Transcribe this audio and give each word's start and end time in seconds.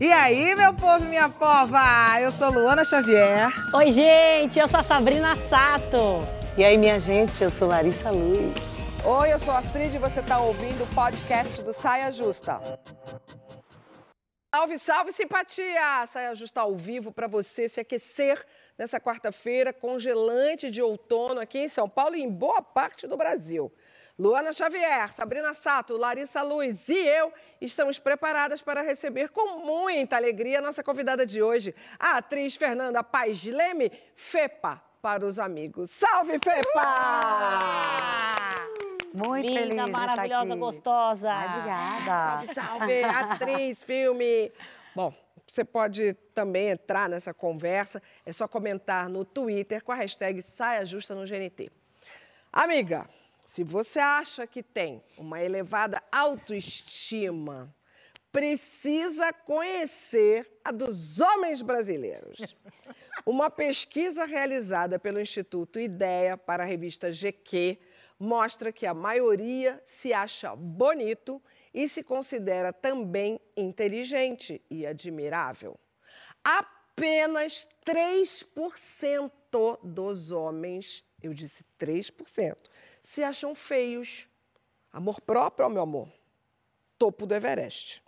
E 0.00 0.12
aí, 0.12 0.54
meu 0.54 0.74
povo 0.74 1.04
e 1.04 1.08
minha 1.08 1.28
pova? 1.28 1.80
Eu 2.20 2.30
sou 2.32 2.50
Luana 2.50 2.84
Xavier. 2.84 3.50
Oi, 3.74 3.90
gente, 3.90 4.58
eu 4.58 4.68
sou 4.68 4.80
a 4.80 4.82
Sabrina 4.82 5.36
Sato. 5.48 6.20
E 6.56 6.64
aí, 6.64 6.76
minha 6.76 6.98
gente, 6.98 7.42
eu 7.42 7.50
sou 7.50 7.68
Larissa 7.68 8.10
Luz. 8.10 8.54
Oi, 9.04 9.32
eu 9.32 9.38
sou 9.38 9.54
a 9.54 9.58
Astrid 9.58 9.94
e 9.94 9.98
você 9.98 10.20
está 10.20 10.38
ouvindo 10.38 10.84
o 10.84 10.86
podcast 10.88 11.62
do 11.62 11.72
Saia 11.72 12.10
Justa. 12.10 12.60
Salve, 14.54 14.78
salve, 14.78 15.12
simpatia! 15.12 16.06
Saia 16.06 16.34
Justa 16.34 16.62
ao 16.62 16.74
vivo 16.74 17.12
para 17.12 17.26
você 17.26 17.68
se 17.68 17.78
aquecer 17.78 18.44
nessa 18.78 18.98
quarta-feira 18.98 19.72
congelante 19.72 20.70
de 20.70 20.82
outono 20.82 21.40
aqui 21.40 21.58
em 21.58 21.68
São 21.68 21.88
Paulo 21.88 22.16
e 22.16 22.22
em 22.22 22.30
boa 22.30 22.62
parte 22.62 23.06
do 23.06 23.16
Brasil. 23.16 23.72
Luana 24.18 24.50
Xavier, 24.50 25.12
Sabrina 25.12 25.52
Sato, 25.52 25.94
Larissa 25.94 26.40
Luz 26.40 26.88
e 26.88 26.96
eu 26.96 27.30
estamos 27.60 27.98
preparadas 27.98 28.62
para 28.62 28.80
receber 28.80 29.28
com 29.28 29.58
muita 29.58 30.16
alegria 30.16 30.58
a 30.58 30.62
nossa 30.62 30.82
convidada 30.82 31.26
de 31.26 31.42
hoje, 31.42 31.74
a 31.98 32.16
atriz 32.16 32.56
Fernanda 32.56 33.04
Paz 33.04 33.44
Leme, 33.44 33.92
FEPA 34.16 34.80
para 35.02 35.26
os 35.26 35.38
amigos. 35.38 35.90
Salve, 35.90 36.38
FEPA! 36.38 36.80
Muito 39.12 39.48
Linda, 39.48 39.82
feliz 39.82 39.90
maravilhosa, 39.90 40.50
aqui. 40.50 40.60
gostosa. 40.60 41.30
Ai, 41.30 41.48
obrigada. 41.48 42.54
Salve, 42.54 42.54
salve, 42.54 43.04
atriz, 43.04 43.82
filme. 43.82 44.50
Bom, 44.94 45.12
você 45.46 45.62
pode 45.62 46.14
também 46.34 46.70
entrar 46.70 47.06
nessa 47.10 47.34
conversa, 47.34 48.02
é 48.24 48.32
só 48.32 48.48
comentar 48.48 49.10
no 49.10 49.26
Twitter 49.26 49.84
com 49.84 49.92
a 49.92 49.94
hashtag 49.94 50.40
Saia 50.40 50.86
Justa 50.86 51.14
no 51.14 51.26
GNT. 51.26 51.70
Amiga, 52.50 53.06
se 53.46 53.62
você 53.62 54.00
acha 54.00 54.44
que 54.46 54.60
tem 54.60 55.02
uma 55.16 55.40
elevada 55.40 56.02
autoestima, 56.10 57.72
precisa 58.32 59.32
conhecer 59.32 60.50
a 60.64 60.72
dos 60.72 61.20
homens 61.20 61.62
brasileiros. 61.62 62.56
Uma 63.24 63.48
pesquisa 63.48 64.24
realizada 64.24 64.98
pelo 64.98 65.20
Instituto 65.20 65.78
Ideia 65.78 66.36
para 66.36 66.64
a 66.64 66.66
revista 66.66 67.10
GQ 67.10 67.78
mostra 68.18 68.72
que 68.72 68.84
a 68.84 68.92
maioria 68.92 69.80
se 69.84 70.12
acha 70.12 70.56
bonito 70.56 71.40
e 71.72 71.88
se 71.88 72.02
considera 72.02 72.72
também 72.72 73.40
inteligente 73.56 74.60
e 74.68 74.84
admirável. 74.84 75.78
Apenas 76.42 77.66
3% 77.86 79.78
dos 79.84 80.32
homens, 80.32 81.04
eu 81.22 81.32
disse 81.32 81.64
3%, 81.78 82.56
se 83.06 83.22
acham 83.22 83.54
feios. 83.54 84.28
Amor 84.92 85.20
próprio, 85.20 85.70
meu 85.70 85.82
amor, 85.82 86.08
topo 86.98 87.24
do 87.24 87.36
Everest. 87.36 88.02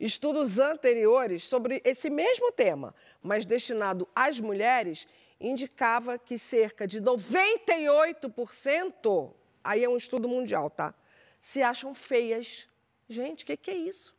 Estudos 0.00 0.58
anteriores 0.58 1.44
sobre 1.44 1.80
esse 1.84 2.10
mesmo 2.10 2.50
tema, 2.50 2.92
mas 3.22 3.46
destinado 3.46 4.08
às 4.12 4.40
mulheres, 4.40 5.06
indicava 5.40 6.18
que 6.18 6.36
cerca 6.36 6.88
de 6.88 7.00
98%, 7.00 9.32
aí 9.62 9.84
é 9.84 9.88
um 9.88 9.96
estudo 9.96 10.28
mundial, 10.28 10.70
tá? 10.70 10.92
Se 11.38 11.62
acham 11.62 11.94
feias. 11.94 12.68
Gente, 13.08 13.44
o 13.44 13.46
que, 13.46 13.56
que 13.56 13.70
é 13.70 13.76
isso? 13.76 14.12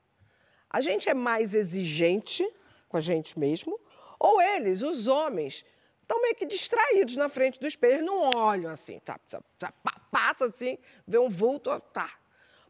A 0.70 0.80
gente 0.80 1.10
é 1.10 1.14
mais 1.14 1.54
exigente 1.54 2.50
com 2.88 2.96
a 2.96 3.02
gente 3.02 3.38
mesmo, 3.38 3.78
ou 4.18 4.42
eles, 4.42 4.82
os 4.82 5.10
homens, 5.10 5.66
estão 6.08 6.22
meio 6.22 6.36
que 6.36 6.46
distraídos 6.46 7.18
na 7.18 7.28
frente 7.28 7.60
do 7.60 7.68
espelho, 7.68 8.06
não 8.06 8.22
olham 8.22 8.72
assim, 8.72 8.98
tá, 9.00 9.20
tá, 9.30 9.42
tá, 9.60 9.74
pa- 9.84 10.00
passa 10.10 10.46
assim, 10.46 10.78
vê 11.06 11.18
um 11.20 11.28
vulto, 11.30 11.70
ó, 11.70 11.80
tá. 11.80 12.10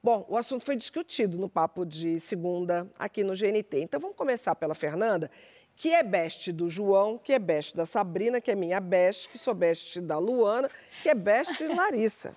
Bom, 0.03 0.25
o 0.29 0.37
assunto 0.37 0.63
foi 0.65 0.75
discutido 0.75 1.37
no 1.37 1.47
papo 1.49 1.85
de 1.85 2.19
segunda 2.19 2.89
aqui 2.97 3.23
no 3.23 3.33
GNT. 3.35 3.79
Então 3.81 3.99
vamos 3.99 4.15
começar 4.15 4.55
pela 4.55 4.73
Fernanda, 4.73 5.29
que 5.75 5.93
é 5.93 6.01
best 6.01 6.51
do 6.51 6.69
João, 6.69 7.17
que 7.17 7.33
é 7.33 7.39
best 7.39 7.75
da 7.75 7.85
Sabrina, 7.85 8.39
que 8.39 8.49
é 8.49 8.55
minha 8.55 8.79
best, 8.79 9.27
que 9.29 9.37
sou 9.37 9.53
best 9.53 9.99
da 10.01 10.17
Luana, 10.17 10.69
que 11.03 11.09
é 11.09 11.13
best 11.15 11.57
de 11.57 11.67
Larissa. 11.67 12.35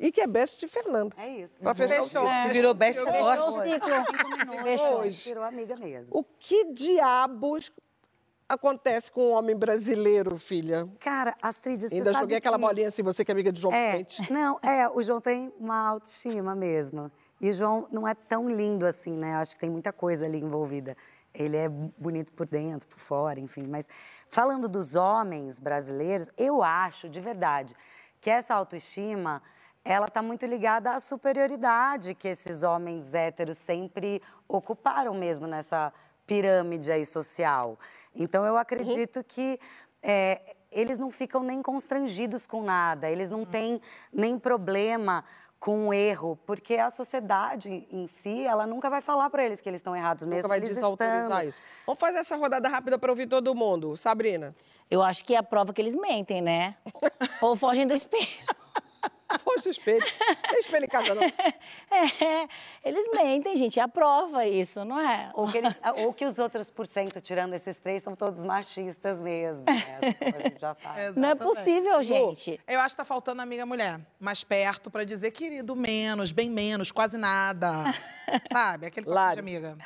E 0.00 0.12
que 0.12 0.20
é 0.20 0.26
best 0.26 0.60
de 0.60 0.68
Fernanda. 0.68 1.14
É 1.18 1.28
isso. 1.40 1.54
Pra 1.60 1.74
fechar 1.74 2.00
o 2.02 2.04
Fechou. 2.08 2.22
ciclo. 2.24 2.46
Te 2.46 2.52
virou 2.52 2.74
best 2.74 3.00
Fechou 3.00 3.14
agora. 3.16 3.44
o 3.44 3.52
ciclo. 3.64 4.62
Fechou. 4.62 5.00
Hoje. 5.00 5.24
Virou 5.28 5.44
amiga 5.44 5.76
mesmo. 5.76 6.16
O 6.18 6.22
que 6.22 6.72
diabos 6.72 7.72
acontece 8.48 9.12
com 9.12 9.20
o 9.20 9.30
homem 9.30 9.54
brasileiro, 9.56 10.36
filha? 10.38 10.88
Cara, 11.00 11.36
Astrid, 11.42 11.88
você 11.88 11.94
Ainda 11.94 12.12
joguei 12.12 12.38
aquela 12.38 12.56
que- 12.58 12.64
bolinha 12.64 12.88
assim, 12.88 13.02
você 13.02 13.24
que 13.24 13.30
é 13.30 13.34
amiga 13.34 13.52
de 13.52 13.60
João 13.60 13.74
É, 13.74 13.92
Vicente. 13.98 14.26
não, 14.32 14.58
é, 14.62 14.88
o 14.88 15.02
João 15.02 15.20
tem 15.20 15.52
uma 15.58 15.76
autoestima 15.88 16.54
mesmo. 16.54 17.10
E 17.40 17.50
o 17.50 17.52
João 17.52 17.86
não 17.92 18.06
é 18.08 18.14
tão 18.14 18.48
lindo 18.48 18.86
assim, 18.86 19.12
né? 19.12 19.34
Eu 19.34 19.38
acho 19.38 19.54
que 19.54 19.60
tem 19.60 19.70
muita 19.70 19.92
coisa 19.92 20.24
ali 20.26 20.38
envolvida. 20.40 20.96
Ele 21.34 21.56
é 21.56 21.68
bonito 21.68 22.32
por 22.32 22.46
dentro, 22.46 22.88
por 22.88 22.98
fora, 22.98 23.38
enfim. 23.38 23.66
Mas 23.68 23.86
falando 24.28 24.68
dos 24.68 24.94
homens 24.96 25.60
brasileiros, 25.60 26.30
eu 26.36 26.62
acho, 26.62 27.08
de 27.08 27.20
verdade, 27.20 27.76
que 28.20 28.28
essa 28.30 28.54
autoestima, 28.54 29.40
ela 29.84 30.06
está 30.06 30.20
muito 30.20 30.44
ligada 30.46 30.92
à 30.94 30.98
superioridade 30.98 32.14
que 32.14 32.26
esses 32.26 32.62
homens 32.64 33.14
héteros 33.14 33.58
sempre 33.58 34.20
ocuparam 34.48 35.14
mesmo 35.14 35.46
nessa 35.46 35.92
pirâmide 36.28 36.92
aí 36.92 37.04
social. 37.04 37.78
Então, 38.14 38.44
eu 38.44 38.58
acredito 38.58 39.24
que 39.24 39.58
é, 40.02 40.54
eles 40.70 40.98
não 40.98 41.10
ficam 41.10 41.42
nem 41.42 41.62
constrangidos 41.62 42.46
com 42.46 42.62
nada, 42.62 43.10
eles 43.10 43.30
não 43.30 43.44
têm 43.44 43.80
nem 44.12 44.38
problema 44.38 45.24
com 45.58 45.88
o 45.88 45.92
erro, 45.92 46.38
porque 46.46 46.74
a 46.76 46.88
sociedade 46.88 47.88
em 47.90 48.06
si, 48.06 48.46
ela 48.46 48.64
nunca 48.64 48.88
vai 48.88 49.00
falar 49.00 49.28
para 49.28 49.44
eles 49.44 49.60
que 49.60 49.68
eles 49.68 49.80
estão 49.80 49.96
errados 49.96 50.24
mesmo. 50.24 50.36
Nunca 50.36 50.48
vai 50.48 50.58
eles 50.58 50.68
desautorizar 50.68 51.22
estão. 51.24 51.42
isso. 51.42 51.62
Vamos 51.84 51.98
fazer 51.98 52.18
essa 52.18 52.36
rodada 52.36 52.68
rápida 52.68 52.96
para 52.96 53.10
ouvir 53.10 53.26
todo 53.26 53.52
mundo. 53.56 53.96
Sabrina. 53.96 54.54
Eu 54.90 55.02
acho 55.02 55.24
que 55.24 55.34
é 55.34 55.38
a 55.38 55.42
prova 55.42 55.72
que 55.72 55.80
eles 55.82 55.96
mentem, 55.96 56.40
né? 56.40 56.76
Ou 57.42 57.56
fogem 57.56 57.86
do 57.86 57.94
espelho. 57.94 58.28
Foge 59.38 59.68
o 59.68 59.70
espelho. 59.70 60.04
Tem 60.50 60.58
espelho 60.60 60.84
em 60.84 60.88
casa, 60.88 61.14
não. 61.14 61.22
É, 61.90 62.48
eles 62.84 63.08
mentem, 63.14 63.56
gente. 63.56 63.78
É 63.78 63.82
a 63.82 63.88
prova 63.88 64.46
isso, 64.46 64.84
não 64.84 64.98
é? 65.00 65.30
Ou 65.34 65.50
que, 65.50 65.58
eles- 65.58 65.74
ou 65.98 66.12
que 66.12 66.24
os 66.24 66.38
outros 66.38 66.70
por 66.70 66.86
cento, 66.86 67.20
tirando 67.20 67.54
esses 67.54 67.78
três, 67.78 68.02
são 68.02 68.14
todos 68.16 68.42
machistas 68.42 69.18
mesmo. 69.18 69.64
Né? 69.64 70.16
A 70.20 70.48
gente 70.48 70.60
já 70.60 70.74
sabe. 70.74 70.96
Não 71.18 71.28
é 71.28 71.32
Exatamente. 71.32 71.38
possível, 71.38 72.02
gente. 72.02 72.60
Eu 72.66 72.80
acho 72.80 72.94
que 72.94 72.96
tá 72.98 73.04
faltando 73.04 73.40
a 73.40 73.44
amiga 73.44 73.64
mulher 73.66 74.00
mais 74.20 74.44
perto 74.44 74.90
pra 74.90 75.04
dizer, 75.04 75.30
querido, 75.30 75.74
menos, 75.76 76.30
bem 76.32 76.48
menos, 76.50 76.90
quase 76.92 77.16
nada. 77.18 77.68
Sabe? 78.52 78.86
Aquele 78.86 79.06
papo 79.06 79.14
Lari. 79.14 79.34
de 79.36 79.40
amiga. 79.40 79.78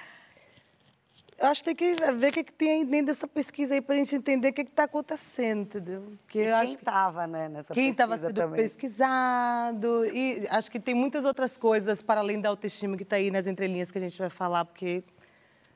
Eu 1.42 1.48
acho 1.48 1.64
que 1.64 1.74
tem 1.74 1.96
que 1.96 2.12
ver 2.14 2.28
o 2.28 2.32
que, 2.32 2.44
que 2.44 2.52
tem 2.52 2.84
dentro 2.86 3.06
dessa 3.06 3.26
pesquisa 3.26 3.74
aí 3.74 3.80
pra 3.80 3.96
gente 3.96 4.14
entender 4.14 4.50
o 4.50 4.52
que 4.52 4.62
está 4.62 4.84
acontecendo, 4.84 5.62
entendeu? 5.62 6.02
Porque 6.24 6.38
E 6.38 6.42
eu 6.42 6.44
quem 6.44 6.52
acho 6.52 6.72
que 6.74 6.82
estava, 6.82 7.26
né, 7.26 7.48
nessa 7.48 7.74
quem 7.74 7.90
estava 7.90 8.12
pesquisa 8.12 8.28
sendo 8.28 8.40
também. 8.40 8.62
pesquisado. 8.62 10.06
E 10.06 10.46
acho 10.50 10.70
que 10.70 10.78
tem 10.78 10.94
muitas 10.94 11.24
outras 11.24 11.56
coisas 11.56 12.00
para 12.00 12.20
além 12.20 12.40
da 12.40 12.48
autoestima 12.48 12.96
que 12.96 13.02
está 13.02 13.16
aí 13.16 13.30
nas 13.32 13.48
entrelinhas 13.48 13.90
que 13.90 13.98
a 13.98 14.00
gente 14.00 14.16
vai 14.16 14.30
falar, 14.30 14.64
porque 14.64 15.02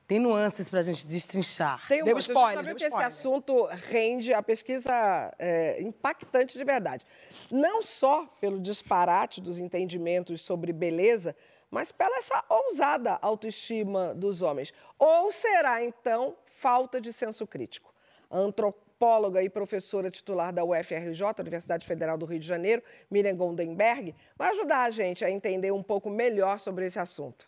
tem 0.07 0.21
nuances 0.21 0.71
para 0.71 0.79
a 0.79 0.83
gente 0.83 1.05
destrinchar. 1.05 1.85
Tem 1.89 2.01
um 2.01 2.05
Deu 2.05 2.17
spoiler, 2.19 2.59
A 2.59 2.63
viu 2.63 2.67
deu 2.67 2.77
que 2.77 2.85
esse 2.85 3.03
assunto 3.03 3.67
rende 3.91 4.33
a 4.33 4.41
pesquisa 4.41 4.93
é, 5.37 5.83
impactante 5.83 6.57
de 6.57 6.63
verdade. 6.63 7.05
Não 7.51 7.83
só 7.83 8.25
pelo 8.41 8.61
disparate 8.61 9.41
dos 9.41 9.59
entendimentos 9.59 10.43
sobre 10.43 10.73
beleza, 10.73 11.35
mas 11.71 11.93
pela 11.93 12.19
essa 12.19 12.45
ousada 12.49 13.19
autoestima 13.21 14.15
dos 14.15 14.43
homens. 14.43 14.73
Ou 14.99 15.31
será, 15.31 15.83
então, 15.83 16.37
falta 16.45 17.01
de 17.01 17.13
senso 17.13 17.47
crítico? 17.47 17.95
A 18.31 18.39
antropóloga 18.39 19.43
e 19.43 19.49
professora 19.49 20.11
titular 20.11 20.53
da 20.53 20.65
UFRJ, 20.65 21.23
Universidade 21.41 21.87
Federal 21.87 22.17
do 22.17 22.27
Rio 22.27 22.39
de 22.39 22.47
Janeiro, 22.47 22.83
Miriam 23.11 23.37
Goldenberg, 23.37 24.15
vai 24.37 24.51
ajudar 24.51 24.85
a 24.85 24.91
gente 24.91 25.25
a 25.25 25.31
entender 25.31 25.71
um 25.71 25.83
pouco 25.83 26.09
melhor 26.09 26.59
sobre 26.59 26.87
esse 26.87 26.99
assunto. 26.99 27.47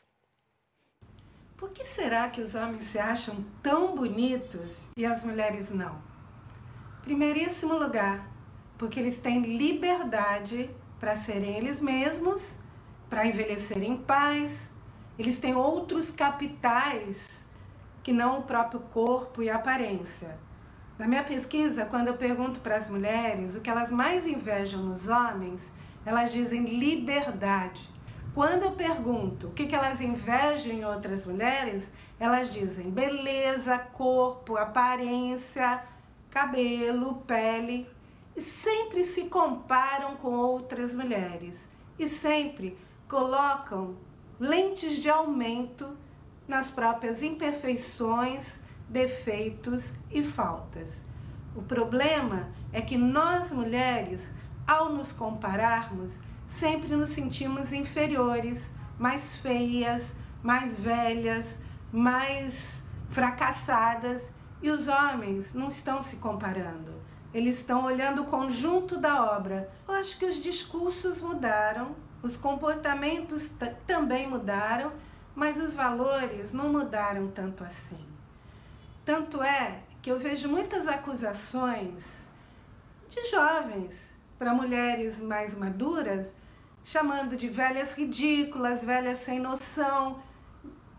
Por 1.56 1.70
que 1.70 1.84
será 1.84 2.28
que 2.28 2.40
os 2.40 2.54
homens 2.54 2.84
se 2.84 3.00
acham 3.00 3.44
tão 3.60 3.96
bonitos 3.96 4.86
e 4.96 5.04
as 5.04 5.24
mulheres 5.24 5.70
não? 5.70 6.00
Primeiríssimo 7.02 7.74
lugar, 7.74 8.30
porque 8.78 9.00
eles 9.00 9.18
têm 9.18 9.40
liberdade 9.42 10.70
para 11.00 11.16
serem 11.16 11.56
eles 11.56 11.80
mesmos, 11.80 12.58
para 13.08 13.26
envelhecerem 13.26 13.92
em 13.92 13.96
paz. 13.96 14.70
Eles 15.18 15.38
têm 15.38 15.54
outros 15.54 16.10
capitais 16.10 17.44
que 18.02 18.12
não 18.12 18.38
o 18.38 18.42
próprio 18.42 18.80
corpo 18.80 19.42
e 19.42 19.50
aparência. 19.50 20.38
Na 20.98 21.06
minha 21.06 21.22
pesquisa, 21.22 21.84
quando 21.84 22.08
eu 22.08 22.16
pergunto 22.16 22.60
para 22.60 22.76
as 22.76 22.88
mulheres 22.88 23.54
o 23.54 23.60
que 23.60 23.70
elas 23.70 23.90
mais 23.90 24.26
invejam 24.26 24.82
nos 24.82 25.08
homens, 25.08 25.72
elas 26.04 26.32
dizem 26.32 26.64
liberdade. 26.64 27.88
Quando 28.34 28.64
eu 28.64 28.72
pergunto 28.72 29.48
o 29.48 29.52
que 29.52 29.74
elas 29.74 30.00
invejam 30.00 30.72
em 30.72 30.84
outras 30.84 31.26
mulheres, 31.26 31.92
elas 32.18 32.52
dizem 32.52 32.90
beleza, 32.90 33.78
corpo, 33.78 34.56
aparência, 34.56 35.82
cabelo, 36.30 37.16
pele. 37.26 37.88
E 38.36 38.40
sempre 38.40 39.02
se 39.02 39.24
comparam 39.24 40.16
com 40.16 40.30
outras 40.30 40.94
mulheres. 40.94 41.68
E 41.98 42.08
sempre 42.08 42.78
colocam 43.08 43.96
lentes 44.38 44.98
de 44.98 45.08
aumento 45.08 45.96
nas 46.46 46.70
próprias 46.70 47.22
imperfeições, 47.22 48.58
defeitos 48.88 49.92
e 50.10 50.22
faltas. 50.22 51.02
O 51.56 51.62
problema 51.62 52.48
é 52.72 52.80
que 52.80 52.96
nós 52.96 53.52
mulheres, 53.52 54.30
ao 54.66 54.90
nos 54.90 55.12
compararmos, 55.12 56.20
sempre 56.46 56.94
nos 56.94 57.08
sentimos 57.08 57.72
inferiores, 57.72 58.70
mais 58.98 59.36
feias, 59.36 60.12
mais 60.42 60.78
velhas, 60.78 61.58
mais 61.92 62.82
fracassadas 63.10 64.30
e 64.62 64.70
os 64.70 64.88
homens 64.88 65.54
não 65.54 65.68
estão 65.68 66.00
se 66.02 66.16
comparando. 66.16 66.92
Eles 67.32 67.58
estão 67.58 67.84
olhando 67.84 68.22
o 68.22 68.26
conjunto 68.26 68.96
da 68.96 69.36
obra. 69.36 69.70
Eu 69.86 69.94
acho 69.94 70.18
que 70.18 70.24
os 70.24 70.42
discursos 70.42 71.20
mudaram, 71.20 71.94
os 72.22 72.36
comportamentos 72.36 73.50
também 73.86 74.28
mudaram, 74.28 74.92
mas 75.34 75.60
os 75.60 75.74
valores 75.74 76.52
não 76.52 76.72
mudaram 76.72 77.28
tanto 77.28 77.62
assim. 77.62 78.04
Tanto 79.04 79.42
é 79.42 79.82
que 80.02 80.10
eu 80.10 80.18
vejo 80.18 80.48
muitas 80.48 80.88
acusações 80.88 82.26
de 83.08 83.24
jovens 83.30 84.10
para 84.38 84.52
mulheres 84.52 85.18
mais 85.20 85.54
maduras, 85.54 86.34
chamando 86.84 87.36
de 87.36 87.48
velhas 87.48 87.92
ridículas, 87.92 88.84
velhas 88.84 89.18
sem 89.18 89.38
noção, 89.38 90.22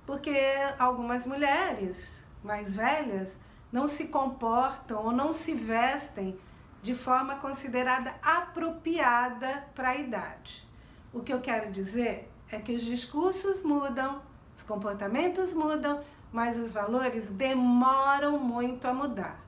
porque 0.05 0.37
algumas 0.77 1.25
mulheres 1.25 2.23
mais 2.43 2.73
velhas 2.73 3.37
não 3.71 3.87
se 3.87 4.07
comportam 4.07 5.05
ou 5.05 5.11
não 5.11 5.31
se 5.31 5.53
vestem 5.53 6.39
de 6.81 6.95
forma 6.95 7.35
considerada 7.35 8.15
apropriada 8.21 9.67
para 9.75 9.89
a 9.89 9.95
idade. 9.95 10.68
O 11.11 11.21
que 11.21 11.33
eu 11.33 11.41
quero 11.41 11.71
dizer 11.71 12.31
é 12.51 12.59
que 12.59 12.75
os 12.75 12.83
discursos 12.83 13.63
mudam, 13.63 14.21
os 14.55 14.61
comportamentos 14.61 15.53
mudam, 15.53 16.03
mas 16.31 16.57
os 16.57 16.71
valores 16.71 17.31
demoram 17.31 18.37
muito 18.37 18.87
a 18.87 18.93
mudar. 18.93 19.43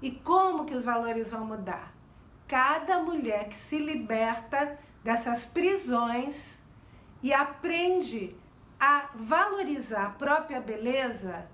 E 0.00 0.10
como 0.10 0.64
que 0.64 0.74
os 0.74 0.84
valores 0.84 1.30
vão 1.30 1.44
mudar? 1.44 1.92
Cada 2.48 3.00
mulher 3.00 3.48
que 3.48 3.56
se 3.56 3.78
liberta 3.78 4.78
dessas 5.02 5.44
prisões 5.44 6.58
e 7.22 7.32
aprende 7.32 8.34
a 8.80 9.10
valorizar 9.14 10.06
a 10.06 10.10
própria 10.10 10.60
beleza, 10.60 11.46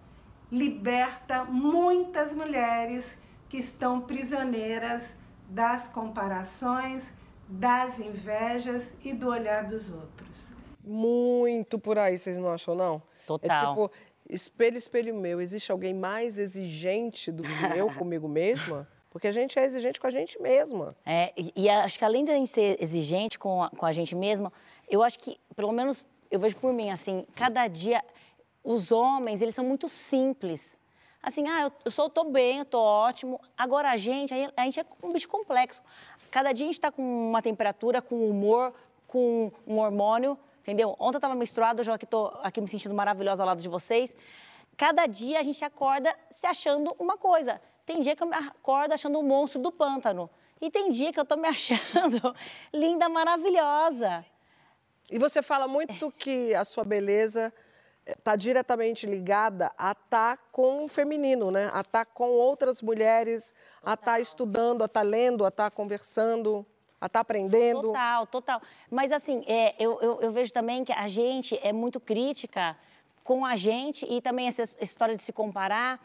liberta 0.50 1.44
muitas 1.44 2.32
mulheres 2.32 3.18
que 3.48 3.58
estão 3.58 4.00
prisioneiras 4.00 5.14
das 5.48 5.88
comparações, 5.88 7.12
das 7.50 7.98
invejas 7.98 8.92
e 9.04 9.12
do 9.12 9.28
olhar 9.28 9.66
dos 9.66 9.92
outros. 9.92 10.52
Muito 10.84 11.78
por 11.78 11.98
aí, 11.98 12.16
vocês 12.16 12.38
não 12.38 12.50
acham, 12.50 12.74
não? 12.74 13.02
Total. 13.26 13.50
É 13.50 13.68
tipo, 13.68 13.90
espelho, 14.28 14.76
espelho 14.76 15.14
meu, 15.14 15.40
existe 15.40 15.70
alguém 15.72 15.92
mais 15.92 16.38
exigente 16.38 17.32
do 17.32 17.42
que 17.42 17.78
eu 17.78 17.92
comigo 17.94 18.28
mesma? 18.28 18.88
Porque 19.10 19.26
a 19.26 19.32
gente 19.32 19.58
é 19.58 19.64
exigente 19.64 20.00
com 20.00 20.06
a 20.06 20.10
gente 20.10 20.40
mesma. 20.40 20.94
É, 21.04 21.32
e, 21.36 21.52
e 21.56 21.68
acho 21.68 21.98
que 21.98 22.04
além 22.04 22.24
de 22.24 22.30
a 22.30 22.36
gente 22.36 22.50
ser 22.50 22.80
exigente 22.80 23.38
com 23.38 23.64
a, 23.64 23.70
com 23.70 23.84
a 23.84 23.90
gente 23.90 24.14
mesma, 24.14 24.52
eu 24.88 25.02
acho 25.02 25.18
que, 25.18 25.36
pelo 25.56 25.72
menos, 25.72 26.06
eu 26.30 26.38
vejo 26.38 26.56
por 26.56 26.72
mim, 26.72 26.90
assim, 26.90 27.26
cada 27.34 27.66
dia 27.66 28.04
os 28.62 28.92
homens, 28.92 29.42
eles 29.42 29.54
são 29.54 29.64
muito 29.64 29.88
simples. 29.88 30.78
Assim, 31.22 31.46
ah, 31.48 31.62
eu, 31.62 31.72
eu 31.84 31.90
sou, 31.90 32.08
tô 32.08 32.24
bem, 32.24 32.58
eu 32.58 32.64
tô 32.64 32.80
ótimo. 32.80 33.38
Agora 33.56 33.90
a 33.90 33.96
gente, 33.96 34.32
a 34.56 34.64
gente 34.64 34.80
é 34.80 34.86
um 35.02 35.12
bicho 35.12 35.28
complexo. 35.28 35.82
Cada 36.30 36.52
dia 36.52 36.66
a 36.66 36.68
gente 36.68 36.76
está 36.76 36.92
com 36.92 37.02
uma 37.02 37.42
temperatura, 37.42 38.00
com 38.00 38.28
humor, 38.28 38.72
com 39.06 39.50
um 39.66 39.78
hormônio, 39.78 40.38
entendeu? 40.60 40.94
Ontem 40.98 41.16
eu 41.16 41.18
estava 41.18 41.34
menstruada, 41.34 41.82
eu 41.82 41.92
aqui 41.92 42.06
tô 42.06 42.26
aqui 42.42 42.60
me 42.60 42.68
sentindo 42.68 42.94
maravilhosa 42.94 43.42
ao 43.42 43.46
lado 43.46 43.60
de 43.60 43.68
vocês. 43.68 44.16
Cada 44.76 45.06
dia 45.06 45.40
a 45.40 45.42
gente 45.42 45.64
acorda 45.64 46.14
se 46.30 46.46
achando 46.46 46.94
uma 46.98 47.18
coisa. 47.18 47.60
Tem 47.84 48.00
dia 48.00 48.14
que 48.14 48.22
eu 48.22 48.28
me 48.28 48.36
acordo 48.36 48.92
achando 48.92 49.18
um 49.18 49.22
monstro 49.22 49.60
do 49.60 49.72
pântano. 49.72 50.30
E 50.60 50.70
tem 50.70 50.90
dia 50.90 51.12
que 51.12 51.18
eu 51.18 51.24
tô 51.24 51.36
me 51.36 51.48
achando 51.48 52.34
linda, 52.72 53.08
maravilhosa. 53.08 54.24
E 55.10 55.18
você 55.18 55.42
fala 55.42 55.66
muito 55.66 56.12
que 56.12 56.54
a 56.54 56.64
sua 56.64 56.84
beleza 56.84 57.52
está 58.18 58.36
diretamente 58.36 59.06
ligada 59.06 59.72
a 59.76 59.92
estar 59.92 60.36
tá 60.36 60.42
com 60.50 60.84
o 60.84 60.88
feminino, 60.88 61.50
né? 61.50 61.70
A 61.72 61.80
estar 61.80 62.04
tá 62.04 62.04
com 62.04 62.30
outras 62.30 62.82
mulheres, 62.82 63.54
a 63.82 63.94
estar 63.94 64.12
tá 64.12 64.20
estudando, 64.20 64.82
a 64.82 64.86
estar 64.86 65.00
tá 65.00 65.06
lendo, 65.06 65.44
a 65.44 65.48
estar 65.48 65.70
tá 65.70 65.70
conversando, 65.70 66.66
a 67.00 67.06
estar 67.06 67.18
tá 67.18 67.20
aprendendo. 67.20 67.82
Total, 67.82 68.26
total. 68.26 68.62
Mas 68.90 69.12
assim, 69.12 69.44
é, 69.46 69.74
eu, 69.78 70.00
eu, 70.00 70.20
eu, 70.20 70.32
vejo 70.32 70.52
também 70.52 70.84
que 70.84 70.92
a 70.92 71.08
gente 71.08 71.58
é 71.62 71.72
muito 71.72 71.98
crítica 71.98 72.76
com 73.24 73.44
a 73.44 73.56
gente 73.56 74.06
e 74.06 74.20
também 74.20 74.46
essa 74.46 74.62
história 74.82 75.16
de 75.16 75.22
se 75.22 75.32
comparar. 75.32 76.00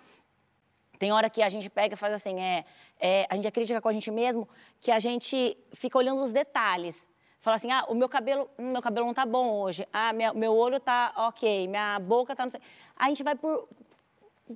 Tem 0.97 1.11
hora 1.11 1.29
que 1.29 1.41
a 1.41 1.49
gente 1.49 1.69
pega 1.69 1.93
e 1.93 1.97
faz 1.97 2.13
assim, 2.13 2.39
é, 2.39 2.65
é, 2.99 3.27
a 3.29 3.35
gente 3.35 3.47
é 3.47 3.51
crítica 3.51 3.81
com 3.81 3.89
a 3.89 3.93
gente 3.93 4.09
mesmo, 4.09 4.47
que 4.79 4.91
a 4.91 4.99
gente 4.99 5.57
fica 5.73 5.97
olhando 5.97 6.21
os 6.21 6.31
detalhes. 6.31 7.07
Fala 7.45 7.57
assim, 7.57 7.71
ah, 7.71 7.85
o 7.87 7.93
meu 7.93 8.09
cabelo, 8.09 8.49
hum, 8.57 8.71
meu 8.71 8.81
cabelo 8.81 9.05
não 9.05 9.13
tá 9.13 9.23
bom 9.23 9.59
hoje. 9.59 9.87
Ah, 9.93 10.11
minha, 10.13 10.33
meu 10.33 10.51
olho 10.51 10.79
tá 10.79 11.11
ok, 11.15 11.67
minha 11.67 11.99
boca 11.99 12.35
tá 12.35 12.41
não 12.41 12.49
sei. 12.49 12.59
A 12.97 13.07
gente 13.07 13.21
vai 13.21 13.35
por, 13.35 13.69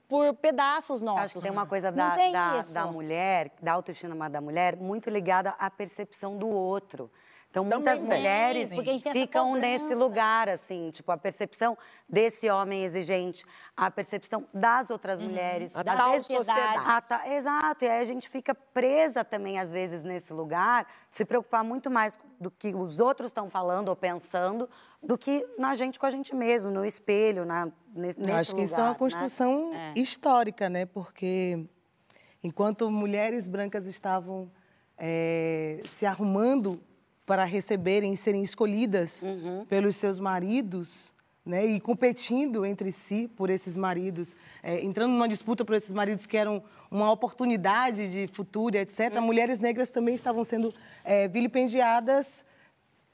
por 0.07 0.33
pedaços 0.33 0.99
nossos. 0.99 1.25
Acho 1.25 1.33
que 1.35 1.41
tem 1.41 1.51
uma 1.51 1.67
coisa 1.67 1.91
da, 1.91 2.15
da, 2.15 2.61
da 2.61 2.87
mulher, 2.87 3.51
da 3.61 3.73
autoestima 3.73 4.27
da 4.27 4.41
mulher, 4.41 4.75
muito 4.75 5.07
ligada 5.07 5.53
à 5.59 5.69
percepção 5.69 6.35
do 6.35 6.47
outro. 6.49 7.11
Então, 7.49 7.65
muitas 7.65 7.99
Também 7.99 8.17
mulheres 8.19 8.69
ficam 9.11 9.55
nesse 9.55 9.95
lugar, 9.95 10.47
assim, 10.47 10.91
tipo, 10.91 11.11
a 11.11 11.17
percepção 11.17 11.75
desse 12.07 12.47
homem 12.47 12.83
exigente, 12.83 13.43
a 13.75 13.89
percepção 13.89 14.45
das 14.53 14.91
outras 14.91 15.19
uhum. 15.19 15.25
mulheres, 15.25 15.75
a 15.75 15.81
da 15.81 15.95
tal 15.95 16.21
sociedade. 16.21 16.87
A 16.87 17.01
ta... 17.01 17.27
Exato, 17.27 17.85
e 17.85 17.89
aí 17.89 18.01
a 18.01 18.03
gente 18.03 18.29
fica 18.29 18.53
presa 18.53 19.25
também, 19.25 19.57
às 19.57 19.71
vezes, 19.71 20.03
nesse 20.03 20.31
lugar, 20.31 20.85
se 21.09 21.25
preocupar 21.25 21.63
muito 21.63 21.89
mais 21.89 22.19
do 22.39 22.51
que 22.51 22.75
os 22.75 22.99
outros 22.99 23.31
estão 23.31 23.49
falando 23.49 23.89
ou 23.89 23.95
pensando, 23.95 24.69
do 25.01 25.17
que 25.17 25.43
na 25.57 25.73
gente 25.73 25.97
com 25.97 26.05
a 26.05 26.11
gente 26.11 26.35
mesmo, 26.35 26.69
no 26.69 26.85
espelho, 26.85 27.45
na, 27.45 27.67
nesse, 27.95 28.21
Eu 28.21 28.35
acho 28.35 28.51
que 28.51 28.61
lugar, 28.61 28.71
isso 28.71 28.79
é 28.79 28.83
uma 28.83 28.95
construção 28.95 29.71
né? 29.71 29.93
histórica, 29.95 30.69
né? 30.69 30.85
Porque 30.85 31.67
enquanto 32.43 32.91
mulheres 32.91 33.47
brancas 33.47 33.87
estavam 33.87 34.51
é, 34.99 35.81
se 35.93 36.05
arrumando 36.05 36.79
para 37.29 37.43
receberem 37.43 38.11
e 38.11 38.17
serem 38.17 38.41
escolhidas 38.41 39.21
uhum. 39.21 39.63
pelos 39.65 39.97
seus 39.97 40.19
maridos, 40.19 41.13
né, 41.45 41.63
e 41.63 41.79
competindo 41.79 42.65
entre 42.65 42.91
si 42.91 43.27
por 43.27 43.51
esses 43.51 43.77
maridos, 43.77 44.35
é, 44.63 44.83
entrando 44.83 45.11
numa 45.11 45.27
disputa 45.27 45.63
por 45.63 45.75
esses 45.75 45.93
maridos 45.93 46.25
que 46.25 46.35
eram 46.35 46.63
uma 46.89 47.11
oportunidade 47.11 48.07
de 48.07 48.25
futuro, 48.25 48.75
etc. 48.75 49.13
Uhum. 49.13 49.21
Mulheres 49.21 49.59
negras 49.59 49.91
também 49.91 50.15
estavam 50.15 50.43
sendo 50.43 50.73
é, 51.03 51.27
vilipendiadas 51.27 52.43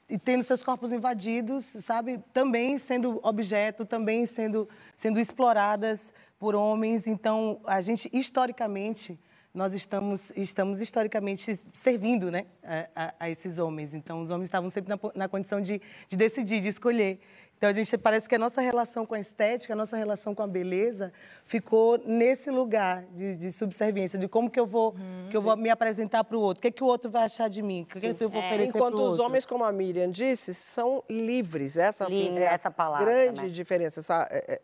e 0.08 0.16
tendo 0.16 0.42
seus 0.44 0.62
corpos 0.62 0.94
invadidos, 0.94 1.64
sabe? 1.80 2.18
Também 2.32 2.78
sendo 2.78 3.20
objeto, 3.22 3.84
também 3.84 4.24
sendo, 4.24 4.66
sendo 4.96 5.20
exploradas 5.20 6.10
por 6.38 6.54
homens. 6.54 7.06
Então, 7.06 7.60
a 7.66 7.82
gente, 7.82 8.08
historicamente, 8.14 9.18
nós 9.56 9.72
estamos, 9.72 10.30
estamos 10.36 10.80
historicamente 10.82 11.58
servindo 11.72 12.30
né, 12.30 12.44
a, 12.62 12.88
a, 12.94 13.14
a, 13.20 13.30
esses 13.30 13.58
homens. 13.58 13.94
Então, 13.94 14.20
os 14.20 14.30
homens 14.30 14.48
estavam 14.48 14.68
sempre 14.68 14.90
na, 14.90 14.98
na 15.14 15.28
condição 15.28 15.62
de, 15.62 15.80
de, 16.06 16.16
decidir, 16.16 16.60
de 16.60 16.68
escolher. 16.68 17.18
Então, 17.56 17.70
a 17.70 17.72
gente 17.72 17.96
parece 17.96 18.28
que 18.28 18.34
a 18.34 18.38
nossa 18.38 18.60
relação 18.60 19.06
com 19.06 19.14
a 19.14 19.18
estética, 19.18 19.72
a 19.72 19.76
nossa 19.76 19.96
relação 19.96 20.34
com 20.34 20.42
a 20.42 20.46
beleza, 20.46 21.10
ficou 21.46 21.96
nesse 22.04 22.50
lugar 22.50 23.06
de, 23.14 23.34
de 23.34 23.50
subserviência, 23.50 24.18
de 24.18 24.28
como 24.28 24.50
que 24.50 24.60
eu 24.60 24.66
vou, 24.66 24.94
hum, 24.94 25.28
que 25.30 25.36
eu 25.36 25.40
vou 25.40 25.56
me 25.56 25.70
apresentar 25.70 26.22
para 26.22 26.36
o 26.36 26.40
outro, 26.40 26.58
o 26.58 26.62
que, 26.62 26.68
é 26.68 26.70
que 26.70 26.84
o 26.84 26.86
outro 26.86 27.10
vai 27.10 27.24
achar 27.24 27.48
de 27.48 27.62
mim, 27.62 27.82
o 27.82 27.86
que, 27.86 28.06
é 28.06 28.12
que 28.12 28.22
eu 28.22 28.28
vou 28.28 28.42
é. 28.42 28.46
oferecer 28.46 28.76
Enquanto 28.76 29.02
os 29.02 29.18
homens, 29.18 29.46
como 29.46 29.64
a 29.64 29.72
Miriam 29.72 30.10
disse, 30.10 30.52
são 30.52 31.02
livres. 31.08 31.78
Essa, 31.78 32.04
Livre, 32.04 32.42
é 32.42 32.44
essa 32.44 32.70
palavra, 32.70 33.06
grande 33.06 33.42
né? 33.44 33.48
diferença. 33.48 34.00
Essa, 34.00 34.28
é, 34.30 34.60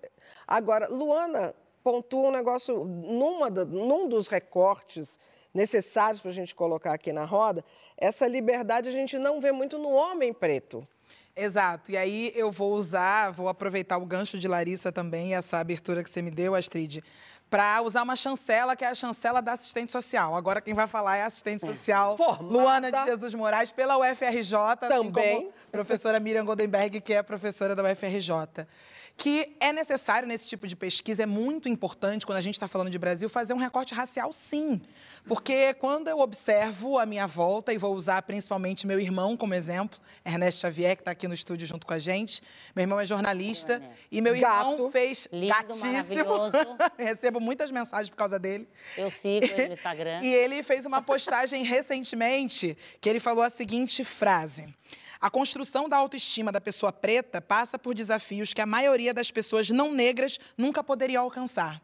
agora, 0.46 0.86
Luana, 0.86 1.54
pontua 1.82 2.28
um 2.28 2.32
negócio, 2.32 2.84
numa 2.84 3.50
num 3.50 4.08
dos 4.08 4.28
recortes 4.28 5.18
necessários 5.52 6.20
para 6.20 6.30
a 6.30 6.34
gente 6.34 6.54
colocar 6.54 6.94
aqui 6.94 7.12
na 7.12 7.24
roda, 7.24 7.64
essa 7.96 8.26
liberdade 8.26 8.88
a 8.88 8.92
gente 8.92 9.18
não 9.18 9.40
vê 9.40 9.52
muito 9.52 9.78
no 9.78 9.90
homem 9.90 10.32
preto. 10.32 10.86
Exato. 11.34 11.90
E 11.90 11.96
aí 11.96 12.30
eu 12.34 12.52
vou 12.52 12.74
usar, 12.74 13.30
vou 13.30 13.48
aproveitar 13.48 13.96
o 13.96 14.04
gancho 14.04 14.38
de 14.38 14.46
Larissa 14.46 14.92
também, 14.92 15.34
essa 15.34 15.58
abertura 15.58 16.02
que 16.02 16.10
você 16.10 16.20
me 16.20 16.30
deu, 16.30 16.54
Astrid, 16.54 17.02
para 17.52 17.82
usar 17.82 18.02
uma 18.02 18.16
chancela, 18.16 18.74
que 18.74 18.82
é 18.82 18.88
a 18.88 18.94
chancela 18.94 19.42
da 19.42 19.52
assistente 19.52 19.92
social. 19.92 20.34
Agora 20.34 20.58
quem 20.58 20.72
vai 20.72 20.86
falar 20.86 21.18
é 21.18 21.22
a 21.24 21.26
assistente 21.26 21.60
social 21.60 22.16
Formada. 22.16 22.44
Luana 22.44 22.90
de 22.90 23.04
Jesus 23.04 23.34
Moraes, 23.34 23.70
pela 23.70 23.98
UFRJ, 23.98 24.54
assim 24.80 24.88
Também. 24.88 25.36
como 25.36 25.52
professora 25.70 26.18
Miriam 26.18 26.46
Goldenberg, 26.46 26.98
que 27.02 27.12
é 27.12 27.22
professora 27.22 27.76
da 27.76 27.82
UFRJ. 27.82 28.66
Que 29.14 29.54
é 29.60 29.74
necessário 29.74 30.26
nesse 30.26 30.48
tipo 30.48 30.66
de 30.66 30.74
pesquisa, 30.74 31.24
é 31.24 31.26
muito 31.26 31.68
importante, 31.68 32.24
quando 32.24 32.38
a 32.38 32.40
gente 32.40 32.54
está 32.54 32.66
falando 32.66 32.88
de 32.88 32.98
Brasil, 32.98 33.28
fazer 33.28 33.52
um 33.52 33.58
recorte 33.58 33.92
racial, 33.94 34.32
sim. 34.32 34.80
Porque 35.26 35.74
quando 35.74 36.08
eu 36.08 36.18
observo 36.18 36.98
a 36.98 37.04
minha 37.04 37.26
volta, 37.26 37.74
e 37.74 37.78
vou 37.78 37.94
usar 37.94 38.22
principalmente 38.22 38.86
meu 38.86 38.98
irmão 38.98 39.36
como 39.36 39.52
exemplo, 39.52 40.00
Ernesto 40.24 40.62
Xavier, 40.62 40.96
que 40.96 41.02
está 41.02 41.10
aqui 41.10 41.28
no 41.28 41.34
estúdio 41.34 41.66
junto 41.66 41.86
com 41.86 41.92
a 41.92 41.98
gente. 41.98 42.42
Meu 42.74 42.84
irmão 42.84 42.98
é 42.98 43.04
jornalista. 43.04 43.82
E 44.10 44.22
meu 44.22 44.34
irmão 44.34 44.76
Gato. 44.78 44.90
fez 44.90 45.28
Lindo, 45.30 45.54
gatíssimo. 45.54 45.86
maravilhoso. 45.86 46.56
Recebo 46.98 47.38
muitas 47.42 47.70
mensagens 47.70 48.08
por 48.08 48.16
causa 48.16 48.38
dele. 48.38 48.68
Eu 48.96 49.10
sigo 49.10 49.44
ele 49.44 49.66
no 49.66 49.72
Instagram. 49.74 50.20
E 50.22 50.32
ele 50.32 50.62
fez 50.62 50.86
uma 50.86 51.02
postagem 51.02 51.64
recentemente 51.64 52.76
que 53.00 53.08
ele 53.08 53.20
falou 53.20 53.42
a 53.42 53.50
seguinte 53.50 54.04
frase. 54.04 54.72
A 55.22 55.30
construção 55.30 55.88
da 55.88 55.96
autoestima 55.96 56.50
da 56.50 56.60
pessoa 56.60 56.92
preta 56.92 57.40
passa 57.40 57.78
por 57.78 57.94
desafios 57.94 58.52
que 58.52 58.60
a 58.60 58.66
maioria 58.66 59.14
das 59.14 59.30
pessoas 59.30 59.70
não 59.70 59.92
negras 59.92 60.36
nunca 60.58 60.82
poderia 60.82 61.20
alcançar. 61.20 61.80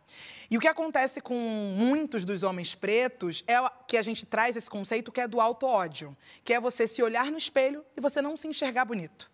E 0.51 0.59
o 0.59 0.61
que 0.61 0.67
acontece 0.67 1.21
com 1.21 1.37
muitos 1.77 2.25
dos 2.25 2.43
homens 2.43 2.75
pretos 2.75 3.45
é 3.47 3.55
que 3.87 3.97
a 3.97 4.03
gente 4.03 4.27
traz 4.27 4.57
esse 4.57 4.69
conceito 4.69 5.13
que 5.13 5.21
é 5.21 5.29
do 5.29 5.41
auto-ódio, 5.41 6.17
que 6.43 6.53
é 6.53 6.59
você 6.59 6.89
se 6.89 7.01
olhar 7.01 7.31
no 7.31 7.39
espelho 7.39 7.85
e 7.97 8.01
você 8.01 8.21
não 8.21 8.37
se 8.37 8.49
enxergar 8.49 8.85
bonito. 8.85 9.31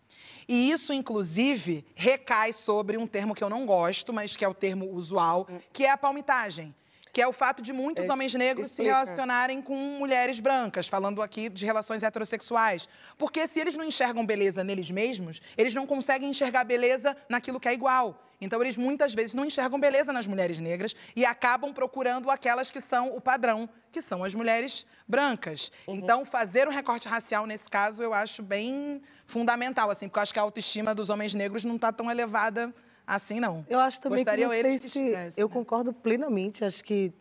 E 0.47 0.71
isso, 0.71 0.93
inclusive, 0.93 1.87
recai 1.95 2.53
sobre 2.53 2.99
um 2.99 3.07
termo 3.07 3.35
que 3.35 3.43
eu 3.43 3.49
não 3.49 3.65
gosto, 3.65 4.13
mas 4.13 4.37
que 4.37 4.45
é 4.45 4.49
o 4.49 4.53
termo 4.53 4.85
usual, 4.91 5.49
que 5.73 5.87
é 5.87 5.91
a 5.91 5.97
palmitagem. 5.97 6.75
Que 7.15 7.23
é 7.23 7.27
o 7.29 7.33
fato 7.33 7.63
de 7.63 7.73
muitos 7.73 8.05
Es- 8.05 8.11
homens 8.11 8.35
negros 8.35 8.67
se 8.67 8.73
explica. 8.83 8.93
relacionarem 8.93 9.63
com 9.63 9.77
mulheres 9.77 10.41
brancas, 10.41 10.89
falando 10.89 11.23
aqui 11.23 11.49
de 11.49 11.65
relações 11.65 12.03
heterossexuais. 12.03 12.89
Porque 13.17 13.47
se 13.47 13.61
eles 13.61 13.77
não 13.77 13.85
enxergam 13.85 14.27
beleza 14.27 14.65
neles 14.65 14.91
mesmos, 14.91 15.41
eles 15.57 15.73
não 15.73 15.87
conseguem 15.87 16.29
enxergar 16.29 16.65
beleza 16.65 17.17
naquilo 17.29 17.61
que 17.61 17.69
é 17.69 17.73
igual. 17.73 18.21
Então, 18.41 18.61
eles 18.61 18.77
muitas 18.77 19.15
vezes 19.15 19.33
não 19.33 19.45
enxergam 19.45 19.79
beleza 19.79 20.13
nas 20.13 20.27
mulheres 20.27 20.59
negras 20.59 20.95
e 21.15 21.25
acabam 21.25 21.73
procurando 21.73 22.29
aquelas 22.31 22.69
que 22.71 22.81
são 22.81 23.15
o 23.17 23.21
padrão, 23.21 23.69
que 23.93 24.03
são 24.03 24.25
as 24.25 24.35
mulheres 24.35 24.85
brancas. 25.07 25.71
Então, 25.87 26.25
fazer 26.25 26.67
um 26.69 26.73
recorte 26.73 27.07
racial 27.09 27.47
nesse 27.47 27.71
caso 27.71 28.03
eu 28.03 28.13
acho 28.13 28.43
bem 28.43 29.01
fundamental, 29.25 29.89
assim, 29.89 30.09
porque 30.09 30.19
eu 30.19 30.23
acho 30.25 30.33
que 30.33 30.39
a 30.41 30.43
autoestima 30.43 30.93
dos 30.95 31.09
homens 31.11 31.33
negros 31.33 31.65
não 31.65 31.77
está 31.77 31.93
tão 31.93 32.11
elevada 32.11 32.75
assim, 33.07 33.41
não. 33.41 33.65
Eu 33.69 33.81
acho 33.81 34.01
também 34.01 34.19
Gostariam 34.19 34.51
que 34.51 34.57
não 34.57 34.63
sei 34.63 34.71
eles 34.71 34.83
que 34.83 35.31
se... 35.31 35.41
eu 35.41 35.49
né? 35.49 35.55
concordo 35.55 35.93
plenamente. 35.93 36.65
Acho 36.65 36.83
que 36.85 37.13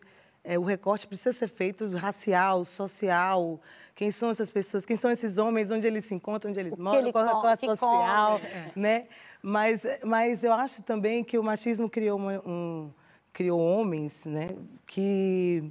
é, 0.44 0.60
o 0.60 0.63
recorte 0.63 1.08
precisa 1.08 1.32
ser 1.32 1.48
feito 1.48 1.88
racial, 1.96 2.66
social. 2.66 3.60
Quem 3.96 4.12
são 4.12 4.30
essas 4.30 4.50
pessoas? 4.50 4.86
Quem 4.86 4.98
são 4.98 5.10
esses 5.12 5.38
homens? 5.38 5.72
Onde 5.72 5.88
eles 5.88 6.06
se 6.06 6.13
encontram? 6.16 6.52
Onde 6.52 6.60
eles 6.60 6.78
moram? 6.78 7.00
ele 7.00 7.12
qual 7.12 7.25
é 7.25 7.30
a 7.30 7.42
classe 7.42 7.66
social? 7.66 8.40
come. 8.40 8.52
Né? 8.75 9.06
Mas, 9.42 9.84
mas 10.04 10.44
eu 10.44 10.54
acho 10.54 10.82
também 10.84 11.24
que 11.24 11.38
o 11.38 11.44
machismo 11.44 11.90
criou, 11.90 12.18
uma- 12.18 12.42
um, 12.46 12.90
criou 13.32 13.60
homens 13.60 14.25
né? 14.25 14.50
que, 14.86 15.63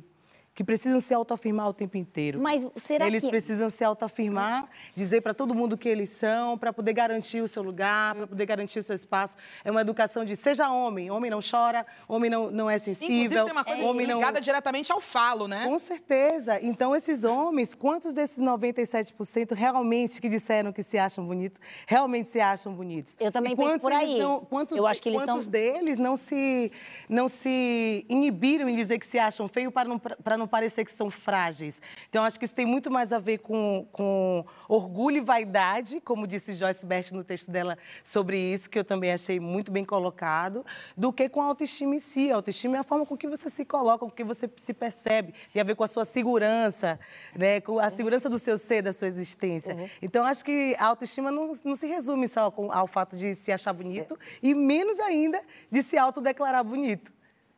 que 0.54 0.62
precisam 0.62 1.00
se 1.00 1.14
autoafirmar 1.14 1.66
o 1.68 1.73
tempo 1.73 1.97
inteiro. 1.97 2.38
Mas 2.40 2.68
será 2.76 3.06
eles 3.06 3.23
que- 3.23 3.30
precisam 3.30 3.71
se 3.71 3.82
autoafirmar, 3.82 4.68
dizer 4.94 5.23
para 5.23 5.32
todo 5.32 5.54
mundo 5.54 5.73
o 5.75 5.78
que 5.78 5.88
eles 5.88 6.11
são, 6.11 6.59
para 6.59 6.73
poder 6.75 6.92
garantir 6.92 7.40
o 7.40 7.49
seu 7.49 7.62
lugar, 7.62 8.14
para 8.14 8.26
poder 8.26 8.44
garantir 8.44 8.78
o 8.78 8.82
seu 8.82 8.94
espaço. 8.94 9.35
É 9.64 9.71
uma 9.71 9.80
educação 9.80 10.25
de 10.26 10.37
seja 10.37 10.71
homem, 10.71 11.11
homem 11.11 11.30
não 11.30 11.40
chora, 11.40 11.87
homem 12.06 12.30
não, 12.30 12.50
não 12.50 12.68
é 12.68 12.75
Inclusive, 12.76 12.94
sensível, 13.06 13.44
tem 13.44 13.52
uma 13.52 13.64
coisa 13.64 13.82
homem 13.82 14.06
não... 14.06 14.18
ligada 14.18 14.40
diretamente 14.42 14.92
ao 14.92 15.00
falo, 15.00 15.49
né? 15.49 15.64
Com 15.64 15.78
certeza. 15.78 16.59
Então, 16.62 16.94
esses 16.94 17.25
homens, 17.25 17.75
quantos 17.75 18.12
desses 18.12 18.38
97% 18.38 19.54
realmente 19.54 20.21
que 20.21 20.28
disseram 20.28 20.71
que 20.73 20.82
se 20.82 20.99
acham 20.99 21.25
bonitos, 21.25 21.61
realmente 21.87 22.28
se 22.28 22.40
acham 22.40 22.75
bonitos? 22.75 23.16
Eu 23.18 23.32
também 23.32 23.56
penso 23.56 23.68
quantos 23.71 23.82
por 23.82 23.92
aí. 23.92 24.18
não- 24.18 24.40
quantos, 24.44 24.76
Eu 24.76 24.87
acho 24.87 25.00
que 25.00 25.09
eles 25.09 25.18
quantos 25.23 25.47
tão- 25.47 25.50
deles 25.52 25.99
não 25.99 26.16
se, 26.16 26.71
não 27.09 27.26
se 27.26 28.04
inibiram 28.09 28.68
em 28.68 28.75
dizer 28.75 28.99
que 28.99 29.06
se 29.06 29.18
acham 29.18 29.49
feios 29.49 29.73
para 29.73 29.88
não, 29.88 29.99
para 29.99 30.37
não 30.37 30.41
parecer 30.46 30.84
que 30.84 30.90
são 30.90 31.11
frágeis? 31.11 31.80
Então, 32.08 32.25
acho 32.25 32.38
que 32.38 32.44
isso 32.44 32.54
tem 32.54 32.66
muito 32.66 32.90
mais 32.90 33.12
a 33.12 33.18
ver 33.18 33.38
com, 33.38 33.87
com 33.92 34.44
orgulho 34.68 35.18
e 35.18 35.20
vaidade, 35.20 36.00
como 36.00 36.26
disse 36.26 36.54
Joyce 36.54 36.84
Bert 36.84 37.12
no 37.12 37.25
texto 37.25 37.50
dela 37.50 37.76
sobre 38.02 38.38
isso, 38.38 38.68
que 38.68 38.78
eu 38.78 38.84
também 38.84 39.12
achei 39.12 39.38
muito 39.40 39.70
bem 39.70 39.84
colocado, 39.84 40.64
do 40.96 41.12
que 41.12 41.28
com 41.28 41.40
a 41.40 41.44
autoestima 41.46 41.94
em 41.96 41.99
si. 41.99 42.30
A 42.30 42.37
autoestima 42.37 42.76
é 42.76 42.80
a 42.80 42.84
forma 42.84 43.06
com 43.06 43.16
que 43.16 43.26
você 43.26 43.49
se 43.49 43.64
coloca, 43.64 44.04
com 44.04 44.11
que 44.11 44.25
você 44.25 44.50
se 44.56 44.72
percebe, 44.72 45.34
tem 45.52 45.61
a 45.61 45.64
ver 45.64 45.75
com 45.75 45.84
a 45.84 45.88
sua 45.88 46.04
segurança, 46.04 46.99
né? 47.34 47.61
com 47.61 47.78
a 47.78 47.90
segurança 47.90 48.28
do 48.28 48.38
seu 48.38 48.56
ser, 48.58 48.82
da 48.82 48.92
sua 48.92 49.08
existência. 49.08 49.76
Então, 50.00 50.25
acho 50.25 50.44
que 50.44 50.75
a 50.78 50.87
autoestima 50.87 51.30
não, 51.30 51.50
não 51.64 51.75
se 51.75 51.87
resume 51.87 52.28
só 52.28 52.52
ao 52.70 52.87
fato 52.87 53.16
de 53.16 53.34
se 53.34 53.52
achar 53.52 53.72
bonito, 53.72 54.18
e 54.42 54.54
menos 54.54 55.00
ainda 55.00 55.40
de 55.70 55.82
se 55.82 55.99
autodeclarar 55.99 56.64
bonito. 56.64 57.12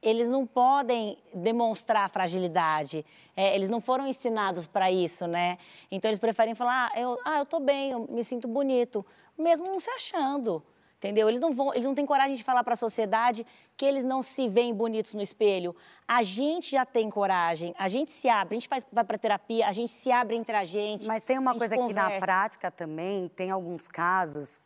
Eles 0.05 0.29
não 0.29 0.47
podem 0.47 1.17
demonstrar 1.35 2.09
fragilidade. 2.11 3.05
É, 3.35 3.55
eles 3.55 3.71
não 3.71 3.81
foram 3.81 4.07
ensinados 4.07 4.67
para 4.67 4.93
isso, 4.93 5.27
né? 5.27 5.59
Então 5.91 6.11
eles 6.11 6.19
preferem 6.19 6.55
falar: 6.55 6.91
ah, 6.93 7.01
eu, 7.01 7.19
ah, 7.25 7.39
eu 7.39 7.47
tô 7.47 7.59
bem, 7.59 7.91
eu 7.91 8.07
me 8.11 8.23
sinto 8.23 8.47
bonito, 8.47 9.05
mesmo 9.37 9.67
não 9.67 9.81
se 9.81 9.91
achando. 9.91 10.63
Entendeu? 10.99 11.29
Eles 11.29 11.41
não, 11.41 11.53
vão, 11.53 11.75
eles 11.75 11.87
não 11.87 11.95
têm 11.95 12.07
coragem 12.07 12.35
de 12.35 12.43
falar 12.43 12.65
para 12.65 12.73
a 12.73 12.77
sociedade 12.77 13.47
que 13.77 13.85
eles 13.85 14.07
não 14.07 14.23
se 14.23 14.49
veem 14.49 14.73
bonitos 14.73 15.13
no 15.13 15.21
espelho. 15.21 15.77
A 16.09 16.23
gente 16.23 16.71
já 16.71 16.87
tem 16.87 17.11
coragem, 17.11 17.75
a 17.79 17.89
gente 17.89 18.11
se 18.11 18.27
abre, 18.27 18.55
a 18.55 18.59
gente 18.59 18.69
faz, 18.69 18.87
vai 18.91 19.05
para 19.05 19.19
terapia, 19.19 19.67
a 19.67 19.73
gente 19.73 19.93
se 19.93 20.11
abre 20.11 20.35
entre 20.35 20.57
a 20.57 20.65
gente. 20.65 21.07
Mas 21.07 21.27
tem 21.27 21.39
uma 21.39 21.55
coisa 21.55 21.77
que 21.77 21.93
na 21.93 22.05
conversa. 22.05 22.25
prática 22.25 22.71
também, 22.71 23.29
tem 23.29 23.51
alguns 23.51 23.87
casos, 23.87 24.63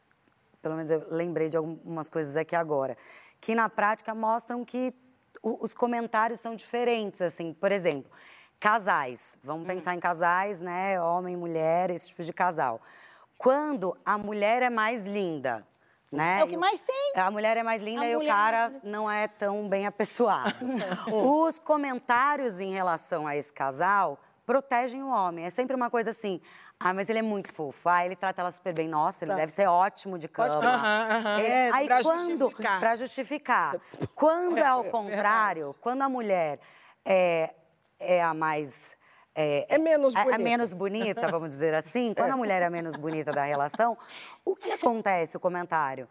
pelo 0.62 0.76
menos 0.76 0.92
eu 0.92 1.04
lembrei 1.10 1.48
de 1.48 1.56
algumas 1.56 2.08
coisas 2.08 2.36
aqui 2.36 2.54
agora, 2.54 2.96
que 3.40 3.52
na 3.52 3.68
prática 3.68 4.14
mostram 4.14 4.64
que 4.64 4.94
o- 5.42 5.58
os 5.64 5.74
comentários 5.74 6.40
são 6.40 6.54
diferentes, 6.54 7.20
assim, 7.22 7.52
por 7.52 7.70
exemplo, 7.72 8.10
casais, 8.58 9.38
vamos 9.42 9.64
Hum. 9.64 9.66
pensar 9.66 9.94
em 9.94 10.00
casais, 10.00 10.60
né, 10.60 11.00
homem, 11.00 11.36
mulher, 11.36 11.90
esse 11.90 12.08
tipo 12.08 12.22
de 12.22 12.32
casal. 12.32 12.80
Quando 13.36 13.96
a 14.04 14.18
mulher 14.18 14.62
é 14.62 14.70
mais 14.70 15.04
linda, 15.06 15.64
né? 16.10 16.40
É 16.40 16.44
o 16.44 16.48
que 16.48 16.56
mais 16.56 16.80
tem. 16.82 17.12
A 17.14 17.30
mulher 17.30 17.56
é 17.56 17.62
mais 17.62 17.80
linda 17.80 18.02
A 18.02 18.06
e 18.08 18.16
o 18.16 18.22
é 18.22 18.26
cara 18.26 18.70
mais 18.70 18.82
não 18.82 19.10
é 19.10 19.28
tão 19.28 19.68
bem 19.68 19.86
apessoado. 19.86 20.52
Os 21.46 21.58
comentários 21.58 22.58
em 22.60 22.70
relação 22.72 23.26
a 23.26 23.36
esse 23.36 23.52
casal 23.52 24.18
protegem 24.46 25.02
o 25.02 25.08
homem. 25.08 25.44
É 25.44 25.50
sempre 25.50 25.76
uma 25.76 25.90
coisa 25.90 26.10
assim. 26.10 26.40
Ah, 26.80 26.94
mas 26.94 27.08
ele 27.08 27.18
é 27.18 27.22
muito 27.22 27.52
fofo. 27.52 27.88
Ah, 27.88 28.04
ele 28.06 28.14
trata 28.14 28.40
ela 28.40 28.50
super 28.52 28.72
bem. 28.72 28.86
Nossa, 28.88 29.24
ele 29.24 29.34
deve 29.34 29.50
ser 29.50 29.66
ótimo 29.66 30.16
de 30.16 30.28
cama. 30.28 30.54
Aham, 30.64 31.08
aham. 31.10 31.40
É, 31.40 31.70
aí 31.72 31.86
Pra 31.86 32.02
quando 32.02 32.38
justificar. 32.44 32.80
para 32.80 32.96
justificar. 32.96 33.76
Quando 34.14 34.58
é 34.58 34.66
ao 34.66 34.84
contrário, 34.84 35.74
quando 35.80 36.02
a 36.02 36.08
mulher 36.08 36.60
é, 37.04 37.52
é 37.98 38.22
a 38.22 38.32
mais 38.32 38.96
é, 39.34 39.66
É 39.74 39.78
menos 39.78 40.14
é- 40.14 40.20
é 40.20 40.24
bonita. 40.24 40.38
menos 40.42 40.72
bonita, 40.72 41.28
vamos 41.28 41.50
dizer 41.50 41.74
assim. 41.74 42.12
Quando 42.14 42.32
a 42.32 42.36
mulher 42.36 42.62
é 42.62 42.66
a 42.66 42.70
menos 42.70 42.94
bonita 42.96 43.30
da 43.32 43.44
relação, 43.44 43.96
o 44.44 44.54
que 44.56 44.70
acontece 44.72 45.36
o 45.36 45.40
comentário? 45.40 46.08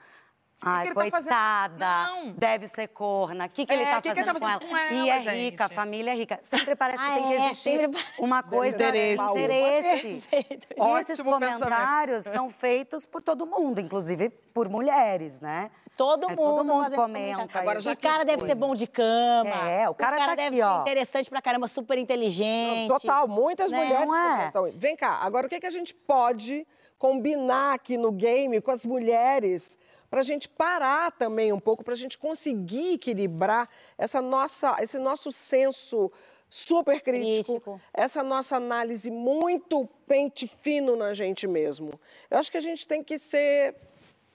Ai, 0.59 0.87
ele 0.87 0.95
tá 0.95 1.01
fazendo? 1.11 1.11
coitada, 1.29 2.03
Não. 2.07 2.31
deve 2.33 2.67
ser 2.67 2.87
corna. 2.87 3.45
O 3.45 3.49
que, 3.49 3.65
que 3.65 3.71
ele 3.73 3.83
É, 3.83 3.91
tá 3.91 3.99
o 3.99 4.01
que 4.01 4.09
que 4.11 4.15
fazendo, 4.23 4.33
tá 4.33 4.39
fazendo 4.39 4.59
com, 4.61 4.67
com 4.69 4.77
ela? 4.77 4.93
E 5.05 5.09
é 5.09 5.21
gente? 5.21 5.35
rica, 5.35 5.65
a 5.65 5.69
família 5.69 6.11
é 6.11 6.15
rica. 6.15 6.39
Sempre 6.41 6.75
parece 6.75 6.97
que 7.03 7.09
Ah, 7.09 7.13
tem 7.13 7.23
que 7.27 7.33
é, 7.33 7.45
existir 7.45 7.79
sempre 7.79 8.01
uma 8.17 8.41
coisa 8.41 8.75
Interesse. 8.75 9.21
um 9.21 9.31
interesse. 9.31 10.21
Perfeito. 10.31 10.67
E 10.75 10.81
esses 10.99 11.21
pensamento. 11.21 11.59
comentários 11.63 12.23
são 12.23 12.49
feitos 12.49 13.05
por 13.05 13.21
todo 13.21 13.45
mundo, 13.45 13.79
inclusive 13.79 14.29
por 14.53 14.67
mulheres, 14.67 15.41
né? 15.41 15.69
Todo 15.95 16.25
É, 16.29 16.35
mundo, 16.35 16.57
todo 16.67 16.73
mundo 16.73 16.95
comenta. 16.95 17.59
Agora, 17.59 17.79
já 17.79 17.91
o 17.91 17.95
que 17.95 18.07
cara 18.07 18.23
deve 18.23 18.43
ser 18.43 18.55
bom 18.55 18.73
de 18.75 18.87
cama. 18.87 19.49
É, 19.69 19.87
o 19.89 19.93
cara 19.95 20.17
tá 20.17 20.35
deve 20.35 20.41
aqui, 20.47 20.55
ser 20.57 20.63
ó. 20.63 20.81
interessante 20.81 21.29
pra 21.29 21.41
caramba, 21.41 21.67
super 21.67 21.97
inteligente. 21.97 22.87
Total, 22.87 23.27
muitas 23.27 23.71
Né? 23.71 23.77
mulheres 23.83 24.03
é? 24.03 24.51
comentam. 24.51 24.71
Vem 24.79 24.95
cá, 24.95 25.19
agora 25.21 25.45
o 25.47 25.49
que, 25.49 25.59
que 25.59 25.65
a 25.67 25.71
gente 25.71 25.93
pode 25.95 26.65
combinar 26.99 27.73
aqui 27.75 27.95
no 27.97 28.11
game 28.11 28.59
com 28.61 28.71
as 28.71 28.83
mulheres 28.85 29.77
para 30.09 30.21
a 30.21 30.23
gente 30.23 30.47
parar 30.47 31.11
também 31.11 31.51
um 31.51 31.59
pouco, 31.59 31.83
para 31.83 31.93
a 31.93 31.97
gente 31.97 32.17
conseguir 32.17 32.93
equilibrar 32.93 33.67
essa 33.97 34.21
nossa, 34.21 34.75
esse 34.79 34.97
nosso 34.99 35.31
senso 35.31 36.11
super 36.49 37.01
crítico, 37.01 37.53
Crítico. 37.59 37.81
essa 37.93 38.23
nossa 38.23 38.55
análise 38.55 39.11
muito 39.11 39.85
pente 40.07 40.47
fino 40.47 40.95
na 40.95 41.13
gente 41.13 41.45
mesmo. 41.45 41.99
Eu 42.31 42.37
acho 42.39 42.49
que 42.51 42.57
a 42.57 42.61
gente 42.61 42.87
tem 42.87 43.03
que 43.03 43.17
ser 43.19 43.75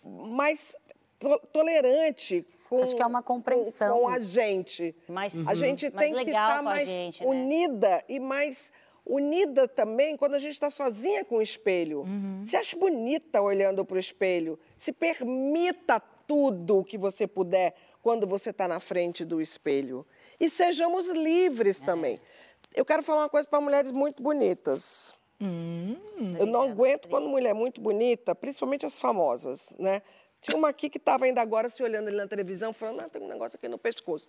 mais 0.05 0.77
to- 1.19 1.41
tolerante 1.53 2.45
com, 2.69 2.83
Acho 2.83 2.97
que 2.97 3.03
é 3.03 3.07
uma 3.07 3.23
com- 3.23 3.37
compreensão. 3.37 4.01
com 4.01 4.09
a 4.09 4.19
gente. 4.21 4.95
Mais- 5.09 5.35
a 5.47 5.55
gente 5.55 5.91
mais 5.91 6.05
tem 6.07 6.15
que 6.19 6.25
legal 6.25 6.49
estar 6.49 6.55
com 6.55 6.59
a 6.61 6.63
mais 6.63 6.89
gente, 6.89 7.23
né? 7.25 7.31
unida 7.31 8.05
e 8.09 8.19
mais 8.21 8.73
unida 9.05 9.67
também 9.67 10.17
quando 10.17 10.35
a 10.35 10.39
gente 10.39 10.53
está 10.53 10.71
sozinha 10.71 11.25
com 11.25 11.37
o 11.37 11.43
espelho. 11.43 12.01
Uhum. 12.01 12.41
Se 12.43 12.57
ache 12.57 12.77
bonita 12.77 13.41
olhando 13.41 13.85
para 13.85 13.97
o 13.97 14.01
espelho. 14.01 14.59
Se 14.77 14.93
permita 14.93 16.01
tudo 16.27 16.79
o 16.79 16.85
que 16.85 16.97
você 16.97 17.27
puder 17.27 17.75
quando 18.03 18.27
você 18.27 18.51
está 18.51 18.67
na 18.67 18.81
frente 18.81 19.25
do 19.25 19.41
espelho. 19.41 20.07
E 20.39 20.49
sejamos 20.49 21.09
livres 21.09 21.81
também. 21.81 22.21
Eu 22.75 22.85
quero 22.85 23.03
falar 23.03 23.23
uma 23.23 23.29
coisa 23.29 23.47
para 23.49 23.61
mulheres 23.61 23.93
muito 23.93 24.23
bonitas. 24.23 25.15
Eu 26.39 26.47
não 26.47 26.63
aguento 26.63 27.09
quando 27.09 27.29
mulher 27.29 27.51
é 27.51 27.55
muito 27.55 27.81
bonita, 27.81 28.35
principalmente 28.35 28.87
as 28.87 29.01
famosas, 29.01 29.75
né? 29.79 30.01
Tinha 30.43 30.57
uma 30.57 30.71
aqui 30.71 30.91
que 30.91 30.99
estava 30.99 31.25
ainda 31.25 31.41
agora 31.41 31.69
se 31.69 31.81
olhando 31.85 32.09
ali 32.09 32.17
na 32.17 32.27
televisão, 32.27 32.73
falando, 32.73 33.03
ah, 33.03 33.09
tem 33.09 33.23
um 33.23 33.29
negócio 33.29 33.57
aqui 33.57 33.69
no 33.69 33.79
pescoço. 33.79 34.29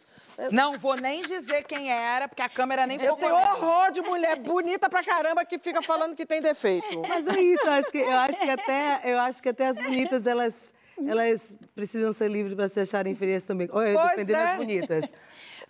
Não 0.51 0.77
vou 0.77 0.96
nem 0.96 1.24
dizer 1.24 1.63
quem 1.63 1.91
era, 1.91 2.27
porque 2.27 2.43
a 2.43 2.48
câmera 2.48 2.86
nem 2.86 3.01
Eu 3.01 3.15
tenho 3.15 3.34
horror 3.34 3.91
de 3.91 4.00
mulher 4.01 4.38
bonita 4.38 4.88
pra 4.88 5.03
caramba 5.03 5.43
que 5.43 5.58
fica 5.58 5.82
falando 5.82 6.15
que 6.15 6.24
tem 6.24 6.39
defeito. 6.39 7.01
Mas 7.10 7.27
é 7.27 7.41
isso, 7.41 7.65
eu 7.65 7.72
acho 7.72 7.91
que, 7.91 7.98
eu 7.98 8.17
acho 8.17 8.39
que, 8.39 8.50
até, 8.51 9.01
eu 9.05 9.20
acho 9.22 9.41
que 9.41 9.50
até 9.50 9.67
as 9.70 9.75
bonitas, 9.75 10.27
elas, 10.27 10.72
elas 11.03 11.55
precisam 11.74 12.13
ser 12.13 12.29
livres 12.29 12.53
para 12.53 12.67
se 12.67 12.79
acharem 12.79 13.15
feias 13.15 13.43
também. 13.43 13.67
Ou 13.72 13.82
eu 13.82 14.00
Pois 14.00 14.12
defendendo 14.12 14.38
é. 14.38 14.51
as 14.51 14.58
bonitas. 14.58 15.13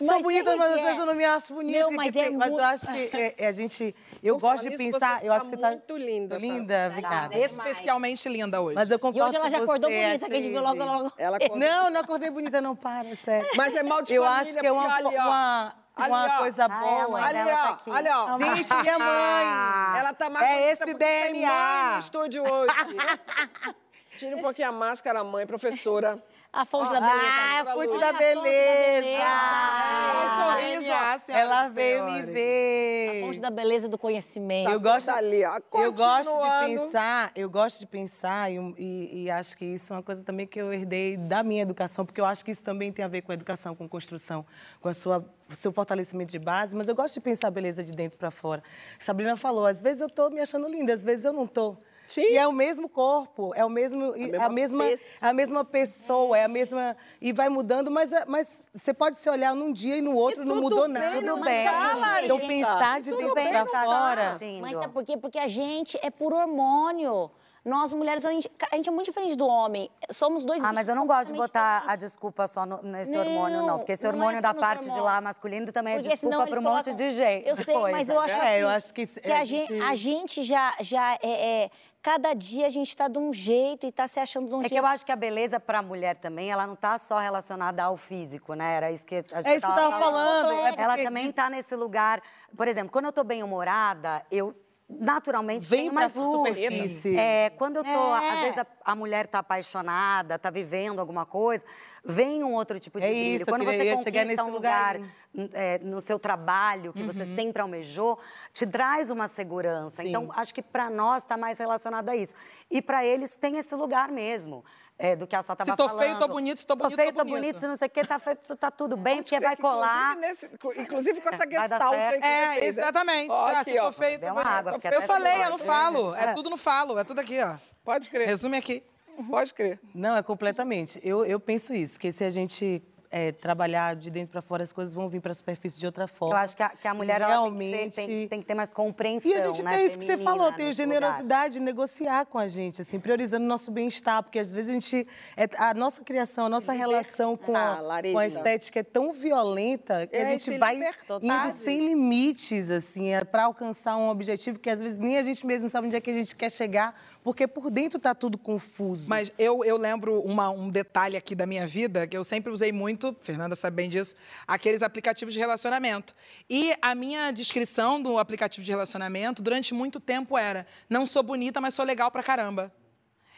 Mas 0.04 0.16
Sou 0.16 0.22
bonita, 0.22 0.56
mas 0.56 0.72
às 0.74 0.80
é? 0.80 0.84
vezes 0.84 1.00
eu 1.00 1.06
não 1.06 1.16
me 1.16 1.26
acho 1.26 1.54
bonita. 1.54 1.80
Não, 1.80 1.92
e 1.92 1.96
mas 1.96 2.16
é 2.16 2.30
mas 2.30 2.52
eu 2.52 2.64
acho 2.64 2.88
que 2.88 3.10
é, 3.18 3.36
é, 3.38 3.48
a 3.48 3.52
gente... 3.52 3.96
Eu 4.22 4.36
Por 4.36 4.42
falar 4.42 4.54
gosto 4.54 4.70
de 4.70 4.78
pensar... 4.78 5.20
você 5.20 5.26
eu 5.26 5.30
tá 5.30 5.36
acho 5.36 5.50
que 5.50 5.58
tá... 5.58 5.70
muito 5.70 5.98
linda, 5.98 6.36
tá? 6.36 6.42
Linda, 6.42 6.88
obrigada. 6.90 7.38
Especialmente 7.38 8.30
linda 8.30 8.62
hoje. 8.62 8.76
Mas 8.76 8.92
eu 8.92 8.98
E 8.98 9.00
concordo 9.00 9.28
hoje 9.28 9.36
ela 9.38 9.50
já 9.50 9.58
acordou 9.60 9.90
você, 9.90 10.02
bonita, 10.04 10.26
que 10.28 10.34
a 10.34 10.42
gente 10.42 10.52
viu 10.52 10.62
logo, 10.62 10.84
logo. 10.84 11.12
Ela 11.18 11.38
Não, 11.56 11.90
não 11.90 12.02
acordei 12.02 12.30
bonita, 12.30 12.62
não, 12.62 12.76
para, 12.76 13.16
sério. 13.16 13.50
Mas 13.56 13.76
é 13.76 13.84
mal 13.84 14.02
de 14.02 14.14
Eu 14.14 14.24
família, 14.24 14.42
acho 14.42 14.60
que 14.60 14.68
é 14.68 14.72
uma, 14.72 15.00
uma, 15.00 15.74
uma 15.98 16.24
ali, 16.24 16.38
coisa 16.40 16.68
Ai, 16.70 16.80
boa. 16.80 17.08
mãe 17.10 17.24
Ali, 17.24 17.34
dela 17.34 17.52
tá 17.58 17.70
aqui. 17.70 17.90
olha, 17.92 18.20
ó. 18.24 18.38
Gente, 18.38 18.74
minha 18.82 19.00
mãe! 19.00 19.46
Ela 20.00 20.14
tá 20.14 20.30
mais 20.30 20.50
É 20.50 20.76
bonita 20.76 20.84
esse 20.86 20.94
DNA. 20.96 21.50
mãe 21.50 21.94
no 21.94 22.00
estúdio 22.00 22.44
hoje. 22.44 22.76
Tira 24.18 24.38
um 24.38 24.42
pouquinho 24.42 24.70
a 24.70 24.72
máscara, 24.72 25.24
mãe, 25.24 25.46
professora. 25.46 26.22
A 26.56 26.66
fonte 26.66 26.92
da 26.94 27.02
beleza. 27.02 27.18
Ah, 27.26 27.62
a 27.62 27.74
fonte 27.74 28.00
da 28.00 28.14
beleza! 28.14 29.24
Ah, 29.24 30.54
sorriso, 30.54 30.82
senhoras 30.86 31.22
Ela 31.28 31.70
veio 31.70 32.06
me 32.06 32.12
senhores. 32.12 32.30
A 32.30 32.34
ver. 32.34 33.22
fonte 33.26 33.40
da 33.42 33.50
beleza 33.50 33.90
do 33.90 33.98
conhecimento. 33.98 34.70
Eu 34.70 34.80
gosto, 34.80 35.10
ali, 35.10 35.44
ó. 35.44 35.60
eu 35.80 35.92
gosto 35.92 36.32
de 36.32 36.68
pensar, 36.68 37.32
eu 37.36 37.50
gosto 37.50 37.80
de 37.80 37.88
pensar 37.88 38.52
e, 38.52 38.58
e- 38.78 39.24
e 39.24 39.32
acho 39.32 39.58
que 39.58 39.66
isso 39.66 39.94
é 39.94 39.96
uma 39.96 40.04
coisa 40.04 40.24
também 40.24 40.46
que 40.46 40.62
eu 40.62 40.72
herdei 40.72 41.18
da 41.18 41.42
minha 41.42 41.64
educação, 41.64 42.06
porque 42.06 42.22
eu 42.22 42.26
acho 42.26 42.46
que 42.46 42.52
isso 42.52 42.62
também 42.62 42.92
tem 42.92 43.04
a 43.04 43.08
ver 43.08 43.24
com 43.24 43.32
a 43.32 43.36
educação, 43.36 43.74
com 43.76 43.90
construção, 43.90 44.46
com 44.80 44.90
a 44.90 44.94
sua 44.94 45.26
o 45.50 45.56
seu 45.56 45.72
fortalecimento 45.72 46.32
de 46.32 46.40
base, 46.40 46.76
mas 46.76 46.88
eu 46.88 46.96
gosto 46.96 47.16
de 47.16 47.20
pensar 47.20 47.48
a 47.50 47.52
beleza 47.52 47.84
de 47.84 47.92
dentro 47.92 48.18
para 48.18 48.32
fora. 48.32 48.64
Sabrina 48.98 49.36
falou, 49.36 49.66
às 49.68 49.82
vezes 49.82 50.02
eu 50.02 50.10
tô 50.10 50.30
me 50.30 50.40
achando 50.40 50.68
linda, 50.68 50.94
às 50.94 51.04
vezes 51.04 51.26
eu 51.26 51.34
não 51.34 51.46
tô. 51.46 51.76
Sim. 52.14 52.22
E 52.34 52.38
é 52.38 52.48
o 52.48 52.52
mesmo 52.52 52.88
corpo, 52.88 53.54
é 53.56 53.66
o 53.66 53.70
mesmo, 53.70 54.16
e 54.16 54.28
mesma 54.32 54.46
a 54.46 54.50
mesma, 54.50 54.84
pessoa. 54.86 55.30
a 55.30 55.34
mesma 55.34 55.66
pessoa, 55.66 56.38
é 56.38 56.44
a 56.44 56.48
mesma 56.48 56.96
e 57.20 57.34
vai 57.34 57.50
mudando, 57.50 57.90
mas, 57.90 58.14
é- 58.14 58.26
mas 58.28 58.64
você 58.74 58.94
pode 58.94 59.18
se 59.18 59.30
olhar 59.30 59.56
num 59.56 59.72
dia 59.72 59.98
e 59.98 60.02
no 60.02 60.14
outro 60.16 60.46
não 60.46 60.56
tudo 60.56 60.64
mudou 60.64 60.84
bem, 60.84 60.92
nada. 60.94 61.22
não 61.22 61.36
Tudo 61.38 61.46
bem. 61.46 61.68
fala, 61.68 62.22
Então 62.24 62.40
pensar 62.40 63.02
de 63.02 63.10
Tudo 63.10 63.20
dentro 63.20 63.36
bem, 63.36 63.50
para 63.50 63.60
não 63.60 63.68
fora. 63.68 64.38
Mas 64.62 64.72
sabe 64.74 64.94
por 64.94 65.04
quê? 65.04 65.18
Porque 65.18 65.40
a 65.40 65.48
gente 65.48 65.98
é 66.04 66.10
por 66.12 66.34
hormônio. 66.34 67.32
Nós, 67.66 67.94
mulheres, 67.94 68.26
a 68.26 68.32
gente, 68.32 68.52
a 68.72 68.76
gente 68.76 68.90
é 68.90 68.92
muito 68.92 69.06
diferente 69.06 69.38
do 69.38 69.48
homem. 69.48 69.90
Somos 70.12 70.44
dois 70.44 70.62
Ah, 70.62 70.74
mas 70.74 70.90
eu 70.90 70.96
não 70.96 71.08
gosto 71.08 71.32
de 71.32 71.40
botar 71.40 71.78
a 71.78 71.80
diferentes. 71.80 72.00
desculpa 72.12 72.46
só 72.46 72.66
no- 72.66 72.82
nesse 72.84 73.12
Não, 73.14 73.22
hormônio, 73.22 73.62
não. 73.66 73.78
Porque 73.80 73.94
esse 73.94 74.06
é 74.06 74.10
hormônio 74.10 74.42
só 74.42 74.42
da 74.42 74.54
parte 74.54 74.82
de 74.84 74.90
hormônios. 74.90 75.14
lá 75.14 75.22
masculino 75.22 75.72
também 75.72 75.94
é 75.94 75.98
Porque 75.98 76.10
desculpa 76.10 76.36
senão 76.36 76.48
para 76.48 76.60
um 76.60 76.64
monte 76.64 76.86
colocam- 76.90 76.96
de 76.96 77.10
gente. 77.12 77.48
Eu 77.48 77.56
sei, 77.56 77.78
mas 77.92 78.10
eu 78.10 78.20
acho 78.20 78.36
É, 78.36 78.38
assim, 78.50 78.62
eu 78.62 78.68
acho 78.70 78.94
que 78.94 79.08
que 79.08 79.32
a 79.32 79.40
a, 79.40 79.44
gente, 79.46 79.74
a 79.82 79.96
gente 79.96 80.44
já, 80.44 80.76
já 80.82 81.14
é, 81.22 81.64
é- 81.66 81.70
Cada 82.06 82.34
dia 82.34 82.66
a 82.66 82.70
gente 82.70 82.90
está 82.90 83.08
de 83.08 83.18
um 83.18 83.32
jeito 83.32 83.86
e 83.86 83.88
está 83.88 84.10
se 84.10 84.20
achando 84.20 84.50
de 84.50 84.54
um 84.54 84.58
É 84.58 84.64
jeito. 84.64 84.74
que 84.74 84.78
eu 84.78 84.86
acho 84.86 85.06
que 85.06 85.12
a 85.14 85.16
beleza 85.16 85.58
para 85.58 85.80
a 85.80 85.82
mulher 85.82 86.18
também, 86.18 86.52
ela 86.52 86.68
não 86.68 86.76
tá 86.76 86.98
só 86.98 87.18
relacionada 87.18 87.82
ao 87.82 87.96
físico, 87.96 88.56
né? 88.56 88.76
Era 88.76 88.92
isso 88.92 89.08
que 89.08 89.16
a 89.16 89.22
gente 89.42 89.48
É 89.48 89.56
isso 89.56 89.66
que 89.66 89.72
eu 89.72 89.76
tava 89.78 89.98
falando. 90.00 90.52
é 90.52 90.68
Ela 90.78 90.88
porque 90.96 91.04
também 91.06 91.32
tá 91.32 91.50
nesse 91.50 91.74
lugar. 91.78 92.22
Por 92.58 92.68
exemplo, 92.68 92.92
quando 92.92 93.06
eu 93.06 93.14
tô 93.14 93.24
bem 93.24 93.42
humorada, 93.42 94.22
eu 94.30 94.54
naturalmente 94.90 95.70
Vem 95.70 95.90
mais 95.92 96.14
luz. 96.14 96.32
superfície. 96.56 97.18
É, 97.18 97.50
quando 97.52 97.78
eu 97.78 97.84
tô, 97.84 97.90
É. 98.16 98.30
às 98.30 98.40
vezes 98.42 98.58
a, 98.60 98.68
a 98.86 98.96
mulher 98.96 99.28
tá 99.28 99.40
apaixonada, 99.40 100.38
tá 100.38 100.50
vivendo 100.50 101.00
alguma 101.00 101.26
coisa, 101.26 101.64
vem 102.04 102.44
um 102.44 102.54
outro 102.54 102.80
tipo 102.80 103.00
de 103.00 103.06
É 103.06 103.10
brilho. 103.10 103.36
isso, 103.38 103.46
quando 103.46 103.62
queria- 103.66 103.78
você 103.80 103.90
conquista 103.90 104.04
chegar 104.12 104.26
nesse 104.26 104.42
um 104.42 104.50
lugar 104.52 104.96
lugar, 105.00 105.10
é, 105.54 105.80
no 105.80 106.00
seu 106.02 106.20
trabalho 106.20 106.94
que 106.94 107.02
Uhum. 107.02 107.08
você 107.08 107.26
sempre 107.36 107.62
almejou, 107.62 108.20
te 108.52 108.68
traz 108.68 109.10
uma 109.10 109.28
segurança. 109.28 110.02
Sim. 110.02 110.10
Então, 110.10 110.30
acho 110.36 110.54
que 110.54 110.62
para 110.62 110.90
nós 110.90 111.24
está 111.24 111.38
mais 111.38 111.58
relacionado 111.58 112.10
a 112.10 112.16
isso. 112.16 112.36
E 112.70 112.82
para 112.82 113.04
eles 113.06 113.36
tem 113.36 113.58
esse 113.58 113.74
lugar 113.76 114.10
mesmo. 114.12 114.64
É, 114.98 115.16
do 115.16 115.26
que 115.28 115.36
a 115.36 115.42
Sá 115.44 115.54
estava 115.54 115.72
Se 115.72 115.76
tô 115.76 115.88
falando. 115.90 116.04
feio, 116.04 116.20
tô 116.20 116.28
bonito, 116.28 116.60
se 116.60 116.66
tô 116.66 116.76
bonito, 116.76 116.92
Tô 116.92 116.96
feio, 116.98 117.12
tô 117.14 117.18
tô 117.20 117.26
bonito. 117.26 117.40
bonito, 117.42 117.60
se 117.60 117.68
não 117.68 117.76
sei 117.76 117.88
o 117.88 117.92
quê, 117.92 118.06
tá 118.06 118.20
feio, 118.20 118.38
tá 118.38 118.72
tudo 118.72 118.96
bem, 118.96 119.18
porque 119.24 119.36
É, 119.36 119.40
vai 119.40 119.56
que, 119.56 119.62
colar. 119.62 120.16
Inclusive, 120.18 120.28
nesse- 120.28 120.82
inclusive 120.82 121.22
com 121.22 121.30
essa 121.30 121.44
gestalt 121.50 121.94
aí 121.94 122.20
que 122.22 122.26
É, 122.26 122.48
fez, 122.54 122.76
né? 122.76 122.84
exatamente. 122.84 123.30
Ó, 123.32 123.46
aqui, 123.48 123.72
se 123.72 123.80
ó. 123.80 123.86
tô 123.86 123.92
feio, 123.92 124.20
tô 124.20 124.28
bonito. 124.28 124.48
água, 124.48 124.80
Eu 124.92 125.02
falei, 125.02 125.44
eu 125.44 125.50
não 125.50 125.58
falo. 125.58 126.16
É 126.16 126.34
tudo 126.34 126.50
no 126.50 126.58
falo, 126.58 126.98
é 127.00 127.04
tudo 127.04 127.20
aqui, 127.20 127.40
ó. 127.42 127.56
Pode 127.84 128.10
crer. 128.10 128.28
Resume 128.28 128.58
aqui. 128.58 128.84
Pode 129.30 129.54
crer. 129.54 129.80
Não, 129.94 130.16
é 130.18 130.24
completamente. 130.24 131.00
Eu, 131.04 131.26
eu 131.26 131.40
penso 131.40 131.74
isso, 131.74 132.00
que 132.00 132.12
se 132.12 132.24
a 132.24 132.30
gente 132.30 132.82
é, 133.16 133.32
trabalhar 133.32 133.96
de 133.96 134.10
dentro 134.10 134.32
para 134.32 134.42
fora, 134.42 134.64
as 134.64 134.74
coisas 134.74 134.92
vão 134.92 135.08
vir 135.08 135.22
para 135.22 135.30
a 135.30 135.36
superfície 135.36 135.80
de 135.80 135.86
outra 135.86 136.08
forma. 136.08 136.34
Eu 136.34 136.40
acho 136.40 136.58
que 136.58 136.64
a, 136.64 136.70
que 136.70 136.88
a 136.88 136.94
mulher 136.96 137.22
ela 137.22 137.28
realmente... 137.30 137.72
tem, 137.78 137.90
que 137.92 137.96
ser- 137.96 138.08
tem- 138.08 138.28
tem 138.28 138.40
que 138.42 138.46
ter 138.48 138.56
mais 138.56 138.72
compreensão. 138.72 139.30
E 139.30 139.36
a 139.36 139.46
gente 139.46 139.64
né, 139.64 139.78
tem 139.78 139.86
isso 139.86 140.00
que 140.00 140.06
você 140.06 140.18
falou, 140.18 140.52
tem 140.52 140.74
generosidade 140.74 141.54
de 141.56 141.60
negociar 141.60 142.26
com 142.26 142.40
a 142.40 142.48
gente, 142.48 142.82
assim, 142.82 143.00
priorizando 143.00 143.46
o 143.46 143.48
nosso 143.48 143.70
bem-estar, 143.70 144.24
porque 144.24 144.40
às 144.40 144.52
vezes 144.52 144.72
a 144.72 144.74
gente. 144.74 145.08
é- 145.38 145.48
a 145.60 145.76
nossa 145.76 146.04
criação, 146.04 146.48
a 146.48 146.50
nossa 146.50 146.72
relação 146.74 147.38
com 147.38 147.56
Ah, 147.56 147.78
a, 147.78 147.82
Larissa. 147.82 148.14
com 148.14 148.20
a 148.20 148.26
estética 148.26 148.80
é 148.80 148.84
tão 148.84 149.14
violenta 149.14 150.08
que 150.08 150.16
É, 150.16 150.24
a 150.24 150.26
gente 150.26 150.58
vai 150.58 150.74
libertar. 150.74 151.20
indo 151.22 151.54
sem 151.54 151.86
limites, 151.86 152.72
assim, 152.72 153.10
é, 153.14 153.24
para 153.24 153.44
alcançar 153.44 153.96
um 153.96 154.10
objetivo 154.10 154.58
que 154.58 154.70
às 154.72 154.80
vezes 154.80 154.98
nem 154.98 155.18
a 155.18 155.22
gente 155.22 155.46
mesmo 155.46 155.70
sabe 155.70 155.86
onde 155.86 155.96
é 155.96 156.02
que 156.02 156.10
a 156.10 156.14
gente 156.16 156.36
quer 156.36 156.50
chegar, 156.52 157.00
porque 157.24 157.48
por 157.48 157.72
dentro 157.72 158.00
tá 158.00 158.14
tudo 158.14 158.38
confuso. 158.38 159.08
Mas 159.10 159.32
eu, 159.40 159.64
eu 159.64 159.78
lembro 159.78 160.20
uma- 160.22 160.50
um 160.50 160.70
detalhe 160.70 161.16
aqui 161.16 161.34
da 161.34 161.46
minha 161.46 161.66
vida, 161.66 162.06
que 162.06 162.18
eu 162.18 162.24
sempre 162.24 162.52
usei 162.52 162.72
muito, 162.72 163.16
Fernanda 163.22 163.56
sabe 163.56 163.78
bem 163.78 163.90
disso, 163.90 164.16
aqueles 164.48 164.82
aplicativos 164.82 165.34
de 165.34 165.40
relacionamento. 165.40 166.14
E 166.50 166.74
a 166.82 166.94
minha 166.94 167.32
descrição 167.32 168.02
do 168.02 168.18
aplicativo 168.20 168.66
de 168.66 168.72
relacionamento, 168.72 169.42
durante 169.42 169.74
muito 169.74 170.00
tempo, 170.00 170.38
era: 170.38 170.68
não 170.90 171.06
sou 171.06 171.24
bonita, 171.24 171.62
mas 171.62 171.74
sou 171.74 171.86
legal 171.86 172.12
pra 172.12 172.22
caramba. 172.22 172.72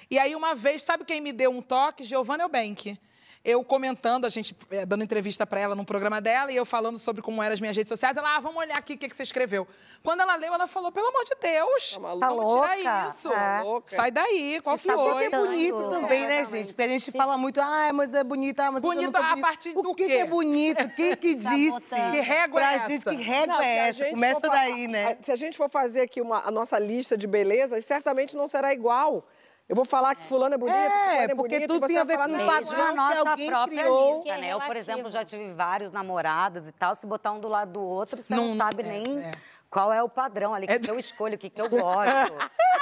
E 0.09 0.19
aí, 0.19 0.35
uma 0.35 0.53
vez, 0.53 0.83
sabe 0.83 1.03
quem 1.05 1.21
me 1.21 1.31
deu 1.31 1.51
um 1.51 1.61
toque? 1.61 2.03
Giovanna 2.03 2.43
Eubank. 2.43 2.99
Eu 3.45 3.63
comentando, 3.63 4.25
a 4.25 4.29
gente 4.29 4.55
eh, 4.71 4.87
dando 4.87 5.03
entrevista 5.03 5.45
para 5.45 5.59
ela 5.59 5.75
num 5.75 5.85
programa 5.85 6.19
dela, 6.19 6.51
e 6.51 6.55
eu 6.55 6.65
falando 6.65 6.97
sobre 6.97 7.21
como 7.21 7.43
eram 7.43 7.53
as 7.53 7.61
minhas 7.61 7.77
redes 7.77 7.89
sociais. 7.89 8.17
Ela, 8.17 8.35
ah, 8.35 8.39
vamos 8.39 8.57
olhar 8.57 8.75
aqui 8.75 8.93
o 8.95 8.97
que, 8.97 9.07
que 9.07 9.15
você 9.15 9.21
escreveu. 9.21 9.67
Quando 10.01 10.21
ela 10.21 10.35
leu, 10.35 10.51
ela 10.51 10.65
falou: 10.65 10.91
pelo 10.91 11.07
amor 11.09 11.23
de 11.23 11.35
Deus, 11.39 11.93
Tá 11.93 11.99
maluca? 11.99 12.27
vamos 12.27 12.43
louca? 12.43 12.75
tirar 12.75 13.07
isso. 13.07 13.31
É. 13.31 13.61
Louca. 13.61 13.87
Sai 13.95 14.09
daí, 14.09 14.59
qual 14.63 14.77
Se 14.77 14.89
foi? 14.91 15.25
é 15.25 15.29
bonito 15.29 15.89
também, 15.89 16.25
né, 16.25 16.39
Exatamente. 16.39 16.51
gente? 16.51 16.67
Porque 16.73 16.81
a 16.81 16.87
gente 16.87 17.11
fala 17.11 17.37
muito, 17.37 17.61
ah, 17.61 17.91
mas 17.93 18.15
é 18.15 18.23
bonita, 18.23 18.63
ah, 18.65 18.71
mas 18.71 18.81
Bonito 18.81 19.15
a 19.15 19.21
bonita. 19.21 19.41
partir 19.47 19.73
do 19.73 19.79
O 19.91 19.93
que, 19.93 20.07
que 20.07 20.13
é 20.13 20.25
bonito? 20.25 20.89
Quem 20.95 21.15
que 21.15 21.35
disse? 21.35 21.79
Que 22.11 22.19
régua 22.21 22.59
pra 22.61 22.71
é 22.71 22.75
essa? 22.77 22.89
gente, 22.89 23.05
que 23.05 23.15
régua 23.15 23.53
Não, 23.55 23.61
é 23.61 23.89
essa? 23.89 24.05
Começa 24.09 24.39
daí, 24.39 24.87
né? 24.87 25.17
Se 25.21 25.31
a 25.31 25.35
gente 25.35 25.55
for 25.55 25.69
fazer 25.69 26.01
aqui 26.01 26.19
uma, 26.19 26.39
a 26.47 26.49
nossa 26.49 26.79
lista 26.79 27.15
de 27.15 27.27
belezas, 27.27 27.85
certamente 27.85 28.35
não 28.35 28.47
será 28.47 28.73
igual. 28.73 29.23
Eu 29.67 29.75
vou 29.75 29.83
falar 29.85 30.13
que 30.13 30.23
fulano 30.23 30.53
é 30.53 30.57
bonito, 30.59 30.75
É, 30.75 31.23
é 31.23 31.27
porque 31.35 31.55
bonito, 31.55 31.73
tudo 31.73 31.87
tem 31.87 31.97
a 31.97 32.03
ver 32.03 32.17
com 32.17 32.23
o 32.23 32.45
padrão 32.45 32.87
que 32.89 32.95
nossa 32.95 33.29
alguém 33.31 33.49
própria 33.49 33.81
criou. 33.81 34.09
lista, 34.17 34.23
Que 34.23 34.29
é 34.29 34.37
né? 34.37 34.53
Eu, 34.53 34.61
por 34.61 34.75
exemplo, 34.75 35.09
já 35.09 35.25
tive 35.25 35.53
vários 35.53 35.91
namorados 35.91 36.67
e 36.67 36.71
tal. 36.71 36.93
Se 36.93 37.07
botar 37.07 37.31
um 37.31 37.39
do 37.39 37.47
lado 37.47 37.71
do 37.73 37.81
outro, 37.81 38.21
você 38.21 38.35
não, 38.35 38.49
Não- 38.49 38.57
sabe 38.57 38.83
é, 38.83 38.85
nem 38.85 39.19
é. 39.23 39.31
qual 39.67 39.91
é 39.91 40.03
o 40.03 40.07
padrão 40.09 40.53
ali, 40.53 40.65
o 40.65 40.67
que, 40.69 40.79
que 40.79 40.91
eu 40.91 40.99
escolho, 40.99 41.33
o 41.33 41.37
que, 41.37 41.49
que 41.49 41.59
eu 41.59 41.67
gosto. 41.67 42.11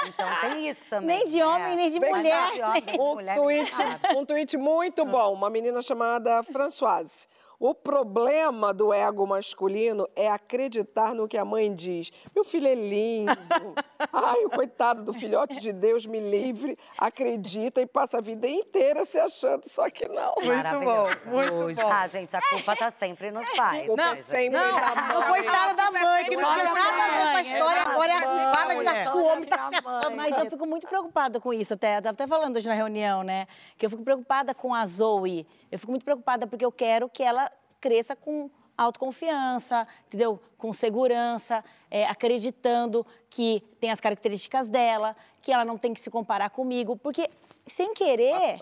Então 0.06 0.28
tem 0.42 0.68
isso 0.68 0.82
também. 0.90 1.16
Nem 1.16 1.26
de 1.26 1.38
né? 1.38 1.46
homem, 1.46 1.76
nem 1.76 1.90
de 1.90 1.98
mulher. 2.00 2.50
de 2.52 2.62
homem, 2.62 2.82
nem 2.84 2.94
de 2.96 3.00
Um 3.00 3.14
mulher, 3.14 3.36
tweet, 3.40 3.72
um 4.18 4.24
tweet 4.26 4.56
muito 4.58 5.06
bom, 5.06 5.32
uma 5.32 5.48
menina 5.48 5.80
chamada 5.80 6.42
Françoise. 6.42 7.26
O 7.58 7.74
problema 7.74 8.74
do 8.74 8.92
ego 8.92 9.26
masculino 9.26 10.06
é 10.16 10.30
acreditar 10.30 11.14
no 11.14 11.28
que 11.28 11.38
a 11.38 11.44
mãe 11.44 11.74
diz. 11.74 12.10
Meu 12.34 12.44
filho 12.44 12.66
é 12.66 12.74
lindo. 12.74 13.32
Ai, 14.12 14.44
o 14.44 14.50
coitado 14.50 15.02
do 15.02 15.12
filhote 15.12 15.60
de 15.60 15.72
Deus, 15.72 16.04
me 16.04 16.20
livre. 16.20 16.76
Acredita 16.98 17.80
e 17.80 17.86
passa 17.86 18.18
a 18.18 18.20
vida 18.20 18.46
inteira 18.46 19.04
se 19.04 19.18
achando, 19.18 19.66
só 19.68 19.88
que 19.88 20.06
não. 20.08 20.34
Maravilhoso. 20.44 21.18
muito 21.26 21.80
bom. 21.80 21.92
Ah, 21.92 22.06
gente, 22.06 22.36
a 22.36 22.42
culpa 22.42 22.76
tá 22.76 22.90
sempre 22.90 23.30
nos 23.30 23.48
pais. 23.50 23.86
Culpa 23.86 24.02
né, 24.02 24.14
gente? 24.16 24.24
sempre 24.24 24.58
da 24.58 24.72
mãe. 24.72 25.22
Coitada 25.28 25.74
da 25.74 25.90
mãe, 25.90 26.24
que 26.24 26.36
não 26.36 26.52
tinha 26.52 26.64
nada 26.64 27.02
a 27.02 27.08
ver 27.08 27.30
com 27.30 27.36
a 27.36 27.40
história, 27.40 27.82
agora 27.82 28.12
é 28.12 28.16
a 28.16 28.22
culpada 28.22 28.76
que 28.76 28.84
tá- 28.84 29.14
o 29.14 29.24
homem 29.24 29.44
tá 29.48 29.68
se 29.68 29.74
achando. 29.76 30.16
Mas 30.16 30.38
eu 30.38 30.50
fico 30.50 30.66
muito 30.66 30.86
preocupada 30.86 31.40
com 31.40 31.52
isso, 31.52 31.74
até. 31.74 31.94
Eu 31.94 31.98
estava 31.98 32.14
até 32.14 32.26
falando 32.26 32.56
hoje 32.56 32.68
na 32.68 32.74
reunião, 32.74 33.22
né? 33.22 33.46
Que 33.78 33.86
eu 33.86 33.90
fico 33.90 34.02
preocupada 34.02 34.54
com 34.54 34.74
a 34.74 34.84
Zoe. 34.84 35.46
Eu 35.70 35.78
fico 35.78 35.90
muito 35.90 36.04
preocupada 36.04 36.46
porque 36.46 36.64
eu 36.64 36.70
quero 36.72 37.08
que 37.08 37.22
ela 37.22 37.43
cresça 37.84 38.16
com 38.16 38.48
autoconfiança, 38.78 39.86
entendeu? 40.06 40.40
Com 40.56 40.72
segurança, 40.72 41.62
é, 41.90 42.06
acreditando 42.06 43.06
que 43.28 43.60
tem 43.78 43.90
as 43.90 44.00
características 44.00 44.70
dela, 44.70 45.14
que 45.42 45.52
ela 45.52 45.66
não 45.66 45.76
tem 45.76 45.92
que 45.92 46.00
se 46.00 46.10
comparar 46.10 46.48
comigo. 46.48 46.96
Porque, 46.96 47.28
sem 47.66 47.92
querer, 47.92 48.58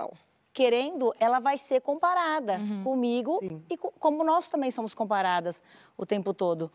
querendo, 0.52 1.14
ela 1.20 1.38
vai 1.38 1.56
ser 1.56 1.80
comparada 1.80 2.58
Uhum. 2.58 2.82
comigo 2.82 3.38
e 3.70 3.76
co- 3.76 3.92
como 4.00 4.24
nós 4.24 4.50
também 4.50 4.72
somos 4.72 4.92
comparadas 4.92 5.62
o 5.96 6.04
tempo 6.04 6.34
todo. 6.34 6.68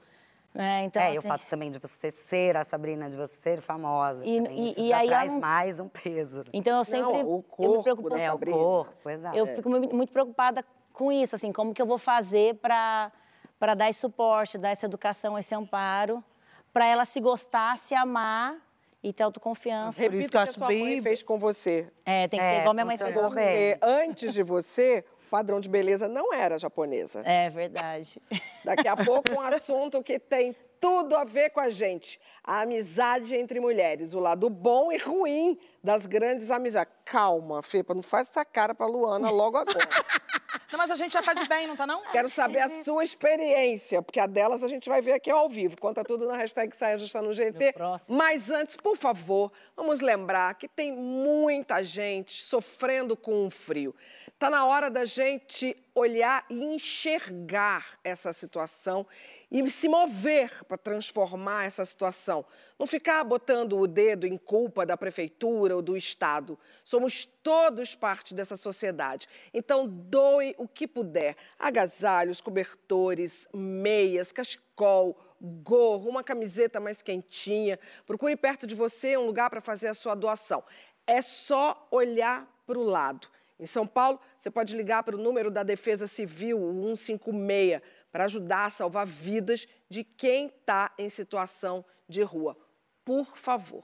né? 0.55 0.85
então, 0.85 0.99
é, 1.03 1.13
e 1.13 1.15
o 1.17 1.19
assim, 1.19 1.27
fato 1.27 1.45
também 1.47 1.69
de 1.69 1.77
você 1.77 2.09
ser 2.09 2.57
a 2.57 2.63
Sabrina, 2.63 3.07
de 3.11 3.15
você 3.15 3.35
ser 3.35 3.61
famosa. 3.61 4.25
E- 4.25 4.41
também, 4.41 4.57
e- 4.65 4.71
isso 4.71 4.81
e 4.81 4.89
já 4.89 4.97
aí 4.97 5.07
traz 5.07 5.31
não- 5.33 5.39
mais 5.39 5.79
um 5.79 5.87
peso. 5.87 6.43
Então 6.51 6.79
eu 6.79 6.83
sempre 6.83 7.11
o 7.11 7.13
eu 7.19 7.37
me 7.37 7.43
corpo 7.43 7.83
preocupo 7.83 8.09
da 8.09 8.17
É, 8.19 8.29
o 8.29 8.31
Sabrina. 8.31 8.57
corpo, 8.57 9.07
exato. 9.09 9.37
Eu 9.37 9.45
fico 9.45 9.69
mu- 9.69 9.93
muito 9.93 10.11
preocupada 10.11 10.65
com 10.97 11.11
isso, 11.11 11.35
assim, 11.35 11.51
como 11.53 11.75
que 11.75 11.81
eu 11.81 11.85
vou 11.85 11.99
fazer 11.99 12.55
para 12.55 13.11
para 13.59 13.73
dar 13.75 13.89
esse 13.89 13.99
suporte, 13.99 14.57
dar 14.57 14.69
essa 14.69 14.85
educação, 14.85 15.37
esse 15.37 15.53
amparo, 15.55 16.23
para 16.71 16.85
ela 16.85 17.05
se 17.05 17.19
gostar, 17.19 17.75
se 17.79 17.95
amar 17.95 18.55
e 19.03 19.11
ter 19.11 19.23
autoconfiança. 19.23 19.99
Por 20.03 20.13
isso 20.13 20.29
que 20.29 20.37
eu 20.37 20.41
acho 20.41 20.51
a 20.51 20.53
sua 20.53 20.67
mãe 20.67 20.83
bem- 20.83 21.01
fez 21.01 21.23
com 21.23 21.39
você. 21.39 21.91
É, 22.05 22.27
tem 22.27 22.39
que 22.39 22.45
ser 22.45 22.51
É, 22.51 22.59
igual 22.59 22.73
minha 22.75 22.85
mãe 22.85 22.97
fez 22.97 23.15
bem. 23.15 23.23
Porque 23.23 23.77
antes 23.81 24.31
de 24.33 24.43
você, 24.43 25.03
o 25.25 25.29
padrão 25.29 25.59
de 25.59 25.67
beleza 25.69 26.07
não 26.07 26.31
era 26.33 26.57
japonesa. 26.59 27.21
É 27.25 27.49
verdade. 27.49 28.21
Daqui 28.63 28.87
a 28.87 28.95
pouco, 28.95 29.31
um 29.33 29.41
assunto 29.41 30.03
que 30.03 30.19
tem 30.19 30.55
tudo 30.79 31.15
a 31.15 31.23
ver 31.23 31.49
com 31.49 31.59
a 31.59 31.69
gente. 31.69 32.19
A 32.43 32.61
amizade 32.61 33.35
entre 33.35 33.59
mulheres. 33.59 34.13
O 34.13 34.19
lado 34.19 34.49
bom 34.49 34.91
e 34.91 34.97
ruim 34.97 35.57
das 35.83 36.05
grandes 36.05 36.51
amizades. 36.51 36.93
Calma, 37.05 37.61
Fepa, 37.61 37.93
não 37.93 38.03
faz 38.03 38.29
essa 38.29 38.43
cara 38.43 38.73
pra 38.75 38.85
Luana 38.85 39.29
logo 39.29 39.57
agora. 39.57 39.77
Não, 40.71 40.77
mas 40.77 40.91
a 40.91 40.95
gente 40.95 41.13
já 41.13 41.23
tá 41.23 41.33
de 41.33 41.47
bem, 41.47 41.65
não 41.65 41.77
tá 41.77 41.87
não? 41.87 42.01
Quero 42.11 42.29
saber 42.29 42.59
a 42.59 42.67
sua 42.67 43.01
experiência, 43.01 44.01
porque 44.01 44.19
a 44.19 44.27
delas 44.27 44.65
a 44.65 44.67
gente 44.67 44.89
vai 44.89 45.01
ver 45.01 45.13
aqui 45.13 45.31
ao 45.31 45.47
vivo. 45.47 45.79
Conta 45.79 46.03
tudo 46.03 46.27
na 46.27 46.35
hashtag 46.35 46.75
Saia 46.75 46.97
Justa 46.97 47.21
no 47.21 47.31
GT. 47.31 47.73
Mas 48.09 48.51
antes, 48.51 48.75
por 48.75 48.97
favor, 48.97 49.49
vamos 49.77 50.01
lembrar 50.01 50.55
que 50.55 50.67
tem 50.67 50.91
muita 50.91 51.83
gente 51.85 52.43
sofrendo 52.43 53.15
com 53.15 53.47
o 53.47 53.49
frio. 53.49 53.95
Está 54.27 54.49
na 54.49 54.65
hora 54.65 54.91
da 54.91 55.05
gente 55.05 55.75
olhar 55.95 56.45
e 56.49 56.61
enxergar 56.61 57.97
essa 58.03 58.33
situação 58.33 59.07
e 59.49 59.69
se 59.69 59.87
mover 59.87 60.65
para 60.65 60.77
transformar 60.77 61.65
essa 61.65 61.85
situação. 61.85 62.45
Não 62.77 62.85
ficar 62.85 63.23
botando 63.23 63.77
o 63.77 63.87
dedo 63.87 64.27
em 64.27 64.37
culpa 64.37 64.85
da 64.85 64.97
prefeitura 64.97 65.75
ou 65.75 65.81
do 65.81 65.95
Estado. 65.95 66.59
Somos 66.83 67.25
todos 67.41 67.95
parte 67.95 68.33
dessa 68.33 68.57
sociedade. 68.57 69.27
Então, 69.53 69.87
doe 69.87 70.53
o 70.57 70.67
que 70.67 70.85
puder: 70.87 71.35
agasalhos, 71.57 72.41
cobertores, 72.41 73.47
meias, 73.53 74.31
cachecol, 74.31 75.17
gorro, 75.41 76.09
uma 76.09 76.23
camiseta 76.23 76.79
mais 76.79 77.01
quentinha. 77.01 77.79
Procure 78.05 78.35
perto 78.35 78.67
de 78.67 78.75
você 78.75 79.15
um 79.17 79.25
lugar 79.25 79.49
para 79.49 79.61
fazer 79.61 79.87
a 79.87 79.93
sua 79.93 80.13
doação. 80.13 80.63
É 81.05 81.21
só 81.21 81.87
olhar 81.89 82.45
para 82.65 82.77
o 82.77 82.83
lado. 82.83 83.29
Em 83.59 83.65
São 83.65 83.87
Paulo, 83.87 84.19
você 84.37 84.51
pode 84.51 84.75
ligar 84.75 85.01
para 85.01 85.15
o 85.15 85.19
número 85.19 85.49
da 85.49 85.63
Defesa 85.63 86.05
Civil, 86.05 86.61
o 86.61 86.95
156, 86.95 87.81
para 88.11 88.25
ajudar 88.25 88.65
a 88.65 88.69
salvar 88.69 89.05
vidas 89.05 89.67
de 89.89 90.03
quem 90.03 90.47
está 90.47 90.93
em 90.97 91.09
situação 91.09 91.85
de 92.07 92.21
rua. 92.21 92.57
Por 93.03 93.37
favor. 93.37 93.83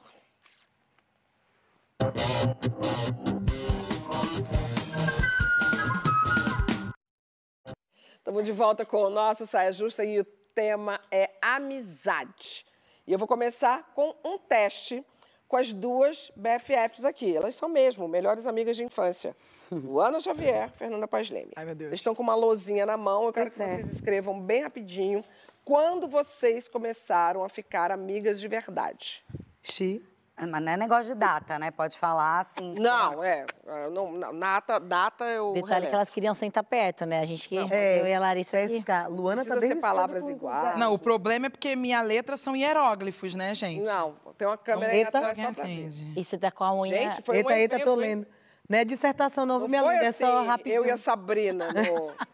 Estamos 8.18 8.46
de 8.46 8.52
volta 8.52 8.86
com 8.86 9.04
o 9.04 9.10
nosso 9.10 9.46
Saia 9.46 9.72
Justa 9.72 10.04
e 10.04 10.20
o 10.20 10.26
tema 10.56 11.00
é 11.12 11.30
amizade. 11.42 12.66
E 13.06 13.12
eu 13.12 13.20
vou 13.20 13.28
começar 13.28 13.92
com 13.94 14.16
um 14.24 14.38
teste 14.38 15.06
com 15.54 15.58
as 15.58 15.72
duas 15.72 16.32
BFFs 16.36 17.06
aqui. 17.06 17.38
Elas 17.38 17.54
são 17.54 17.70
mesmo 17.70 18.08
melhores 18.08 18.48
amigas 18.48 18.76
de 18.76 18.84
infância. 18.84 19.38
Luana 19.72 20.20
Xavier, 20.20 20.72
Fernanda 20.72 21.08
Paz 21.08 21.30
Leme. 21.30 21.52
Ai, 21.56 21.64
meu 21.64 21.76
Deus. 21.76 21.90
Vocês 21.90 22.00
estão 22.00 22.16
com 22.16 22.24
uma 22.24 22.34
lousinha 22.34 22.88
na 22.88 22.98
mão. 22.98 23.26
Eu 23.26 23.32
quero 23.32 23.52
Pois 23.52 23.56
que 23.56 23.62
é. 23.62 23.76
vocês 23.76 23.94
escrevam 23.94 24.42
bem 24.42 24.64
rapidinho 24.64 25.24
quando 25.64 26.08
vocês 26.08 26.68
começaram 26.68 27.44
a 27.44 27.50
ficar 27.50 27.92
amigas 27.92 28.40
de 28.40 28.48
verdade. 28.48 29.24
Xi. 29.62 30.04
Mas 30.36 30.62
não 30.64 30.72
é 30.72 30.78
negócio 30.78 31.14
de 31.14 31.20
data, 31.20 31.60
né? 31.60 31.70
Pode 31.70 31.96
falar 31.98 32.40
assim. 32.40 32.74
Não, 32.80 33.24
é. 33.24 33.46
é, 33.68 33.90
Não, 33.90 34.12
não, 34.12 34.38
data, 34.40 34.80
data 34.80 35.26
eu 35.26 35.54
Detalhe 35.54 35.68
que 35.68 35.74
relevo. 35.76 35.96
elas 35.96 36.10
queriam 36.10 36.34
sentar 36.34 36.64
perto, 36.64 37.06
né? 37.06 37.20
A 37.20 37.26
gente 37.26 37.48
que 37.48 37.56
É, 37.72 38.02
eu 38.02 38.08
e 38.08 38.14
a 38.14 38.20
Larissa 38.20 38.58
aqui. 38.58 38.70
pescar. 38.78 39.10
Luana 39.12 39.46
Precisa 39.46 39.76
tá 39.76 39.82
palavras 39.82 40.28
iguais. 40.28 40.76
Não, 40.78 40.92
o 40.94 40.98
problema 40.98 41.46
é 41.46 41.50
porque 41.50 41.76
minha 41.76 42.02
letra 42.02 42.36
são 42.36 42.56
hieróglifos, 42.56 43.36
né, 43.36 43.54
gente? 43.54 43.82
Não, 43.84 44.16
tem 44.38 44.48
uma 44.48 44.58
câmera 44.58 44.92
aí 44.92 45.00
Eita. 45.00 45.20
atrás 45.20 45.38
só 45.38 45.54
pra 45.54 45.64
ver. 45.66 45.90
E 46.18 46.24
você 46.26 46.38
tá 46.38 46.52
com 46.52 46.64
a 46.64 46.74
unha. 46.74 46.96
Gente, 46.98 47.22
foi 47.22 47.36
um 47.36 47.38
Eita, 47.40 47.60
eita, 47.60 47.76
evento, 47.76 47.86
tô 47.86 47.94
hein? 48.02 48.16
lendo. 48.16 48.28
Não 48.68 48.80
é 48.80 48.86
dissertação 48.86 49.46
não, 49.46 49.60
Não 49.60 49.68
minha 49.68 49.84
foi 49.84 49.94
linda, 49.96 50.08
assim, 50.10 50.24
é 50.24 50.28
só 50.28 50.44
rapidinho. 50.44 50.76
eu 50.78 50.86
e 50.86 50.92
a 50.92 50.98
Sabrina 50.98 51.68
no... 51.72 52.12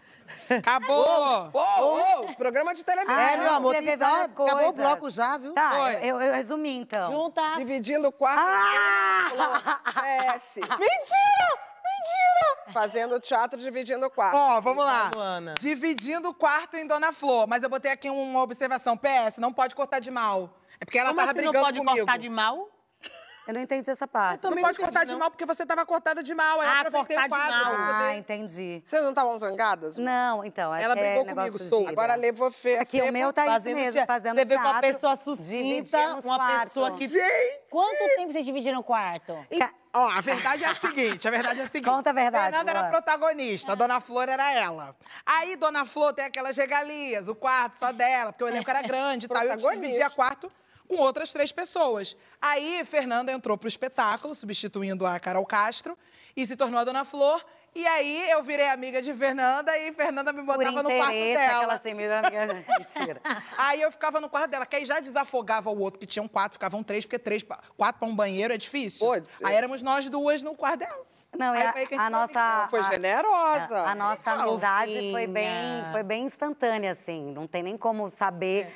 Acabou! 0.58 1.50
Ô, 1.54 2.22
ô, 2.30 2.34
programa 2.36 2.74
de 2.74 2.84
televisão. 2.84 3.18
É, 3.20 3.38
meu 3.38 3.54
amor, 3.54 3.76
tem- 3.76 3.94
ó, 3.94 3.98
várias 3.98 4.32
acabou 4.32 4.46
o 4.46 4.50
coisas. 4.58 4.76
bloco 4.76 5.10
já, 5.10 5.38
viu? 5.38 5.54
Tá, 5.54 5.72
Foi. 5.72 5.96
eu, 6.08 6.22
eu 6.22 6.34
resumi 6.34 6.76
então. 6.78 7.12
Juntas. 7.12 7.58
Dividindo 7.58 8.08
o 8.08 8.12
quarto. 8.12 8.42
Ah! 8.42 9.80
PS. 10.36 10.56
Mentira! 10.62 11.70
Mentira! 11.84 12.72
Fazendo 12.72 13.20
teatro, 13.20 13.60
dividindo 13.60 14.06
o 14.06 14.10
quarto. 14.10 14.36
Ó, 14.38 14.62
vamos 14.62 14.84
lá. 14.86 15.12
Luana. 15.14 15.54
Dividindo 15.60 16.30
o 16.30 16.34
quarto 16.34 16.78
em 16.78 16.86
Dona 16.86 17.12
Flor. 17.12 17.48
Mas 17.48 17.64
eu 17.64 17.70
botei 17.70 17.92
aqui 17.92 18.10
uma 18.10 18.42
observação. 18.42 18.96
PS, 18.98 19.38
não 19.40 19.52
pode 19.52 19.74
cortar 19.76 20.00
de 20.00 20.12
mal. 20.12 20.50
É 20.80 20.86
porque 20.86 20.98
ela 21.00 21.10
Como 21.10 21.20
tava 21.20 21.32
assim 21.32 21.42
não 21.42 21.52
brigando 21.52 21.66
pode 21.66 21.80
comigo. 21.80 21.98
cortar 21.98 22.18
de 22.18 22.30
mal? 22.30 22.70
Eu 23.50 23.54
não 23.56 23.62
entendi 23.62 23.90
essa 23.90 24.08
parte. 24.08 24.44
Não 24.44 24.52
também 24.52 24.64
pode 24.64 24.78
não 24.78 24.86
cortar 24.86 25.00
entendi, 25.00 25.14
de 25.16 25.20
mal 25.20 25.32
porque 25.32 25.44
você 25.44 25.66
tava 25.66 25.84
cortada 25.84 26.22
de 26.22 26.36
mal. 26.36 26.62
Aí 26.62 26.68
Ah, 26.68 26.92
cortar 26.92 27.22
o 27.22 27.24
de 27.24 27.30
mal. 27.30 27.74
Ah, 27.76 28.16
entendi. 28.16 28.80
Vocês 28.86 29.02
não 29.02 29.10
estavam 29.10 29.36
zangadas? 29.40 29.98
Não, 29.98 30.46
então, 30.46 30.74
é 30.76 30.84
Ela 30.84 30.94
é 30.94 30.96
brigou 30.96 31.26
negócio 31.26 31.52
comigo, 31.54 31.70
sou. 31.70 31.88
Agora 31.88 32.14
levou 32.14 32.52
Fê. 32.52 32.78
Aqui 32.78 33.02
o 33.02 33.12
meu 33.12 33.34
tá 33.34 33.42
isso 33.46 33.54
Fazendo 33.54 33.76
mesmo, 33.76 34.06
fazendo 34.06 34.36
Você 34.38 34.46
vê 34.46 34.56
com 34.56 34.62
uma 34.62 34.80
pessoa 34.82 35.16
sucinta, 35.16 35.98
uma 36.24 36.60
pessoa 36.60 36.92
que... 36.92 37.08
Quanto 37.72 38.16
tempo 38.18 38.32
vocês 38.34 38.46
dividiram 38.46 38.80
o 38.82 38.84
quarto? 38.84 39.36
Ca- 39.58 39.74
Ó, 39.92 40.08
a 40.08 40.22
verdade 40.22 40.64
é 40.64 40.68
a 40.68 40.76
seguinte, 40.76 41.28
a 41.28 41.32
verdade 41.32 41.62
é 41.62 41.64
a 41.64 41.68
seguinte. 41.68 41.90
Conta 41.90 42.12
a 42.12 42.14
verdade, 42.14 42.52
Fernanda 42.52 42.70
era 42.70 42.80
Luana. 42.82 42.94
protagonista, 42.96 43.72
a 43.72 43.76
Dona 43.76 44.00
Flor 44.00 44.30
era 44.30 44.52
ela. 44.54 44.96
Aí, 45.26 45.56
Dona 45.56 45.84
Flor 45.84 46.14
tem 46.14 46.26
aquelas 46.26 46.56
regalias, 46.56 47.28
o 47.28 47.34
quarto 47.34 47.74
só 47.74 47.92
dela, 47.92 48.32
porque 48.32 48.44
o 48.44 48.48
elenco 48.48 48.70
era 48.70 48.84
grande 48.84 49.26
e 49.26 49.28
tal. 49.30 49.44
Eu 49.44 49.58
dividia 49.58 50.08
quarto 50.12 50.52
com 50.90 50.98
outras 50.98 51.32
três 51.32 51.52
pessoas. 51.52 52.18
Aí, 52.42 52.84
Fernanda 52.84 53.32
entrou 53.32 53.56
pro 53.58 53.68
espetáculo, 53.70 54.34
substituindo 54.34 55.06
a 55.06 55.20
Carol 55.20 55.46
Castro, 55.46 55.96
e 56.36 56.46
se 56.46 56.56
tornou 56.58 56.80
a 56.80 56.84
Dona 56.84 57.06
Flor. 57.06 57.46
E 57.76 57.86
aí, 57.86 58.32
eu 58.32 58.42
virei 58.42 58.68
amiga 58.70 59.00
de 59.00 59.14
Fernanda 59.14 59.78
e 59.78 59.94
Fernanda 59.94 60.34
me 60.34 60.40
Por 60.44 60.58
botava 60.58 60.82
no 60.82 60.90
quarto 60.90 61.14
dela. 61.14 61.58
aquela 61.58 61.74
assim, 61.76 61.92
amiga. 61.92 62.22
Mentira. 62.80 63.22
Aí 63.56 63.80
eu 63.80 63.92
ficava 63.92 64.20
no 64.20 64.28
quarto 64.28 64.50
dela, 64.50 64.66
que 64.66 64.76
aí 64.78 64.86
já 64.86 65.00
desafogava 65.00 65.70
o 65.70 65.80
outro, 65.80 66.00
que 66.00 66.08
tinham 66.08 66.28
quatro, 66.28 66.54
ficavam 66.54 66.82
três, 66.82 67.06
porque 67.06 67.20
três, 67.20 67.44
quatro 67.78 68.00
pra 68.00 68.08
um 68.08 68.16
banheiro 68.16 68.52
é 68.52 68.58
difícil. 68.58 69.06
Pô, 69.08 69.14
Aí 69.46 69.54
éramos 69.56 69.84
nós 69.84 70.10
duas 70.10 70.42
no 70.42 70.56
quarto 70.56 70.80
dela. 70.80 71.06
Não, 71.38 71.54
Aí 71.54 71.62
é 71.62 71.72
foi 71.72 71.86
que 71.86 71.94
a, 71.94 72.00
a 72.00 72.04
gente 72.06 72.12
nossa. 72.12 72.40
Ela 72.40 72.68
foi 72.70 72.80
a- 72.80 72.84
generosa. 72.84 73.78
A, 73.82 73.92
a 73.92 73.96
nossa 73.96 74.36
Não, 74.36 74.50
amizade 74.50 75.12
foi 75.12 75.28
bem, 75.28 75.84
foi 75.92 76.02
bem 76.02 76.24
instantânea, 76.26 76.92
assim. 76.92 77.32
Não 77.34 77.46
tem 77.46 77.62
nem 77.62 77.78
como 77.78 78.10
saber 78.10 78.66
é, 78.66 78.72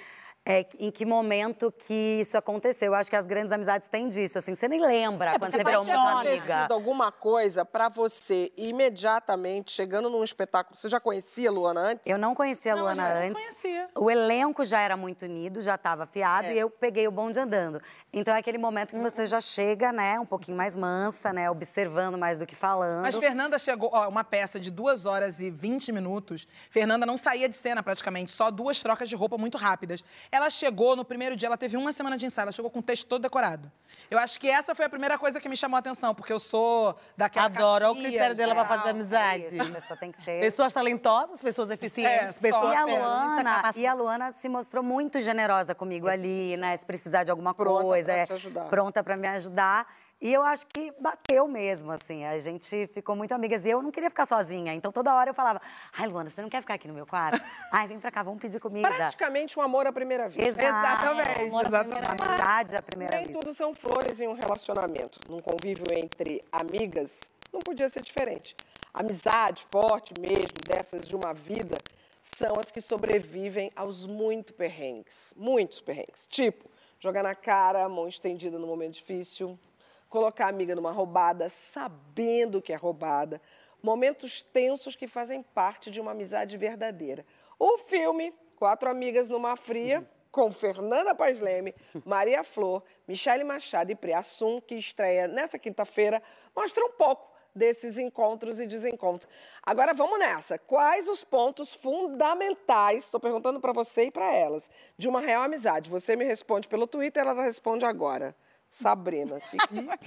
em 0.46 0.92
que 0.92 1.06
momento 1.06 1.72
que 1.72 2.20
isso 2.20 2.38
aconteceu. 2.38 2.88
Eu 2.88 2.96
acho 2.96 3.10
que 3.10 3.16
as 3.16 3.26
grandes 3.26 3.52
amizades 3.54 3.88
têm 3.88 4.10
disso, 4.10 4.38
assim. 4.38 4.54
Você 4.54 4.68
nem 4.68 4.82
lembra 4.86 5.40
quando 5.40 5.52
você 5.54 5.64
virou 5.64 5.86
muito 5.86 5.98
amiga. 5.98 6.68
alguma 6.70 7.12
coisa 7.14 7.64
pra 7.64 7.88
você 7.88 8.52
imediatamente, 8.58 9.72
chegando 9.72 10.10
num 10.10 10.24
espetáculo. 10.24 10.76
Você 10.76 10.90
já 10.90 11.00
conhecia 11.00 11.50
a 11.50 11.52
Luana 11.52 11.80
antes? 11.80 12.06
Eu 12.12 12.18
não 12.18 12.36
conhecia 12.36 12.74
a 12.74 12.76
Não, 12.76 12.84
Luana 12.84 13.08
antes. 13.20 13.34
conhecia. 13.34 13.88
O 13.96 14.12
elenco 14.12 14.66
já 14.66 14.82
era 14.82 14.98
muito 14.98 15.24
unido, 15.24 15.62
já 15.62 15.76
estava 15.76 16.04
afiado, 16.04 16.48
É. 16.48 16.54
e 16.56 16.60
eu 16.60 16.70
peguei 16.70 17.08
o 17.08 17.12
bonde 17.12 17.40
andando. 17.40 17.82
Então 18.12 18.36
é 18.36 18.40
aquele 18.40 18.58
momento 18.58 18.92
que 18.92 19.00
você 19.02 19.26
já 19.26 19.40
chega, 19.40 19.92
né, 19.94 20.20
um 20.20 20.26
pouquinho 20.26 20.58
mais 20.58 20.76
mansa, 20.76 21.32
né, 21.32 21.50
observando 21.50 22.18
mais 22.18 22.40
do 22.40 22.46
que 22.46 22.56
falando. 22.56 23.02
Mas 23.04 23.16
Fernanda 23.16 23.58
chegou, 23.58 23.90
ó, 23.94 24.10
uma 24.10 24.24
peça 24.26 24.60
de 24.60 24.70
duas 24.70 25.06
horas 25.06 25.40
e 25.40 25.50
20 25.50 25.92
minutos. 25.94 26.48
Fernanda 26.70 27.06
não 27.06 27.18
saía 27.18 27.48
de 27.48 27.56
cena 27.56 27.82
praticamente, 27.82 28.32
só 28.34 28.52
duas 28.52 28.80
trocas 28.82 29.08
de 29.08 29.16
roupa 29.16 29.38
muito 29.38 29.58
rápidas. 29.58 30.04
Ela 30.34 30.50
chegou, 30.50 30.96
no 30.96 31.06
primeiro 31.06 31.36
dia, 31.36 31.46
ela 31.48 31.56
teve 31.56 31.78
uma 31.78 31.94
semana 31.94 32.18
de 32.18 32.26
ensaio, 32.26 32.46
ela 32.46 32.52
chegou 32.52 32.72
com 32.72 32.80
o 32.80 32.82
texto 32.82 33.06
todo 33.06 33.22
decorado. 33.22 33.72
Eu 34.10 34.18
acho 34.18 34.40
que 34.40 34.50
essa 34.50 34.74
foi 34.74 34.84
a 34.86 34.90
primeira 34.90 35.16
coisa 35.16 35.40
que 35.40 35.48
me 35.48 35.56
chamou 35.56 35.76
a 35.76 35.80
atenção, 35.80 36.16
porque 36.16 36.34
eu 36.34 36.40
sou 36.40 36.96
daquela 37.16 37.46
Adoro, 37.46 37.86
olha 37.86 37.94
o 37.94 37.96
critério 38.02 38.36
dela 38.36 38.56
pra 38.56 38.66
tal. 38.66 38.78
fazer 38.80 38.90
amizade. 38.90 39.44
É 39.44 39.48
isso, 39.50 39.62
a 39.62 39.66
pessoa 39.76 40.00
tem 40.00 40.12
que 40.12 40.24
ser. 40.24 40.40
Pessoas 40.42 40.74
talentosas, 40.74 41.40
pessoas 41.40 41.70
eficientes, 41.70 42.38
É, 42.38 42.40
pessoas 42.42 42.74
E 42.74 42.76
a 42.76 42.84
Luana, 42.86 43.72
e 43.76 43.86
a 43.86 43.94
Luana 43.94 44.32
se 44.32 44.50
mostrou 44.50 44.84
muito 44.84 45.22
generosa 45.22 45.76
comigo 45.76 46.08
ali, 46.08 46.58
né? 46.58 46.76
Se 46.80 46.86
precisar 46.86 47.24
de 47.24 47.30
alguma 47.30 47.54
Pronta 47.54 47.84
coisa, 47.84 48.12
pra 48.14 48.22
é, 48.22 48.26
te 48.26 48.34
ajudar. 48.34 48.66
pronta 48.66 49.04
pra 49.04 49.16
me 49.16 49.28
ajudar. 49.28 49.86
E 50.24 50.32
eu 50.32 50.42
acho 50.42 50.66
que 50.68 50.90
bateu 51.02 51.50
mesmo, 51.50 51.92
assim. 51.92 52.24
A 52.24 52.38
gente 52.38 52.88
ficou 52.94 53.14
muito 53.14 53.34
amigas. 53.34 53.66
E 53.66 53.70
eu 53.72 53.82
não 53.82 53.92
queria 53.92 54.10
ficar 54.10 54.26
sozinha. 54.26 54.74
Então 54.74 54.90
toda 54.90 55.14
hora 55.14 55.32
eu 55.32 55.34
falava: 55.34 55.62
Ai, 55.92 56.08
Luana, 56.08 56.30
você 56.30 56.42
não 56.42 56.48
quer 56.50 56.62
ficar 56.62 56.76
aqui 56.76 56.88
no 56.88 56.94
meu 56.94 57.06
quarto? 57.06 57.44
Ai, 57.70 57.90
vem 57.90 58.00
pra 58.00 58.10
cá, 58.10 58.24
vamos 58.24 58.40
pedir 58.42 58.58
comida. 58.58 58.88
Praticamente 58.88 59.60
um 59.60 59.62
amor 59.62 59.86
à 59.86 59.92
primeira 59.92 60.30
vista. 60.30 60.48
Exato. 60.48 60.64
Exatamente, 61.08 61.42
Amor 61.42 61.66
à 61.66 61.68
exatamente. 61.68 62.22
Amizade 62.22 62.76
à 62.78 62.82
primeira 62.82 63.18
Nem 63.18 63.26
vista. 63.26 63.40
tudo 63.42 63.54
são 63.54 63.74
flores 63.74 64.22
em 64.22 64.28
um 64.30 64.34
relacionamento. 64.34 65.20
Num 65.30 65.42
convívio 65.42 65.86
entre 65.92 66.42
amigas, 66.54 67.30
não 67.52 67.60
podia 67.60 67.90
ser 67.90 68.02
diferente. 68.02 68.56
Amizade 68.94 69.68
forte 69.70 70.14
mesmo, 70.22 70.54
dessas 70.66 71.06
de 71.06 71.18
uma 71.18 71.34
vida, 71.34 71.76
são 72.22 72.58
as 72.58 72.72
que 72.72 72.80
sobrevivem 72.80 73.70
aos 73.76 74.06
muito 74.06 74.54
perrengues, 74.54 75.34
muitos 75.36 75.82
perrengues. 75.82 76.28
Tipo, 76.28 76.70
jogar 76.98 77.24
na 77.24 77.36
cara, 77.36 77.90
mão 77.90 78.08
estendida 78.08 78.58
no 78.58 78.66
momento 78.68 78.94
difícil, 78.94 79.60
colocar 80.14 80.46
a 80.46 80.50
amiga 80.50 80.76
numa 80.76 80.92
roubada, 80.92 81.50
sabendo 81.50 82.62
que 82.62 82.72
é 82.72 82.76
roubada, 82.76 83.42
momentos 83.82 84.44
tensos 84.44 84.96
que 84.96 85.08
fazem 85.08 85.42
parte 85.42 85.90
de 85.90 86.00
uma 86.00 86.12
amizade 86.12 86.56
verdadeira. 86.56 87.26
O 87.58 87.80
filme 87.80 88.32
Quatro 88.56 88.92
Amigas 88.92 89.28
numa 89.28 89.56
Fria, 89.56 90.08
com 90.30 90.52
Fernanda 90.52 91.16
Paes 91.16 91.42
Leme, 91.42 91.74
Maria 92.06 92.44
Flor, 92.44 92.84
Michele 93.08 93.44
Machado 93.44 93.92
e 93.92 93.96
Priassum, 93.96 94.62
que 94.62 94.76
estreia 94.76 95.28
nessa 95.28 95.58
quinta-feira, 95.58 96.22
mostra 96.56 96.86
um 96.86 96.92
pouco 96.92 97.34
desses 97.56 97.98
encontros 97.98 98.60
e 98.60 98.68
desencontros. 98.68 99.28
Agora 99.64 99.96
vamos 99.96 100.20
nessa. 100.20 100.60
Quais 100.60 101.08
os 101.08 101.24
pontos 101.24 101.74
fundamentais, 101.74 103.06
estou 103.06 103.20
perguntando 103.20 103.60
para 103.60 103.74
você 103.74 104.04
e 104.04 104.12
para 104.12 104.32
elas, 104.32 104.70
de 104.96 105.10
uma 105.10 105.22
real 105.22 105.42
amizade? 105.42 105.90
Você 105.90 106.16
me 106.16 106.24
responde 106.24 106.68
pelo 106.68 106.86
Twitter, 106.86 107.24
ela 107.24 107.42
responde 107.42 107.84
agora. 107.84 108.36
Sabrina. 108.74 109.40
Que... 109.40 109.58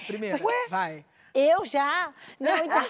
Primeiro, 0.08 0.44
Ué? 0.44 0.66
vai. 0.68 1.04
Eu 1.38 1.64
já. 1.66 2.12
Não, 2.40 2.56
então... 2.56 2.80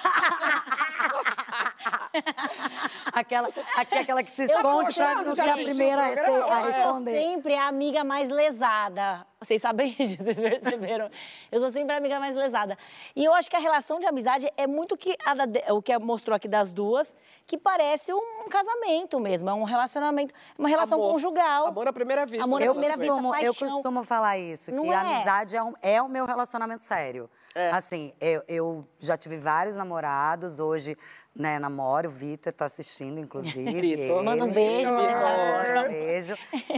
Aquela, 3.13 3.49
aqui, 3.77 3.95
aquela 3.99 4.23
que 4.23 4.31
se 4.31 4.43
Eu 4.43 4.49
sou 4.49 4.83
esconde 4.83 4.95
pra 4.95 5.15
não 5.23 5.35
ser 5.35 5.49
a 5.49 5.53
primeira 5.55 6.05
a 6.05 6.11
o 6.11 6.15
programa? 6.15 6.45
rece- 6.45 6.53
a 6.53 6.61
É. 6.61 6.65
responder. 6.67 7.15
sempre 7.23 7.55
a 7.55 7.67
amiga 7.69 8.05
mais 8.05 8.29
lesada. 8.31 9.27
Vocês 9.41 9.63
sabem 9.63 9.89
disso, 9.97 10.23
vocês 10.23 10.39
perceberam? 10.39 11.11
Eu 11.51 11.61
sou 11.61 11.71
sempre 11.71 11.95
a 11.95 11.99
amiga 11.99 12.21
mais 12.21 12.37
lesada. 12.37 12.77
E 13.15 13.25
eu 13.25 13.33
acho 13.35 13.49
que 13.49 13.57
a 13.57 13.59
relação 13.59 13.99
de 13.99 14.07
amizade 14.07 14.51
é 14.57 14.67
muito 14.67 14.97
que 14.97 15.17
a 15.25 15.73
o 15.75 15.81
que 15.83 15.97
mostrou 15.99 16.35
aqui 16.37 16.49
das 16.49 16.73
duas, 16.73 17.15
que 17.47 17.57
parece 17.57 18.13
um 18.13 18.49
casamento 18.51 19.19
mesmo, 19.19 19.49
é 19.49 19.55
um 19.55 19.65
relacionamento, 19.65 20.35
uma 20.59 20.69
relação 20.69 20.99
Amor. 20.99 21.13
conjugal. 21.13 21.67
Amor 21.69 21.89
à 21.89 21.93
primeira 21.93 22.27
vista. 22.27 22.45
Amor 22.45 22.57
à 22.57 22.61
né, 22.61 22.67
Eu 22.69 22.73
primeira 22.75 22.97
vista. 22.97 23.13
costumo, 23.15 23.35
eu 23.37 23.55
costumo 23.55 24.03
falar 24.05 24.37
isso, 24.39 24.73
Não 24.73 24.85
que 24.85 24.91
é? 24.91 24.95
a 24.95 25.01
amizade 25.01 25.57
é, 25.57 25.63
um- 25.63 25.75
é 25.81 26.03
o 26.03 26.09
meu 26.09 26.27
relacionamento 26.27 26.83
sério. 26.83 27.31
É. 27.59 27.71
Assim, 27.71 28.13
eu, 28.21 28.43
eu 28.47 28.87
já 28.99 29.17
tive 29.17 29.39
vários 29.39 29.79
namorados, 29.79 30.61
hoje, 30.61 30.95
né, 31.35 31.59
namoro, 31.59 32.09
o 32.09 32.11
Vitor 32.11 32.53
tá 32.53 32.67
assistindo, 32.67 33.19
inclusive. 33.19 33.65
Vitor. 33.81 34.23
Manda 34.23 34.45
um 34.45 34.53
beijo, 34.53 34.91
Vitor. 34.95 35.85
um 35.85 35.89
beijo. 35.89 36.35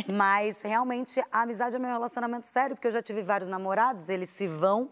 Mas, 0.08 0.62
realmente, 0.62 1.20
a 1.32 1.42
amizade 1.42 1.74
é 1.74 1.78
meu 1.80 1.90
relacionamento 1.90 2.46
sério, 2.46 2.76
porque 2.76 2.86
eu 2.86 2.92
já 2.92 3.02
tive 3.02 3.22
vários 3.22 3.48
namorados, 3.48 4.08
eles 4.08 4.28
se 4.30 4.46
vão... 4.46 4.90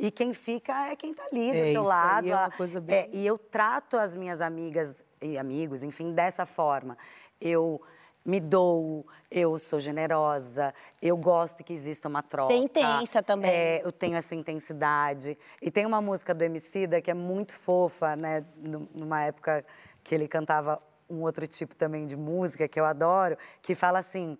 E 0.00 0.12
quem 0.12 0.32
fica 0.32 0.90
é 0.92 0.94
quem 0.94 1.12
tá 1.12 1.24
ali 1.32 1.50
do 1.50 1.58
É, 1.58 1.72
seu 1.72 1.82
lado. 1.82 2.28
é 2.28 2.32
uma 2.32 2.50
coisa 2.52 2.80
bem- 2.80 2.94
é, 2.96 3.08
e 3.12 3.26
eu 3.26 3.36
trato 3.36 3.98
as 3.98 4.14
minhas 4.14 4.40
amigas 4.40 5.04
e 5.20 5.36
amigos, 5.36 5.82
enfim, 5.82 6.12
dessa 6.12 6.46
forma. 6.46 6.96
Eu 7.40 7.82
me 8.28 8.40
dou, 8.40 9.06
eu 9.30 9.58
sou 9.58 9.80
generosa, 9.80 10.74
eu 11.00 11.16
gosto 11.16 11.64
que 11.64 11.72
exista 11.72 12.08
uma 12.08 12.22
troca. 12.22 12.52
Ser 12.52 12.58
intensa 12.60 13.22
também. 13.22 13.50
É, 13.50 13.80
eu 13.82 13.90
tenho 13.90 14.16
essa 14.16 14.34
intensidade. 14.34 15.38
E 15.62 15.70
tem 15.70 15.86
uma 15.86 16.02
música 16.02 16.34
do 16.34 16.42
Emicida 16.44 17.00
que 17.00 17.10
é 17.10 17.14
muito 17.14 17.54
fofa, 17.54 18.14
né? 18.16 18.44
nu- 18.56 18.86
Numa 18.94 19.22
época 19.24 19.64
que 20.04 20.14
ele 20.14 20.28
cantava 20.28 20.78
um 21.08 21.22
outro 21.22 21.46
tipo 21.46 21.74
também 21.74 22.06
de 22.06 22.16
música 22.18 22.68
que 22.68 22.78
eu 22.78 22.84
adoro, 22.84 23.34
que 23.62 23.74
fala 23.74 23.98
assim: 24.00 24.36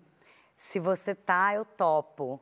se 0.54 0.78
você 0.78 1.14
tá, 1.14 1.54
eu 1.54 1.64
topo. 1.64 2.38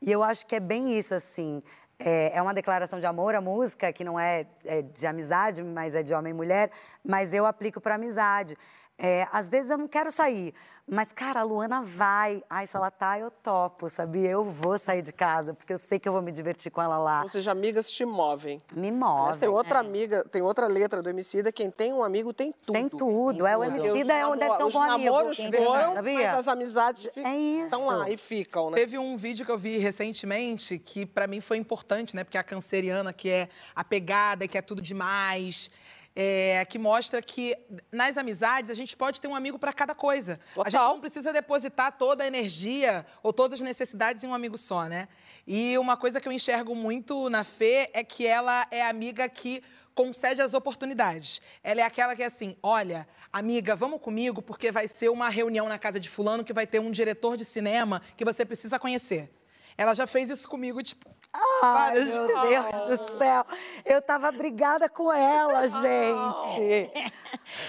E 0.00 0.10
eu 0.10 0.22
acho 0.22 0.46
que 0.46 0.56
é 0.56 0.60
bem 0.60 0.96
isso, 0.96 1.14
assim. 1.14 1.62
É, 1.98 2.38
é 2.38 2.40
uma 2.40 2.54
declaração 2.54 2.98
de 2.98 3.06
amor 3.06 3.34
a 3.34 3.40
música, 3.42 3.92
que 3.92 4.02
não 4.02 4.18
é, 4.18 4.46
é 4.64 4.80
de 4.80 5.06
amizade, 5.06 5.62
mas 5.62 5.94
é 5.94 6.02
de 6.02 6.14
homem 6.14 6.30
e 6.30 6.34
mulher, 6.34 6.70
mas 7.04 7.34
eu 7.34 7.44
aplico 7.44 7.82
para 7.82 7.96
amizade. 7.96 8.56
É, 8.98 9.26
às 9.30 9.50
vezes 9.50 9.70
eu 9.70 9.76
não 9.76 9.86
quero 9.86 10.10
sair, 10.10 10.54
mas, 10.88 11.12
cara, 11.12 11.40
a 11.40 11.42
Luana 11.42 11.82
vai. 11.82 12.42
Ai, 12.48 12.66
se 12.66 12.74
ela 12.76 12.90
tá, 12.90 13.18
eu 13.18 13.30
topo, 13.30 13.90
sabia? 13.90 14.30
Eu 14.30 14.44
vou 14.44 14.78
sair 14.78 15.02
de 15.02 15.12
casa, 15.12 15.52
porque 15.52 15.72
eu 15.72 15.76
sei 15.78 15.98
que 15.98 16.08
eu 16.08 16.12
vou 16.12 16.22
me 16.22 16.32
divertir 16.32 16.70
com 16.70 16.80
ela 16.80 16.96
lá. 16.96 17.20
Ou 17.22 17.28
seja, 17.28 17.50
amigas 17.50 17.90
te 17.90 18.06
movem. 18.06 18.62
Me 18.74 18.88
Aliás, 18.88 18.96
move. 18.96 19.38
tem 19.40 19.48
outra 19.50 19.80
amiga, 19.80 20.24
tem 20.24 20.40
outra 20.40 20.66
letra 20.66 21.02
do 21.02 21.10
Emicida, 21.10 21.52
quem 21.52 21.70
tem 21.70 21.92
um 21.92 22.02
amigo 22.02 22.32
tem 22.32 22.52
tudo. 22.52 22.72
Tem 22.72 22.88
tudo. 22.88 23.46
É, 23.46 23.54
o 23.56 23.64
Emicida 23.64 23.92
os 23.92 23.98
é, 23.98 24.36
deve 24.38 24.56
ser 24.56 24.62
um 24.62 24.66
os 24.68 24.72
bom 24.72 24.82
amigo. 24.82 25.10
namoros 25.12 25.36
Quem 25.36 25.52
foram, 25.52 26.02
tem, 26.02 26.14
mas 26.14 26.34
as 26.34 26.48
amizades 26.48 27.04
ficam 27.12 27.26
É 27.30 27.36
isso. 27.36 27.64
estão 27.64 27.86
lá 27.88 28.08
e 28.08 28.16
ficam, 28.16 28.70
né? 28.70 28.76
Teve 28.76 28.96
um 28.96 29.16
vídeo 29.16 29.44
que 29.44 29.52
eu 29.52 29.58
vi 29.58 29.76
recentemente 29.76 30.78
que 30.78 31.04
pra 31.04 31.26
mim 31.26 31.40
foi 31.40 31.58
importante, 31.58 32.16
né? 32.16 32.24
Porque 32.24 32.38
a 32.38 32.44
canceriana 32.44 33.12
que 33.12 33.28
é 33.28 33.48
apegada, 33.74 34.48
que 34.48 34.56
é 34.56 34.62
tudo 34.62 34.80
demais, 34.80 35.70
é, 36.18 36.64
que 36.64 36.78
mostra 36.78 37.20
que 37.20 37.54
nas 37.92 38.16
amizades 38.16 38.70
a 38.70 38.74
gente 38.74 38.96
pode 38.96 39.20
ter 39.20 39.28
um 39.28 39.34
amigo 39.36 39.58
pra 39.58 39.70
cada 39.70 39.94
coisa. 39.94 40.40
A 40.54 40.70
gente 40.70 40.72
Total. 40.72 40.94
não 40.94 41.00
precisa 41.00 41.30
depositar 41.30 41.92
toda 41.92 42.24
a 42.24 42.26
energia 42.26 43.04
ou 43.22 43.34
todas 43.34 43.52
as 43.52 43.60
necessidades 43.60 44.24
em 44.24 44.26
um 44.26 44.34
amigo 44.34 44.56
só, 44.56 44.86
né? 44.86 45.08
E 45.46 45.76
uma 45.76 45.94
coisa 45.94 46.18
que 46.18 46.26
eu 46.26 46.32
enxergo 46.32 46.74
muito 46.74 47.28
na 47.28 47.44
Fê 47.44 47.90
é 47.92 48.02
que 48.02 48.26
ela 48.26 48.66
é 48.70 48.80
a 48.80 48.88
amiga 48.88 49.28
que 49.28 49.62
concede 49.94 50.40
as 50.40 50.54
oportunidades. 50.54 51.42
Ela 51.62 51.82
é 51.82 51.84
aquela 51.84 52.16
que 52.16 52.22
é 52.22 52.26
assim, 52.26 52.56
olha, 52.62 53.06
amiga, 53.30 53.76
vamos 53.76 54.00
comigo 54.00 54.40
porque 54.40 54.72
vai 54.72 54.88
ser 54.88 55.10
uma 55.10 55.28
reunião 55.28 55.68
na 55.68 55.78
casa 55.78 56.00
de 56.00 56.08
fulano 56.08 56.42
que 56.42 56.52
vai 56.52 56.66
ter 56.66 56.80
um 56.80 56.90
diretor 56.90 57.36
de 57.36 57.44
cinema 57.44 58.00
que 58.16 58.24
você 58.24 58.44
precisa 58.44 58.78
conhecer. 58.78 59.30
Ela 59.76 59.94
já 59.94 60.06
fez 60.06 60.30
isso 60.30 60.48
comigo, 60.48 60.82
tipo, 60.82 61.16
Ai, 61.62 61.92
meu. 61.92 62.26
Deus 62.26 63.00
do 63.00 63.18
céu. 63.18 63.44
Eu 63.84 64.00
tava 64.00 64.32
brigada 64.32 64.88
com 64.88 65.12
ela, 65.12 65.66
gente. 65.68 66.90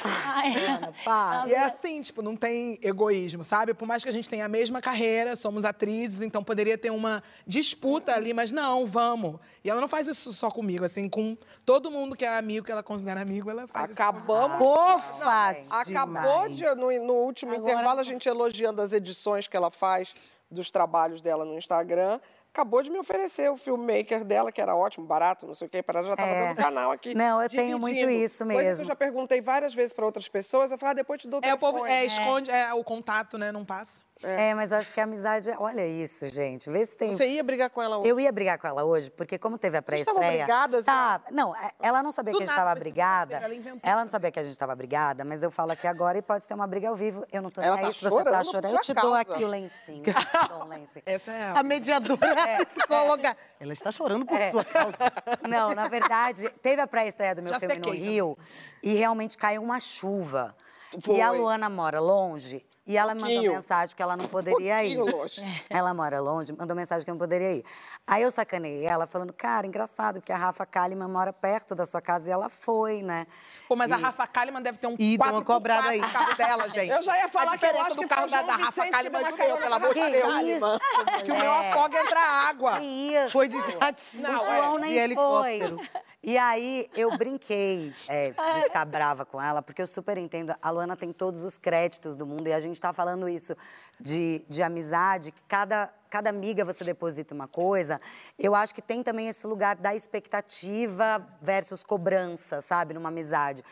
Ai, 0.03 0.65
Ana, 0.65 0.93
para. 1.03 1.47
E 1.47 1.53
é 1.53 1.63
assim, 1.63 2.01
tipo, 2.01 2.21
não 2.21 2.35
tem 2.35 2.77
egoísmo, 2.81 3.43
sabe? 3.43 3.73
Por 3.73 3.87
mais 3.87 4.03
que 4.03 4.09
a 4.09 4.13
gente 4.13 4.29
tenha 4.29 4.45
a 4.45 4.49
mesma 4.49 4.81
carreira, 4.81 5.35
somos 5.35 5.65
atrizes, 5.65 6.21
então 6.21 6.43
poderia 6.43 6.77
ter 6.77 6.91
uma 6.91 7.21
disputa 7.45 8.13
ali, 8.13 8.33
mas 8.33 8.51
não, 8.51 8.85
vamos. 8.85 9.39
E 9.63 9.69
ela 9.69 9.81
não 9.81 9.87
faz 9.87 10.07
isso 10.07 10.33
só 10.33 10.49
comigo, 10.49 10.85
assim, 10.85 11.09
com 11.09 11.37
todo 11.65 11.91
mundo 11.91 12.15
que 12.15 12.25
é 12.25 12.37
amigo, 12.37 12.65
que 12.65 12.71
ela 12.71 12.83
considera 12.83 13.21
amigo, 13.21 13.49
ela 13.49 13.67
faz 13.67 13.91
isso. 13.91 14.01
Acabamos. 14.01 14.57
Fofas 14.57 15.71
Acabou 15.71 16.49
demais. 16.49 16.57
de, 16.57 16.75
no, 16.75 17.05
no 17.05 17.13
último 17.13 17.53
intervalo, 17.53 17.99
a 17.99 18.03
gente 18.03 18.27
elogiando 18.27 18.81
as 18.81 18.93
edições 18.93 19.47
que 19.47 19.57
ela 19.57 19.69
faz 19.69 20.13
dos 20.49 20.71
trabalhos 20.71 21.21
dela 21.21 21.43
no 21.45 21.55
Instagram. 21.57 22.19
Acabou 22.53 22.81
de 22.81 22.89
me 22.89 22.97
oferecer 22.97 23.51
o 23.51 23.57
filmmaker 23.57 24.23
dela, 24.23 24.51
que 24.51 24.59
era 24.59 24.75
ótimo, 24.75 25.05
barato, 25.05 25.45
não 25.45 25.53
sei 25.53 25.67
o 25.67 25.69
quê, 25.69 25.83
para 25.83 25.99
ela 25.99 26.07
já 26.07 26.13
estava 26.15 26.31
É. 26.31 26.47
dando 26.47 26.55
canal 26.57 26.91
aqui. 26.91 27.13
Não, 27.13 27.41
eu 27.41 27.49
tenho 27.49 27.77
muito 27.77 27.99
dividindo. 27.99 28.23
isso 28.25 28.43
Coisa 28.45 28.59
que 28.59 28.65
eu 28.65 28.69
mesmo. 28.69 28.85
já 28.85 28.95
perguntei 28.95 29.41
várias 29.41 29.75
vezes 29.75 29.93
para 29.93 30.05
outras 30.05 30.27
pessoas, 30.27 30.71
eu 30.71 30.77
falo, 30.77 30.91
ah, 30.91 30.95
depois 30.95 31.21
te 31.21 31.27
dou 31.27 31.39
o 31.39 31.45
É, 31.45 31.53
o 31.53 31.57
telefone. 31.57 31.73
povo 31.73 31.85
é, 31.85 32.05
esconde, 32.05 32.49
é, 32.49 32.73
o 32.73 32.83
contato, 32.83 33.37
né, 33.37 33.51
não 33.51 33.63
passa. 33.63 34.01
É, 34.23 34.53
mas 34.53 34.71
eu 34.71 34.77
acho 34.79 34.91
que 34.91 34.99
a 34.99 35.03
amizade. 35.03 35.49
Olha 35.57 35.85
isso, 35.87 36.27
gente. 36.29 36.69
Vê 36.69 36.85
se 36.85 36.95
tem. 36.97 37.11
Você 37.15 37.27
ia 37.27 37.43
brigar 37.43 37.69
com 37.69 37.81
ela 37.81 37.97
hoje? 37.99 38.09
Eu 38.09 38.19
ia 38.19 38.31
brigar 38.31 38.57
com 38.57 38.67
ela 38.67 38.83
hoje, 38.83 39.11
porque 39.11 39.37
como 39.37 39.57
teve 39.57 39.77
a 39.77 39.81
Vocês 39.81 40.01
estavam 40.01 40.19
pré-estreia... 40.21 40.45
brigadas, 40.45 40.85
Tá, 40.85 41.21
não, 41.31 41.55
é- 41.55 41.71
ela 41.81 42.01
não 42.01 42.11
sabia 42.11 42.31
Do 42.33 42.37
que 42.37 42.43
a 42.43 42.47
gente 42.47 42.55
nada, 42.55 42.61
estava 42.69 42.79
brigada. 42.79 43.35
ela 43.37 43.53
inventou 43.55 43.79
Ela 43.83 44.03
não 44.03 44.11
sabia 44.11 44.31
que 44.31 44.39
a 44.39 44.43
gente 44.43 44.51
estava 44.53 44.75
brigada, 44.75 45.23
mas 45.23 45.43
eu 45.43 45.51
falo 45.51 45.71
aqui 45.71 45.87
agora 45.87 46.17
e 46.17 46.21
pode 46.21 46.47
ter 46.47 46.53
uma 46.53 46.65
briga 46.67 46.89
ao 46.89 46.95
vivo. 46.95 47.25
Eu 47.31 47.41
não 47.41 47.49
tô 47.51 47.61
nem 47.61 47.67
Ela 47.69 47.77
aí 47.79 47.85
tá 47.85 47.91
se 47.93 47.99
você 47.99 48.09
chorando 48.09 48.31
tá 48.31 48.43
chorando. 48.43 48.73
Eu 48.73 48.81
te 48.81 48.93
dou 48.93 49.13
causa. 49.13 49.19
aqui 49.33 49.43
o 49.43 49.47
lencinho. 49.47 50.03
dou 50.49 50.63
um 50.65 50.67
lencinho. 50.67 51.03
Essa 51.05 51.31
é 51.31 51.49
A 51.57 51.63
mediadora 51.63 52.65
psicóloga. 52.65 53.37
Ela 53.59 53.73
está 53.73 53.91
chorando 53.91 54.25
por 54.25 54.39
É. 54.39 54.51
sua 54.51 54.63
causa. 54.65 55.11
Não, 55.47 55.75
na 55.75 55.87
verdade, 55.87 56.49
teve 56.61 56.81
a 56.81 56.87
pré-estreia 56.87 57.35
do 57.35 57.41
meu 57.43 57.53
Já 57.53 57.59
filme 57.59 57.75
no 57.75 57.83
sequei 57.85 57.99
Rio 57.99 58.37
e 58.81 58.93
realmente 58.95 59.37
caiu 59.37 59.61
uma 59.61 59.79
chuva. 59.79 60.55
Foi. 61.01 61.15
E 61.17 61.21
a 61.21 61.31
Luana 61.31 61.69
mora 61.69 61.99
longe 61.99 62.65
e 62.85 62.95
ela 62.97 63.13
me 63.13 63.21
mandou 63.21 63.53
mensagem 63.55 63.93
que 63.95 64.01
ela 64.01 64.15
não 64.15 64.25
poderia 64.27 64.83
ir. 64.85 64.95
Pouquinho 64.95 65.17
longe. 65.21 65.41
Ela 65.69 65.93
mora 65.93 66.21
longe, 66.21 66.53
mandou 66.53 66.73
mensagem 66.75 67.03
que 67.03 67.11
não 67.11 67.17
poderia 67.17 67.55
ir. 67.55 67.65
Aí 68.05 68.23
eu 68.23 68.31
sacanei 68.31 68.85
ela 68.85 69.05
falando, 69.05 69.33
cara, 69.33 69.67
engraçado, 69.67 70.21
porque 70.21 70.31
a 70.31 70.37
Rafa 70.37 70.65
Kalimann 70.65 71.09
mora 71.09 71.33
perto 71.33 71.75
da 71.75 71.85
sua 71.85 72.01
casa 72.01 72.29
e 72.29 72.31
ela 72.31 72.47
foi, 72.47 73.03
né? 73.03 73.27
Pô, 73.67 73.75
mas 73.75 73.91
a 73.91 73.97
Rafa 73.97 74.25
Kalimann 74.25 74.61
deve 74.63 74.77
ter 74.77 74.87
um 74.87 74.91
uma 74.91 74.97
4x4 74.97 75.43
cobrada 75.43 75.89
aí. 75.89 75.99
carro 75.99 76.35
dela, 76.37 76.69
gente. 76.71 76.89
Eu 76.89 77.01
já 77.01 77.17
ia 77.17 77.27
falar 77.27 77.53
a 77.53 77.57
que 77.57 77.65
eu 77.65 77.69
diferença 77.69 77.85
acho 77.87 77.95
do 77.97 78.01
que 78.03 78.07
carro 78.07 78.27
da, 78.27 78.41
da 78.43 78.55
Rafa 78.55 78.89
Kalimann 78.89 79.21
e 79.21 79.29
do 79.29 79.37
meu, 79.37 79.57
pelo 79.57 79.73
amor 79.75 79.93
de 79.93 80.09
Deus. 80.09 80.43
isso, 80.43 80.79
Que 81.25 81.31
o 81.31 81.35
meu 81.35 81.45
mulher? 81.53 81.69
afoga 81.71 81.99
entra 82.01 82.19
água. 82.19 82.79
Que 82.79 82.85
isso? 82.85 83.31
Foi 83.31 83.49
de 83.49 83.59
jatinho. 83.71 84.33
o 84.33 84.37
João 84.37 84.77
é. 84.77 84.81
nem 84.81 84.91
De 84.91 84.97
helicóptero. 84.97 85.77
foi. 85.77 85.89
E 86.27 86.37
aí 86.37 86.89
eu 86.93 87.17
brinquei 87.17 87.93
é, 88.09 88.31
de 88.31 88.63
ficar 88.63 88.83
brava 88.83 89.25
com 89.25 89.41
ela, 89.41 89.61
porque 89.61 89.81
eu 89.81 89.87
super 89.87 90.17
entendo. 90.17 90.53
A 90.61 90.69
Luana 90.69 90.93
tem 90.93 91.13
todos 91.13 91.41
os 91.45 91.57
créditos 91.57 92.17
do 92.17 92.25
mundo 92.25 92.49
e 92.49 92.53
a 92.53 92.59
gente 92.59 92.75
está 92.75 92.91
falando 92.91 93.29
isso 93.29 93.55
de, 93.97 94.43
de 94.49 94.61
amizade, 94.61 95.31
que 95.31 95.41
cada, 95.47 95.89
cada 96.09 96.29
amiga 96.29 96.65
você 96.65 96.83
deposita 96.83 97.33
uma 97.33 97.47
coisa. 97.47 98.01
Eu 98.37 98.53
acho 98.53 98.75
que 98.75 98.81
tem 98.81 99.01
também 99.01 99.29
esse 99.29 99.47
lugar 99.47 99.77
da 99.77 99.95
expectativa 99.95 101.25
versus 101.41 101.81
cobrança, 101.81 102.59
sabe, 102.59 102.93
numa 102.93 103.07
amizade. 103.07 103.63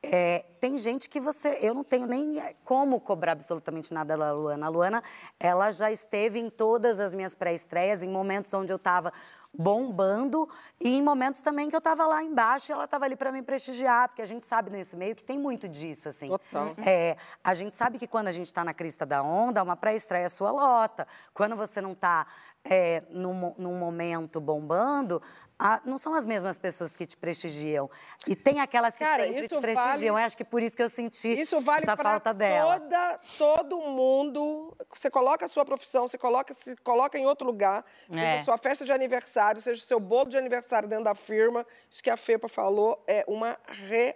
É, 0.00 0.44
tem 0.60 0.78
gente 0.78 1.08
que 1.08 1.18
você. 1.18 1.58
Eu 1.60 1.74
não 1.74 1.82
tenho 1.82 2.06
nem 2.06 2.38
é, 2.40 2.54
como 2.64 3.00
cobrar 3.00 3.32
absolutamente 3.32 3.92
nada 3.92 4.16
da 4.16 4.32
Luana. 4.32 4.66
A 4.66 4.68
Luana, 4.68 5.02
ela 5.40 5.72
já 5.72 5.90
esteve 5.90 6.38
em 6.38 6.48
todas 6.48 7.00
as 7.00 7.14
minhas 7.14 7.34
pré-estreias, 7.34 8.02
em 8.02 8.08
momentos 8.08 8.54
onde 8.54 8.72
eu 8.72 8.76
estava 8.76 9.12
bombando 9.52 10.48
e 10.80 10.96
em 10.96 11.02
momentos 11.02 11.40
também 11.40 11.68
que 11.68 11.74
eu 11.74 11.80
tava 11.80 12.06
lá 12.06 12.22
embaixo 12.22 12.70
e 12.70 12.72
ela 12.72 12.86
tava 12.86 13.06
ali 13.06 13.16
para 13.16 13.32
me 13.32 13.42
prestigiar, 13.42 14.08
porque 14.08 14.22
a 14.22 14.26
gente 14.26 14.46
sabe 14.46 14.70
nesse 14.70 14.96
meio 14.96 15.16
que 15.16 15.24
tem 15.24 15.38
muito 15.38 15.68
disso, 15.68 16.08
assim. 16.08 16.28
Total. 16.28 16.74
É, 16.86 17.16
a 17.42 17.54
gente 17.54 17.76
sabe 17.76 17.98
que 17.98 18.06
quando 18.06 18.28
a 18.28 18.32
gente 18.32 18.54
tá 18.54 18.64
na 18.64 18.72
crista 18.72 19.04
da 19.04 19.20
onda, 19.20 19.62
uma 19.62 19.76
pré-estreia 19.76 20.28
sua 20.28 20.52
lota. 20.52 21.08
Quando 21.34 21.56
você 21.56 21.80
não 21.80 21.94
tá 21.94 22.26
é, 22.64 23.02
num, 23.10 23.54
num 23.58 23.76
momento 23.76 24.40
bombando, 24.40 25.20
a- 25.58 25.80
não 25.84 25.98
são 25.98 26.14
as 26.14 26.24
mesmas 26.24 26.56
pessoas 26.56 26.96
que 26.96 27.04
te 27.04 27.16
prestigiam. 27.16 27.90
E 28.26 28.36
tem 28.36 28.60
aquelas 28.60 28.96
que 28.96 29.04
Cara, 29.04 29.24
sempre 29.26 29.48
te 29.48 29.58
prestigiam. 29.58 29.92
vale- 29.92 30.06
Eu 30.06 30.16
acho 30.16 30.36
que 30.36 30.44
por 30.44 30.62
isso 30.62 30.76
que 30.76 30.82
eu 30.82 30.88
senti 30.88 31.28
Isso 31.40 31.60
vale 31.60 31.82
essa 31.82 31.96
falta 31.96 32.32
dela. 32.32 32.78
toda 32.80 33.18
todo 33.38 33.80
mundo. 33.80 34.76
Você 34.94 35.10
coloca 35.10 35.44
a 35.44 35.48
sua 35.48 35.64
profissão, 35.64 36.06
você 36.06 36.16
coloca 36.16 36.54
se 36.54 36.76
coloca 36.76 37.18
em 37.18 37.26
outro 37.26 37.46
lugar, 37.46 37.84
seja 38.10 38.24
É. 38.24 38.36
a 38.38 38.44
sua 38.44 38.56
festa 38.58 38.84
de 38.84 38.92
aniversário, 38.92 39.60
seja 39.60 39.82
o 39.82 39.84
seu 39.84 39.98
bolo 39.98 40.30
de 40.30 40.36
aniversário 40.38 40.88
dentro 40.88 41.04
da 41.04 41.14
firma. 41.14 41.66
Isso 41.90 42.02
que 42.02 42.10
a 42.10 42.16
Fepa 42.16 42.48
falou 42.48 43.02
é 43.06 43.24
uma 43.26 43.58
real. 43.66 44.14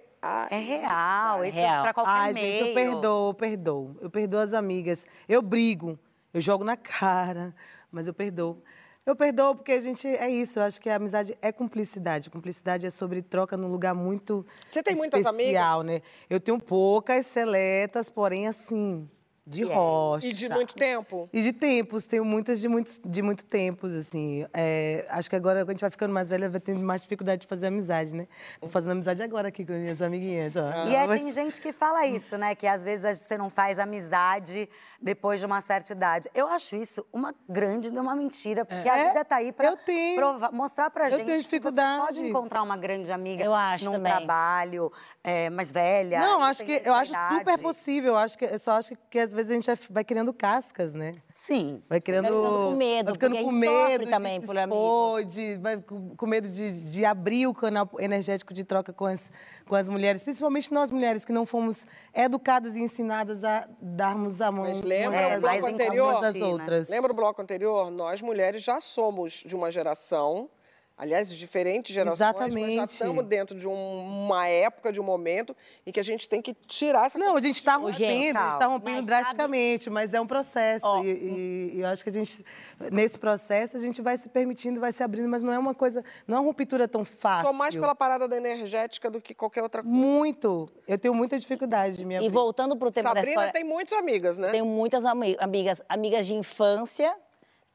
É 0.51 0.57
real, 0.57 1.45
isso 1.45 1.59
real. 1.59 1.83
pra 1.83 1.93
qualquer 1.93 2.11
Ai, 2.13 2.33
meio. 2.33 2.59
gente, 2.59 2.69
eu 2.69 2.75
perdoo, 2.75 3.31
eu 3.31 3.35
perdoo. 3.35 3.97
Eu 4.01 4.09
perdoo 4.11 4.39
as 4.39 4.53
amigas. 4.55 5.05
Eu 5.29 5.43
brigo, 5.43 5.99
eu 6.33 6.41
jogo 6.41 6.63
na 6.63 6.77
cara, 7.43 7.53
mas 7.91 8.07
eu 8.07 8.15
perdoo. 8.15 8.63
Eu 9.05 9.17
perdoo 9.17 9.57
porque 9.57 9.73
a 9.73 9.81
gente 9.81 10.07
é 10.07 10.31
isso. 10.31 10.59
Eu 10.59 10.63
acho 10.63 10.81
que 10.81 10.89
a 10.89 10.97
amizade 10.97 11.37
é 11.43 11.51
cumplicidade. 11.51 12.31
Cumplicidade 12.31 12.87
é 12.87 12.91
sobre 12.91 13.21
troca 13.21 13.57
num 13.57 13.69
lugar 13.69 13.95
muito 13.95 14.47
Você 14.71 14.83
tem 14.83 14.95
muitas 14.95 15.27
especial, 15.27 15.81
amigas? 15.81 16.03
né? 16.03 16.09
Eu 16.31 16.39
tenho 16.39 16.61
poucas 16.61 17.27
seletas, 17.27 18.09
porém 18.09 18.47
assim, 18.47 19.09
de 19.45 19.65
rocha. 19.65 20.27
E 20.27 20.33
de 20.33 20.49
muito 20.49 20.75
tempo? 20.75 21.29
E 21.33 21.43
de 21.43 21.53
tempos, 21.53 22.07
tenho 22.07 22.25
muitas 22.25 22.61
de, 22.61 22.69
muitos, 22.69 23.01
de 23.05 23.23
muito 23.23 23.45
tempos, 23.45 23.93
assim. 23.93 24.47
É, 24.55 25.05
acho 25.11 25.29
que 25.29 25.35
agora, 25.35 25.61
quando 25.63 25.71
a 25.71 25.73
gente 25.73 25.81
vai 25.81 25.91
ficando 25.91 26.13
mais 26.15 26.31
velha, 26.31 26.49
vai 26.49 26.61
tendo 26.61 26.81
mais 26.81 27.03
dificuldade 27.03 27.43
de 27.43 27.47
fazer 27.49 27.67
amizade, 27.67 28.15
né? 28.15 28.29
Tô 28.61 28.69
fazendo 28.69 28.93
amizade 28.93 29.23
agora 29.23 29.49
aqui 29.49 29.65
com 29.67 29.73
minhas 29.73 30.01
amiguinhas, 30.01 30.55
ó. 30.57 30.87
E 30.89 30.95
é, 30.95 31.07
Mas- 31.07 31.21
tem 31.23 31.33
gente 31.33 31.61
que 31.61 31.73
fala 31.73 32.07
isso, 32.07 32.39
né? 32.39 32.55
Que 32.55 32.67
às 32.67 32.85
vezes 32.85 33.19
você 33.19 33.37
não 33.37 33.51
faz 33.51 33.79
amizade 33.79 34.69
depois 35.01 35.41
de 35.41 35.47
uma 35.47 35.61
certa 35.61 35.93
idade. 35.93 36.31
Eu 36.35 36.47
acho 36.47 36.77
isso 36.77 37.05
uma 37.13 37.35
grande 37.49 37.91
de 37.91 37.99
uma 37.99 38.15
mentira, 38.15 38.65
porque 38.65 38.89
a 38.89 38.97
É, 38.97 39.09
vida 39.09 39.25
tá 39.25 39.37
aí 39.37 39.51
pra 39.53 39.67
eu 39.69 39.77
tenho. 39.77 40.17
provar- 40.17 40.53
mostrar 40.53 40.89
pra 40.91 41.07
Eu 41.07 41.11
gente 41.11 41.25
tenho 41.25 41.39
que 41.39 41.43
você 41.43 41.43
dificuldade. 41.43 42.07
pode 42.07 42.27
encontrar 42.29 42.63
uma 42.63 42.77
grande 42.77 43.11
amiga 43.11 43.43
Eu 43.43 43.53
acho 43.55 43.85
num 43.87 43.93
também. 43.93 44.13
trabalho 44.13 44.93
é, 45.25 45.51
mais 45.51 45.73
velha. 45.73 46.21
Não, 46.21 46.43
acho 46.43 46.65
que 46.65 46.81
eu 46.85 46.95
acho 46.95 47.13
super 47.39 47.59
possível. 47.59 48.13
Eu 48.13 48.19
acho 48.19 48.39
que 48.39 48.45
eu 48.45 48.59
só 48.59 48.73
acho 48.73 48.95
que 49.11 49.19
às 49.19 49.32
vezes 49.33 49.51
a 49.51 49.55
gente 49.55 49.67
vai- 49.67 49.79
vai 49.91 50.05
criando 50.05 50.33
cascas, 50.33 50.93
né? 50.95 51.13
Sim. 51.31 51.83
Vai 51.89 52.01
criando, 52.01 52.27
ficando 52.27 52.43
com 52.71 52.71
medo, 52.73 53.05
vai 53.07 53.15
ficando 53.15 53.33
porque 53.33 53.39
a 53.39 53.45
com 53.45 53.51
gente 53.51 53.65
sofre 53.67 53.89
medo 53.99 54.11
também 54.11 54.41
de 54.41 54.47
por 54.47 54.59
amigos. 54.59 54.79
expor, 54.83 55.25
de, 55.25 55.57
vai 55.57 55.77
com, 55.81 56.17
com 56.17 56.27
medo 56.27 56.49
de, 56.49 56.91
de 56.91 57.05
abrir 57.05 57.47
o 57.47 57.55
canal 57.55 57.89
energético 57.99 58.53
de 58.55 58.65
troca 58.65 58.93
com 58.93 59.07
as, 59.07 59.31
com 59.67 59.75
as 59.75 59.89
mulheres, 59.89 60.23
principalmente 60.23 60.73
nós 60.73 60.91
mulheres 60.91 61.25
que 61.25 61.33
não 61.33 61.45
fomos 61.47 61.87
educadas 62.15 62.77
e 62.77 62.81
ensinadas 62.81 63.43
a 63.45 63.69
darmos 63.81 64.41
a 64.41 64.51
mão 64.53 64.65
Mas 64.65 64.81
lembra 64.83 65.17
É, 65.21 65.29
o 65.33 65.35
às- 65.37 65.41
bloco 65.41 65.67
anterior? 65.67 66.25
às. 66.25 66.89
Lembra 66.89 67.13
o 67.13 67.15
bloco 67.15 67.43
anterior? 67.43 67.91
Nós, 67.91 68.21
mulheres, 68.23 68.63
já 68.63 68.81
somos 68.81 69.43
de 69.47 69.55
uma 69.55 69.71
geração, 69.71 70.49
aliás, 70.97 71.29
de 71.31 71.37
diferentes 71.39 71.93
gerações, 71.95 72.19
mas 72.21 72.29
já 72.29 72.49
Exatamente. 72.49 72.93
estamos 72.93 73.25
dentro 73.27 73.59
de 73.59 73.67
um- 73.67 74.25
uma 74.27 74.47
época, 74.47 74.93
de 74.93 75.01
um 75.01 75.05
momento, 75.05 75.57
em 75.87 75.91
que 75.93 75.99
a 75.99 76.03
gente 76.03 76.29
tem 76.29 76.41
que 76.41 76.55
tirar 76.67 77.07
essa... 77.07 77.19
Não, 77.19 77.37
a 77.37 77.41
gente 77.41 77.57
está 77.57 77.77
rompendo, 77.77 77.97
gente, 77.99 78.37
a 78.37 78.43
gente 78.45 78.53
está 78.53 78.67
rompendo 78.67 78.97
mas 78.99 79.07
drasticamente, 79.07 79.91
mas 79.91 80.15
é 80.15 80.21
um 80.21 80.27
processo. 80.27 80.87
Ó, 80.87 81.03
e, 81.03 81.09
e- 81.09 81.71
e 81.77 81.81
eu 81.81 81.87
acho 81.89 82.03
que 82.05 82.11
a 82.11 82.13
gente, 82.13 82.45
nesse 82.93 83.19
processo, 83.19 83.77
a 83.77 83.81
gente 83.81 84.01
vai 84.01 84.17
se 84.17 84.29
permitindo, 84.29 84.79
vai 84.81 84.93
se 84.93 85.03
abrindo, 85.03 85.29
mas 85.29 85.43
não 85.43 85.53
é 85.53 85.59
uma 85.59 85.75
coisa, 85.75 86.05
não 86.27 86.37
é 86.37 86.41
uma 86.41 86.47
ruptura 86.47 86.87
tão 86.87 87.05
fácil. 87.05 87.47
Sou 87.49 87.53
mais 87.53 87.75
pela 87.75 87.95
parada 87.95 88.29
da 88.29 88.37
energética 88.37 89.11
do 89.11 89.21
que 89.21 89.35
qualquer 89.35 89.63
outra 89.63 89.83
coisa. 89.83 89.97
Muito. 89.97 90.69
Eu 90.87 90.99
tenho 90.99 91.15
muita 91.15 91.39
dificuldade 91.39 91.97
de 91.97 92.05
me 92.05 92.15
E 92.15 92.17
abrir. 92.19 92.29
voltando 92.31 92.77
pro 92.77 92.91
tema 92.91 93.09
da 93.11 93.21
Sabrina 93.21 93.31
história, 93.31 93.53
tem 93.53 93.65
muitas 93.65 93.99
amigas, 93.99 94.39
né? 94.39 94.51
tenho 94.51 94.67
muitas 94.67 95.05
ami- 95.05 95.37
amigas, 95.41 95.83
amigas 95.89 96.27
de 96.27 96.35
infância, 96.35 97.15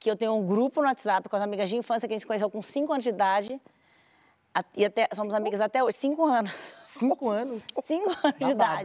que 0.08 0.12
eu 0.12 0.16
tenho 0.16 0.34
um 0.38 0.46
grupo 0.46 0.82
no 0.82 0.88
WhatsApp 0.88 1.28
com 1.28 1.36
as 1.36 1.42
amigas 1.42 1.70
de 1.70 1.76
infância 1.76 2.08
que 2.08 2.14
a 2.14 2.16
gente 2.16 2.22
se 2.22 2.28
conheceu 2.28 2.50
com 2.50 2.62
5 2.62 2.94
anos 2.94 3.04
de 3.04 3.10
idade. 3.10 3.62
E 4.78 4.86
até, 4.86 5.10
somos 5.14 5.34
amigas 5.34 5.60
até 5.60 5.84
hoje, 5.84 5.98
5 5.98 6.26
anos. 6.26 6.52
Cinco 7.00 7.30
anos. 7.30 7.64
Cinco 7.86 8.10
anos 8.10 8.34
de 8.40 8.54
Babado. 8.56 8.82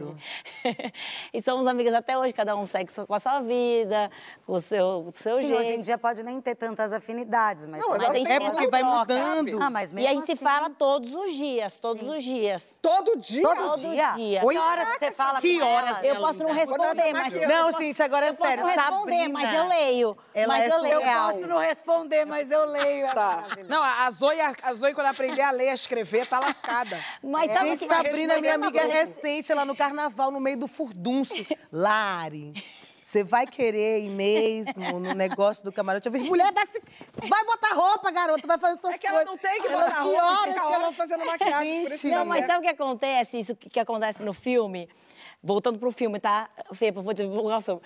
idade. 0.63 0.93
e 1.33 1.41
somos 1.41 1.67
amigas 1.67 1.93
até 1.93 2.17
hoje, 2.17 2.33
cada 2.33 2.55
um 2.55 2.65
segue 2.65 2.91
com 3.07 3.13
a 3.13 3.19
sua 3.19 3.39
vida, 3.41 4.09
com 4.45 4.53
o 4.53 4.59
seu, 4.61 5.01
com 5.03 5.09
o 5.09 5.13
seu 5.13 5.37
Sim, 5.37 5.47
jeito. 5.47 5.59
hoje 5.59 5.73
em 5.73 5.81
dia 5.81 5.97
pode 5.97 6.23
nem 6.23 6.39
ter 6.41 6.55
tantas 6.55 6.93
afinidades, 6.93 7.65
mas... 7.67 7.81
Não, 7.81 7.89
mas 7.89 7.99
Mas 8.03 8.23
tem 8.23 8.33
É 8.35 8.39
porque 8.39 8.67
vai 8.67 8.83
mudando. 8.83 9.61
Ah, 9.61 9.69
mas 9.69 9.91
E 9.91 9.95
mesmo 9.95 10.09
a 10.09 10.13
gente 10.13 10.25
se 10.25 10.31
assim- 10.33 10.43
fala 10.43 10.69
todos 10.69 11.13
os 11.13 11.33
dias, 11.33 11.79
todos 11.79 12.07
os 12.07 12.23
dias. 12.23 12.77
Todo 12.81 13.17
dia? 13.17 13.43
Todo, 13.43 13.55
Todo 13.71 13.79
dia? 13.79 14.11
dia. 14.15 14.41
Que 14.41 14.57
horas 14.57 14.87
você 14.99 15.11
fala 15.11 15.41
Que 15.41 15.59
com 15.59 15.65
horas 15.65 15.89
ela? 15.89 16.05
Eu 16.05 16.15
posso 16.17 16.39
não 16.39 16.51
responder, 16.51 17.13
mas... 17.13 17.33
eu 17.35 17.47
Não, 17.47 17.71
gente, 17.71 18.03
agora 18.03 18.25
é 18.25 18.29
eu 18.29 18.33
posso 18.35 18.49
sério. 18.49 18.63
não 18.63 18.69
responder, 18.71 19.19
Sabrina, 19.19 19.29
mas 19.39 19.53
eu 19.55 19.67
leio. 19.67 20.17
ela 20.33 20.47
mas 20.53 20.63
é 20.63 20.75
eu 20.75 20.81
leio. 20.81 20.97
surreal. 20.99 21.27
Posso 21.33 21.47
não 21.47 21.57
responder, 21.57 22.25
mas 22.25 22.51
eu 22.51 22.65
leio. 22.65 23.05
É 23.07 23.13
Tá. 23.13 23.43
Não, 23.67 23.81
a 23.83 24.09
Zoe, 24.11 24.37
a 24.41 24.73
Zoe, 24.73 24.93
quando 24.93 25.07
aprender 25.07 25.41
a 25.41 25.51
ler 25.51 25.65
e 25.65 25.69
a 25.69 25.73
escrever, 25.75 26.25
tá 26.27 26.39
lascada. 26.39 26.99
Mas 27.23 27.51
sabe 27.53 27.69
Gente, 27.69 27.85
o 27.85 27.87
que- 27.87 27.93
Sabrina, 28.05 28.39
minha 28.41 28.55
amiga 28.55 28.85
recente, 28.85 29.51
ela 29.51 29.65
no 29.65 29.75
carnaval, 29.75 30.31
no 30.31 30.39
meio 30.39 30.57
do 30.57 30.67
furdunço. 30.67 31.33
Lari, 31.71 32.53
você 33.03 33.23
vai 33.23 33.45
querer 33.45 33.99
ir 33.99 34.09
mesmo 34.09 34.99
no 34.99 35.13
negócio 35.13 35.63
do 35.63 35.71
camarote? 35.71 36.07
Eu 36.07 36.11
falei, 36.11 36.27
mulher, 36.27 36.51
vai, 36.53 36.65
se- 36.67 36.81
vai 37.27 37.43
botar 37.45 37.73
roupa, 37.73 38.11
garota, 38.11 38.47
vai 38.47 38.57
fazer 38.57 38.79
suas 38.81 38.95
É 38.95 38.97
que 38.97 39.07
ela 39.07 39.25
coisas. 39.25 39.31
não 39.31 39.37
tem 39.37 39.61
que 39.61 39.69
botar 39.69 39.91
que 39.91 40.01
roupa, 40.01 40.23
horas 40.23 40.39
fica 40.47 40.53
que 40.53 40.59
horas 40.59 40.81
ela- 40.81 40.91
fazendo 40.91 41.25
maquiagem, 41.25 41.89
Gente, 41.89 42.07
Não, 42.09 42.25
mas 42.25 42.45
sabe 42.45 42.59
o 42.59 42.61
que 42.61 42.67
acontece? 42.81 43.39
Isso 43.39 43.55
que, 43.55 43.69
que 43.69 43.79
acontece 43.79 44.23
no 44.23 44.33
filme? 44.33 44.89
Voltando 45.41 45.77
pro 45.77 45.91
filme, 45.91 46.19
tá? 46.19 46.49
Fepa, 46.73 47.01
vou 47.01 47.13
divulgar 47.13 47.57
o 47.57 47.61
filme. 47.61 47.81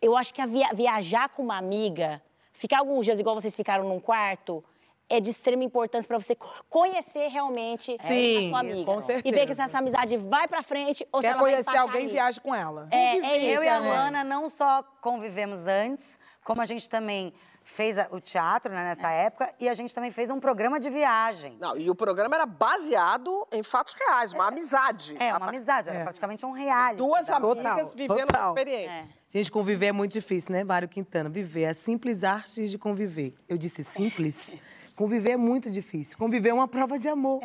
Eu 0.00 0.16
acho 0.16 0.32
que 0.32 0.40
a 0.40 0.46
via- 0.46 0.70
viajar 0.74 1.28
com 1.28 1.42
uma 1.42 1.56
amiga, 1.58 2.22
ficar 2.52 2.78
alguns 2.78 3.04
dias 3.04 3.18
igual 3.20 3.34
vocês 3.34 3.54
ficaram 3.56 3.84
num 3.88 4.00
quarto, 4.00 4.64
é 5.14 5.20
de 5.20 5.30
extrema 5.30 5.62
importância 5.62 6.08
para 6.08 6.18
você 6.18 6.34
co- 6.34 6.48
conhecer 6.68 7.28
realmente 7.28 7.96
Sim, 8.00 8.46
a 8.46 8.50
sua 8.50 8.60
amiga. 8.60 8.84
com 8.84 8.98
E 8.98 9.00
ver 9.00 9.22
que 9.22 9.30
certeza. 9.32 9.54
se 9.54 9.60
essa 9.62 9.78
amizade 9.78 10.16
vai 10.16 10.48
pra 10.48 10.62
frente 10.62 11.06
ou 11.12 11.20
se 11.20 11.26
Quer 11.26 11.32
ela 11.34 11.40
vai 11.42 11.50
conhecer 11.52 11.62
empacar 11.70 11.82
alguém, 11.82 12.02
ali. 12.04 12.12
viaje 12.12 12.40
com 12.40 12.54
ela. 12.54 12.88
É, 12.90 12.96
é 13.18 13.36
isso. 13.38 13.46
Eu 13.58 13.62
e 13.64 13.68
a 13.68 13.80
né? 13.80 13.88
Luana 13.88 14.24
não 14.24 14.48
só 14.48 14.82
convivemos 15.00 15.66
antes, 15.66 16.18
como 16.42 16.60
a 16.62 16.64
gente 16.64 16.88
também 16.88 17.32
fez 17.64 17.96
a- 17.96 18.08
o 18.10 18.20
teatro 18.20 18.72
né, 18.72 18.82
nessa 18.82 19.08
época 19.10 19.52
e 19.60 19.68
a 19.68 19.74
gente 19.74 19.94
também 19.94 20.10
fez 20.10 20.30
um 20.30 20.40
programa 20.40 20.80
de 20.80 20.90
viagem. 20.90 21.56
Não, 21.60 21.76
e 21.76 21.88
o 21.88 21.94
programa 21.94 22.34
era 22.34 22.44
baseado 22.46 23.46
em 23.52 23.62
fatos 23.62 23.94
reais, 23.94 24.32
uma 24.32 24.48
amizade. 24.48 25.16
É, 25.20 25.30
A- 25.30 25.36
uma 25.36 25.48
amizade, 25.48 25.88
era 25.88 26.02
praticamente 26.02 26.44
um 26.44 26.50
reality. 26.50 26.96
Duas 26.96 27.30
amigas 27.30 27.88
Total, 27.88 27.90
vivendo 27.94 28.26
total. 28.26 28.52
uma 28.52 28.58
experiência. 28.60 29.08
Gente, 29.32 29.50
conviver 29.50 29.86
é 29.86 29.92
muito 29.92 30.12
difícil, 30.12 30.52
né, 30.52 30.62
Mário 30.64 30.88
Quintana? 30.88 31.28
Viver 31.30 31.62
é 31.62 31.68
a 31.68 31.74
simples 31.74 32.22
arte 32.24 32.68
de 32.68 32.76
conviver. 32.76 33.34
Eu 33.48 33.56
disse 33.56 33.82
simples. 33.84 34.58
Conviver 35.02 35.32
é 35.32 35.36
muito 35.36 35.68
difícil. 35.68 36.16
Conviver 36.16 36.50
é 36.50 36.54
uma 36.54 36.68
prova 36.68 36.96
de 36.96 37.08
amor. 37.08 37.42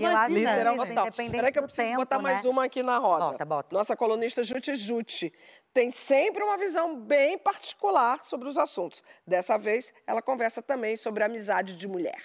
Eu 0.00 0.16
acho 0.16 0.32
que 0.32 0.46
é 0.46 0.52
Literal, 0.52 0.74
isso, 0.76 0.86
total. 0.86 1.06
independente 1.08 1.32
Peraí 1.32 1.52
que 1.52 1.58
eu 1.58 1.62
preciso 1.64 1.88
tempo, 1.88 1.96
botar 1.96 2.18
mais 2.20 2.44
né? 2.44 2.48
uma 2.48 2.64
aqui 2.66 2.84
na 2.84 2.98
roda. 2.98 3.24
Bota, 3.32 3.44
bota. 3.44 3.76
Nossa 3.76 3.96
colunista 3.96 4.44
Juti 4.44 4.76
Juti 4.76 5.32
tem 5.72 5.90
sempre 5.90 6.44
uma 6.44 6.56
visão 6.56 6.96
bem 6.96 7.36
particular 7.36 8.24
sobre 8.24 8.46
os 8.46 8.56
assuntos. 8.56 9.02
Dessa 9.26 9.58
vez, 9.58 9.92
ela 10.06 10.22
conversa 10.22 10.62
também 10.62 10.96
sobre 10.96 11.24
a 11.24 11.26
amizade 11.26 11.74
de 11.74 11.88
mulher. 11.88 12.22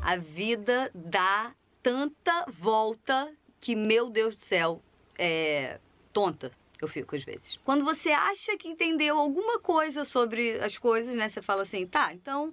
A 0.00 0.16
vida 0.16 0.90
dá 0.94 1.52
tanta 1.82 2.46
volta 2.48 3.30
que, 3.60 3.76
meu 3.76 4.08
Deus 4.08 4.36
do 4.36 4.40
céu, 4.46 4.80
é 5.18 5.78
tonta. 6.14 6.50
Eu 6.80 6.88
fico 6.88 7.16
às 7.16 7.24
vezes. 7.24 7.58
Quando 7.64 7.84
você 7.84 8.10
acha 8.10 8.56
que 8.56 8.68
entendeu 8.68 9.18
alguma 9.18 9.58
coisa 9.58 10.04
sobre 10.04 10.58
as 10.60 10.76
coisas, 10.76 11.14
né? 11.14 11.28
Você 11.28 11.40
fala 11.40 11.62
assim, 11.62 11.86
tá, 11.86 12.12
então 12.12 12.52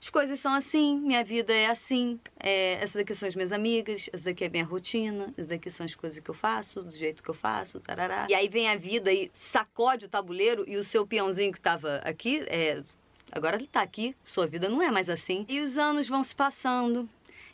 as 0.00 0.10
coisas 0.10 0.38
são 0.38 0.52
assim, 0.52 0.98
minha 0.98 1.24
vida 1.24 1.50
é 1.52 1.66
assim, 1.66 2.20
é, 2.38 2.74
essas 2.74 2.96
daqui 2.96 3.14
são 3.14 3.26
as 3.26 3.34
minhas 3.34 3.52
amigas, 3.52 4.10
essa 4.12 4.24
daqui 4.24 4.44
é 4.44 4.48
a 4.48 4.50
minha 4.50 4.64
rotina, 4.64 5.32
essas 5.32 5.48
daqui 5.48 5.70
são 5.70 5.86
as 5.86 5.94
coisas 5.94 6.20
que 6.20 6.30
eu 6.30 6.34
faço, 6.34 6.82
do 6.82 6.90
jeito 6.90 7.22
que 7.22 7.30
eu 7.30 7.34
faço, 7.34 7.80
tarará. 7.80 8.26
E 8.28 8.34
aí 8.34 8.46
vem 8.46 8.68
a 8.68 8.76
vida 8.76 9.10
e 9.10 9.30
sacode 9.40 10.04
o 10.04 10.08
tabuleiro 10.08 10.62
e 10.68 10.76
o 10.76 10.84
seu 10.84 11.06
peãozinho 11.06 11.50
que 11.50 11.58
estava 11.58 11.96
aqui, 12.04 12.44
é, 12.48 12.82
agora 13.32 13.56
ele 13.56 13.66
tá 13.66 13.80
aqui, 13.80 14.14
sua 14.22 14.46
vida 14.46 14.68
não 14.68 14.82
é 14.82 14.90
mais 14.90 15.08
assim. 15.08 15.46
E 15.48 15.60
os 15.60 15.78
anos 15.78 16.06
vão 16.06 16.22
se 16.22 16.36
passando. 16.36 17.08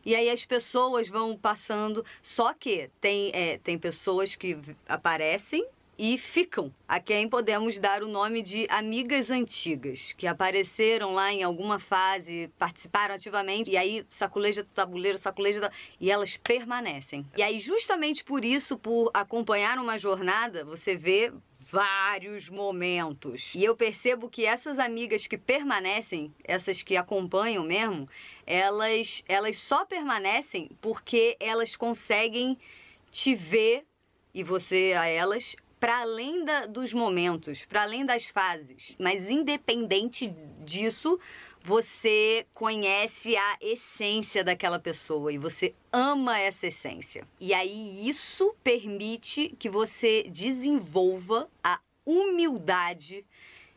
E 0.05 0.17
aí 0.17 0.29
as 0.29 0.45
pessoas 0.45 1.09
vão 1.09 1.37
passando. 1.37 2.05
Só 2.21 2.53
que 2.53 2.91
tem, 3.01 3.31
é, 3.33 3.59
tem 3.59 3.79
pessoas 3.79 4.35
que 4.35 4.59
aparecem 4.89 5.65
e 6.03 6.17
ficam. 6.17 6.73
A 6.89 6.99
quem 6.99 7.29
podemos 7.29 7.79
dar 7.79 8.03
o 8.03 8.09
nome 8.09 8.41
de 8.41 8.67
amigas 8.71 9.31
antigas, 9.31 10.15
que 10.15 10.27
apareceram 10.27 11.13
lá 11.13 11.31
em 11.31 11.43
alguma 11.43 11.79
fase, 11.79 12.51
participaram 12.59 13.15
ativamente, 13.15 13.71
e 13.71 13.77
aí 13.77 14.07
saculeja 14.09 14.63
do 14.63 14.71
tabuleiro, 14.71 15.19
saculeja 15.19 15.61
da... 15.61 15.71
e 16.01 16.11
elas 16.11 16.39
permanecem. 16.39 17.27
E 17.37 17.43
aí, 17.43 17.61
justamente 17.61 18.25
por 18.25 18.47
isso, 18.47 18.79
por 18.79 19.11
acompanhar 19.13 19.77
uma 19.79 19.99
jornada, 19.99 20.65
você 20.65 20.97
vê 20.97 21.35
vários 21.71 22.49
momentos. 22.49 23.53
E 23.55 23.63
eu 23.63 23.77
percebo 23.77 24.31
que 24.31 24.47
essas 24.47 24.79
amigas 24.79 25.27
que 25.27 25.37
permanecem, 25.37 26.35
essas 26.43 26.83
que 26.83 26.97
acompanham 26.97 27.63
mesmo, 27.63 28.09
elas, 28.47 29.23
elas 29.29 29.59
só 29.59 29.85
permanecem 29.85 30.71
porque 30.81 31.37
elas 31.39 31.77
conseguem 31.77 32.57
te 33.13 33.35
ver 33.35 33.85
e 34.33 34.43
você 34.43 34.95
a 34.97 35.07
elas 35.07 35.57
para 35.81 36.03
além 36.03 36.45
da, 36.45 36.67
dos 36.67 36.93
momentos, 36.93 37.65
para 37.65 37.83
além 37.83 38.05
das 38.05 38.27
fases. 38.27 38.95
Mas 38.99 39.29
independente 39.29 40.29
disso, 40.63 41.19
você 41.63 42.47
conhece 42.55 43.35
a 43.37 43.57
essência 43.61 44.45
daquela 44.45 44.79
pessoa 44.79 45.33
e 45.33 45.39
você 45.39 45.75
ama 45.91 46.39
essa 46.39 46.67
essência. 46.67 47.27
E 47.41 47.53
aí 47.55 48.09
isso 48.09 48.55
permite 48.63 49.57
que 49.59 49.69
você 49.71 50.25
desenvolva 50.31 51.51
a 51.65 51.81
humildade 52.05 53.25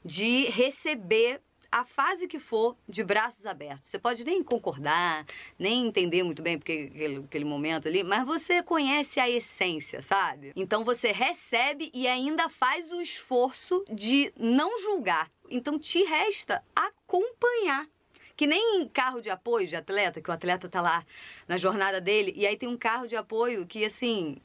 de 0.04 0.46
receber 0.50 1.42
a 1.74 1.84
fase 1.86 2.28
que 2.28 2.38
for 2.38 2.78
de 2.88 3.04
braços 3.04 3.48
abertos. 3.48 3.90
Você 3.90 3.98
pode 3.98 4.24
nem 4.24 4.44
concordar, 4.44 5.26
nem 5.58 5.88
entender 5.88 6.22
muito 6.22 6.44
bem 6.44 6.60
porque 6.60 6.92
aquele, 6.94 7.18
aquele 7.18 7.46
momento 7.46 7.88
ali, 7.88 8.04
mas 8.04 8.24
você 8.28 8.62
conhece 8.62 9.20
a 9.20 9.28
essência, 9.28 10.04
sabe? 10.04 10.54
Então 10.56 10.84
você 10.84 11.12
recebe 11.12 11.90
e 11.92 12.08
ainda 12.08 12.48
faz 12.48 12.92
o 12.92 13.02
esforço 13.02 13.84
de 13.92 14.32
não 14.38 14.80
julgar. 14.82 15.32
Então 15.50 15.80
te 15.80 16.04
resta 16.04 16.64
acompanhar. 16.76 17.88
Que 18.36 18.46
nem 18.46 18.88
carro 18.90 19.20
de 19.20 19.32
apoio 19.32 19.68
de 19.68 19.76
atleta, 19.76 20.22
que 20.22 20.30
o 20.30 20.34
atleta 20.34 20.70
tá 20.70 20.80
lá 20.80 21.04
na 21.48 21.58
jornada 21.58 22.00
dele, 22.00 22.34
e 22.36 22.46
aí 22.46 22.56
tem 22.56 22.70
um 22.70 22.78
carro 22.78 23.08
de 23.08 23.16
apoio 23.16 23.66
que, 23.66 23.86
assim, 23.86 24.38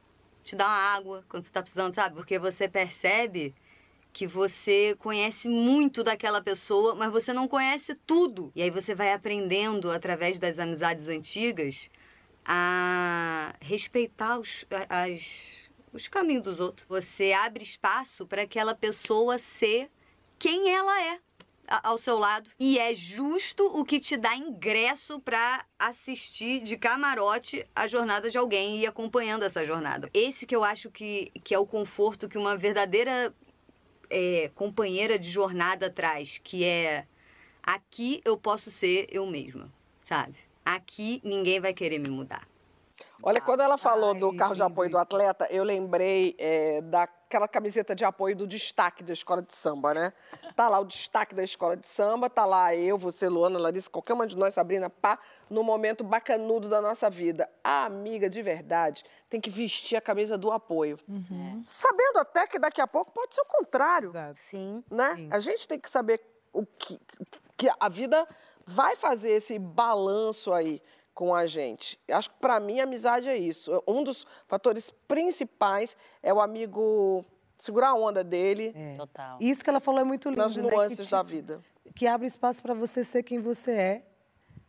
te 0.44 0.56
dá 0.56 0.66
uma 0.66 0.94
água 0.94 1.24
quando 1.28 1.44
você 1.44 1.50
tá 1.50 1.60
precisando, 1.60 1.94
sabe? 1.94 2.14
Porque 2.14 2.38
você 2.38 2.68
percebe 2.68 3.54
que 4.18 4.26
você 4.26 4.96
conhece 4.98 5.48
muito 5.48 6.02
daquela 6.02 6.42
pessoa, 6.42 6.92
mas 6.92 7.12
você 7.12 7.32
não 7.32 7.46
conhece 7.46 7.94
tudo. 8.04 8.50
E 8.52 8.60
aí 8.60 8.68
você 8.68 8.92
vai 8.92 9.12
aprendendo 9.12 9.92
através 9.92 10.40
das 10.40 10.58
amizades 10.58 11.06
antigas 11.06 11.88
a 12.44 13.54
respeitar 13.60 14.40
os, 14.40 14.66
as, 14.88 15.70
os 15.92 16.08
caminhos 16.08 16.42
dos 16.42 16.58
outros. 16.58 16.84
Você 16.88 17.32
abre 17.32 17.62
espaço 17.62 18.26
para 18.26 18.42
aquela 18.42 18.74
pessoa 18.74 19.38
ser 19.38 19.88
quem 20.36 20.68
ela 20.68 21.00
é 21.00 21.20
ao 21.68 21.96
seu 21.96 22.18
lado 22.18 22.50
e 22.58 22.76
é 22.76 22.92
justo 22.94 23.66
o 23.66 23.84
que 23.84 24.00
te 24.00 24.16
dá 24.16 24.34
ingresso 24.34 25.20
para 25.20 25.64
assistir 25.78 26.60
de 26.60 26.76
camarote 26.76 27.64
a 27.76 27.86
jornada 27.86 28.28
de 28.28 28.38
alguém 28.38 28.78
e 28.78 28.80
ir 28.80 28.86
acompanhando 28.88 29.44
essa 29.44 29.64
jornada. 29.64 30.10
Esse 30.12 30.44
que 30.44 30.56
eu 30.56 30.64
acho 30.64 30.90
que, 30.90 31.30
que 31.44 31.54
é 31.54 31.58
o 31.58 31.66
conforto 31.66 32.28
que 32.28 32.36
uma 32.36 32.56
verdadeira 32.56 33.32
é, 34.10 34.50
companheira 34.54 35.18
de 35.18 35.30
jornada 35.30 35.90
traz, 35.90 36.38
que 36.38 36.64
é 36.64 37.06
aqui 37.62 38.20
eu 38.24 38.36
posso 38.36 38.70
ser 38.70 39.06
eu 39.10 39.26
mesma, 39.26 39.72
sabe? 40.04 40.36
Aqui 40.64 41.20
ninguém 41.24 41.60
vai 41.60 41.72
querer 41.72 41.98
me 41.98 42.08
mudar. 42.08 42.46
Olha, 43.22 43.40
quando 43.40 43.60
ela 43.60 43.76
falou 43.76 44.14
do 44.14 44.34
carro 44.36 44.54
de 44.54 44.62
apoio 44.62 44.90
do 44.90 44.98
atleta, 44.98 45.46
eu 45.50 45.64
lembrei 45.64 46.36
é, 46.38 46.80
daquela 46.82 47.48
camiseta 47.48 47.94
de 47.94 48.04
apoio 48.04 48.36
do 48.36 48.46
destaque 48.46 49.02
da 49.02 49.12
escola 49.12 49.42
de 49.42 49.54
samba, 49.54 49.92
né? 49.92 50.12
Tá 50.58 50.68
lá 50.68 50.80
o 50.80 50.84
destaque 50.84 51.36
da 51.36 51.44
escola 51.44 51.76
de 51.76 51.88
samba, 51.88 52.28
tá 52.28 52.44
lá 52.44 52.74
eu, 52.74 52.98
você, 52.98 53.28
Luana, 53.28 53.60
Larissa, 53.60 53.88
qualquer 53.88 54.14
uma 54.14 54.26
de 54.26 54.36
nós, 54.36 54.54
Sabrina, 54.54 54.90
pá, 54.90 55.16
no 55.48 55.62
momento 55.62 56.02
bacanudo 56.02 56.68
da 56.68 56.82
nossa 56.82 57.08
vida. 57.08 57.48
A 57.62 57.84
amiga 57.84 58.28
de 58.28 58.42
verdade 58.42 59.04
tem 59.30 59.40
que 59.40 59.50
vestir 59.50 59.94
a 59.94 60.00
camisa 60.00 60.36
do 60.36 60.50
apoio. 60.50 60.98
Uhum. 61.06 61.62
Sabendo 61.64 62.18
até 62.18 62.44
que 62.48 62.58
daqui 62.58 62.80
a 62.80 62.88
pouco 62.88 63.12
pode 63.12 63.36
ser 63.36 63.40
o 63.42 63.44
contrário. 63.44 64.10
Exato. 64.10 64.36
Sim. 64.36 64.82
Né? 64.90 65.14
Sim. 65.14 65.28
A 65.30 65.38
gente 65.38 65.68
tem 65.68 65.78
que 65.78 65.88
saber 65.88 66.20
o 66.52 66.66
que, 66.66 66.98
que 67.56 67.70
a 67.78 67.88
vida 67.88 68.26
vai 68.66 68.96
fazer 68.96 69.30
esse 69.30 69.60
balanço 69.60 70.52
aí 70.52 70.82
com 71.14 71.36
a 71.36 71.46
gente. 71.46 72.00
Acho 72.10 72.30
que 72.30 72.36
para 72.40 72.58
mim 72.58 72.80
a 72.80 72.82
amizade 72.82 73.28
é 73.28 73.36
isso. 73.36 73.80
Um 73.86 74.02
dos 74.02 74.26
fatores 74.48 74.90
principais 75.06 75.96
é 76.20 76.34
o 76.34 76.40
amigo 76.40 77.24
segurar 77.58 77.88
a 77.88 77.94
onda 77.94 78.22
dele. 78.24 78.72
É. 78.74 78.94
Total. 78.96 79.36
Isso 79.40 79.62
que 79.62 79.70
ela 79.70 79.80
falou 79.80 80.00
é 80.00 80.04
muito 80.04 80.28
lindo. 80.28 80.42
Nas 80.42 80.56
né? 80.56 80.62
nuances 80.62 81.08
que, 81.08 81.10
da 81.10 81.22
vida. 81.22 81.60
Que 81.94 82.06
abre 82.06 82.26
espaço 82.26 82.62
para 82.62 82.74
você 82.74 83.04
ser 83.04 83.22
quem 83.22 83.38
você 83.38 83.72
é 83.72 84.02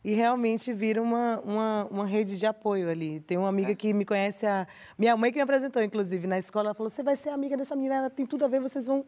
e 0.02 0.14
realmente 0.14 0.72
vira 0.72 1.00
uma, 1.00 1.40
uma, 1.40 1.88
uma 1.90 2.06
rede 2.06 2.38
de 2.38 2.46
apoio 2.46 2.90
ali. 2.90 3.20
Tem 3.20 3.36
uma 3.36 3.48
amiga 3.48 3.72
é. 3.72 3.74
que 3.74 3.92
me 3.92 4.04
conhece, 4.04 4.46
a 4.46 4.66
minha 4.98 5.16
mãe 5.16 5.30
que 5.30 5.36
me 5.36 5.42
apresentou, 5.42 5.82
inclusive, 5.82 6.26
na 6.26 6.38
escola, 6.38 6.68
ela 6.68 6.74
falou, 6.74 6.88
você 6.88 7.02
vai 7.02 7.16
ser 7.16 7.30
amiga 7.30 7.56
dessa 7.56 7.76
menina, 7.76 7.96
ela 7.96 8.10
tem 8.10 8.26
tudo 8.26 8.44
a 8.44 8.48
ver, 8.48 8.60
vocês 8.60 8.86
vão... 8.86 9.04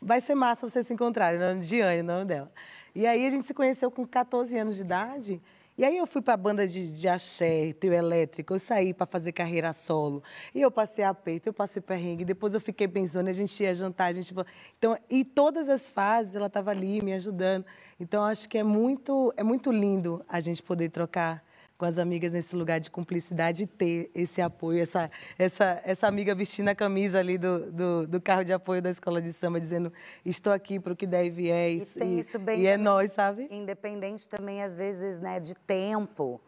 Vai 0.00 0.20
ser 0.20 0.34
massa 0.34 0.68
vocês 0.68 0.86
se 0.86 0.92
encontrarem, 0.92 1.38
o 1.40 1.44
nome 1.44 1.60
de 1.60 1.68
Diane, 1.68 2.00
o 2.00 2.04
nome 2.04 2.24
dela. 2.24 2.48
E 2.94 3.06
aí 3.06 3.24
a 3.24 3.30
gente 3.30 3.46
se 3.46 3.54
conheceu 3.54 3.90
com 3.90 4.06
14 4.06 4.58
anos 4.58 4.76
de 4.76 4.82
idade 4.82 5.40
e 5.76 5.84
aí 5.84 5.96
eu 5.96 6.06
fui 6.06 6.20
para 6.20 6.34
a 6.34 6.36
banda 6.36 6.68
de, 6.68 6.92
de 6.92 7.08
axé, 7.08 7.72
trio 7.72 7.94
elétrico, 7.94 8.54
eu 8.54 8.58
saí 8.58 8.92
para 8.92 9.06
fazer 9.06 9.32
carreira 9.32 9.72
solo. 9.72 10.22
E 10.54 10.60
eu 10.60 10.70
passei 10.70 11.02
aperto, 11.02 11.48
eu 11.48 11.52
passei 11.52 11.80
perrengue, 11.80 12.24
depois 12.24 12.52
eu 12.52 12.60
fiquei 12.60 12.86
pensando, 12.86 13.28
a 13.28 13.32
gente 13.32 13.62
ia 13.62 13.74
jantar, 13.74 14.06
a 14.06 14.12
gente... 14.12 14.34
Então, 14.78 14.96
e 15.08 15.24
todas 15.24 15.68
as 15.70 15.88
fases 15.88 16.34
ela 16.34 16.46
estava 16.46 16.70
ali 16.70 17.02
me 17.02 17.14
ajudando. 17.14 17.64
Então, 17.98 18.22
acho 18.22 18.48
que 18.48 18.58
é 18.58 18.62
muito, 18.62 19.32
é 19.36 19.42
muito 19.42 19.72
lindo 19.72 20.22
a 20.28 20.40
gente 20.40 20.62
poder 20.62 20.90
trocar 20.90 21.42
com 21.82 21.86
as 21.86 21.98
amigas 21.98 22.32
nesse 22.32 22.54
lugar 22.54 22.78
de 22.78 22.88
cumplicidade 22.88 23.64
e 23.64 23.66
ter 23.66 24.08
esse 24.14 24.40
apoio, 24.40 24.80
essa, 24.80 25.10
essa, 25.36 25.82
essa 25.84 26.06
amiga 26.06 26.32
vestindo 26.32 26.68
a 26.68 26.76
camisa 26.76 27.18
ali 27.18 27.36
do, 27.36 27.72
do, 27.72 28.06
do 28.06 28.20
carro 28.20 28.44
de 28.44 28.52
apoio 28.52 28.80
da 28.80 28.88
escola 28.88 29.20
de 29.20 29.32
samba, 29.32 29.60
dizendo 29.60 29.92
estou 30.24 30.52
aqui 30.52 30.78
para 30.78 30.92
o 30.92 30.96
que 30.96 31.08
deve 31.08 31.50
é 31.50 31.72
e, 31.72 31.84
tem 31.84 32.20
isso 32.20 32.38
bem 32.38 32.60
e 32.60 32.68
é 32.68 32.76
nós, 32.76 33.10
sabe? 33.10 33.48
Independente 33.50 34.28
também, 34.28 34.62
às 34.62 34.76
vezes, 34.76 35.20
né, 35.20 35.40
de 35.40 35.56
tempo 35.56 36.40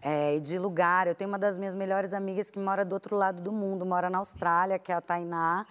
é, 0.00 0.36
e 0.36 0.40
de 0.40 0.56
lugar. 0.60 1.08
Eu 1.08 1.14
tenho 1.16 1.28
uma 1.28 1.40
das 1.40 1.58
minhas 1.58 1.74
melhores 1.74 2.14
amigas 2.14 2.48
que 2.48 2.60
mora 2.60 2.84
do 2.84 2.92
outro 2.92 3.16
lado 3.16 3.42
do 3.42 3.50
mundo, 3.50 3.84
mora 3.84 4.08
na 4.08 4.18
Austrália, 4.18 4.78
que 4.78 4.92
é 4.92 4.94
a 4.94 5.00
Tainá. 5.00 5.66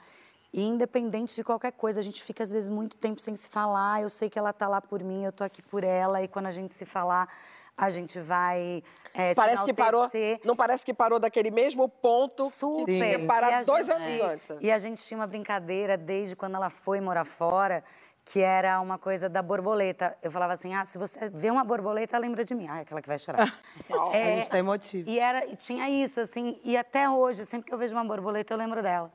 E 0.51 0.61
independente 0.61 1.33
de 1.33 1.45
qualquer 1.45 1.71
coisa, 1.71 2.01
a 2.01 2.03
gente 2.03 2.21
fica 2.21 2.43
às 2.43 2.51
vezes 2.51 2.67
muito 2.67 2.97
tempo 2.97 3.21
sem 3.21 3.37
se 3.37 3.49
falar. 3.49 4.01
Eu 4.01 4.09
sei 4.09 4.29
que 4.29 4.37
ela 4.37 4.49
está 4.49 4.67
lá 4.67 4.81
por 4.81 5.01
mim, 5.01 5.23
eu 5.23 5.29
estou 5.29 5.45
aqui 5.45 5.61
por 5.61 5.85
ela. 5.85 6.21
E 6.21 6.27
quando 6.27 6.47
a 6.47 6.51
gente 6.51 6.75
se 6.75 6.85
falar, 6.85 7.29
a 7.77 7.91
gente 7.91 8.19
vai 8.19 8.83
é, 9.13 9.35
parece 9.35 9.63
que 9.63 9.73
parou 9.73 10.09
Não 10.43 10.55
parece 10.55 10.83
que 10.83 10.93
parou 10.93 11.19
daquele 11.19 11.51
mesmo 11.51 11.87
ponto 11.87 12.45
Super. 12.45 12.85
que 12.85 12.97
tinha 12.97 13.25
parado 13.25 13.65
dois 13.67 13.85
gente, 13.85 14.21
anos 14.21 14.21
antes. 14.21 14.57
E 14.59 14.71
a 14.71 14.79
gente 14.79 15.03
tinha 15.03 15.19
uma 15.19 15.27
brincadeira 15.27 15.95
desde 15.95 16.35
quando 16.35 16.55
ela 16.55 16.71
foi 16.71 16.99
morar 16.99 17.23
fora, 17.23 17.83
que 18.25 18.41
era 18.41 18.81
uma 18.81 18.97
coisa 18.97 19.29
da 19.29 19.41
borboleta. 19.43 20.17
Eu 20.23 20.31
falava 20.31 20.53
assim, 20.53 20.73
ah, 20.73 20.83
se 20.83 20.97
você 20.97 21.29
vê 21.29 21.51
uma 21.51 21.63
borboleta, 21.63 22.17
lembra 22.17 22.43
de 22.43 22.55
mim. 22.55 22.67
Ah, 22.67 22.79
é 22.79 22.81
aquela 22.81 23.01
que 23.01 23.07
vai 23.07 23.19
chorar. 23.19 23.53
é, 24.11 24.33
a 24.33 24.35
gente 24.35 24.49
tá 24.49 24.57
emotivo. 24.57 25.07
E, 25.07 25.19
era, 25.19 25.45
e 25.45 25.55
tinha 25.55 25.87
isso, 25.89 26.19
assim, 26.19 26.59
e 26.63 26.75
até 26.75 27.07
hoje, 27.09 27.45
sempre 27.45 27.67
que 27.67 27.73
eu 27.73 27.77
vejo 27.77 27.93
uma 27.93 28.03
borboleta, 28.03 28.53
eu 28.53 28.57
lembro 28.57 28.81
dela. 28.81 29.11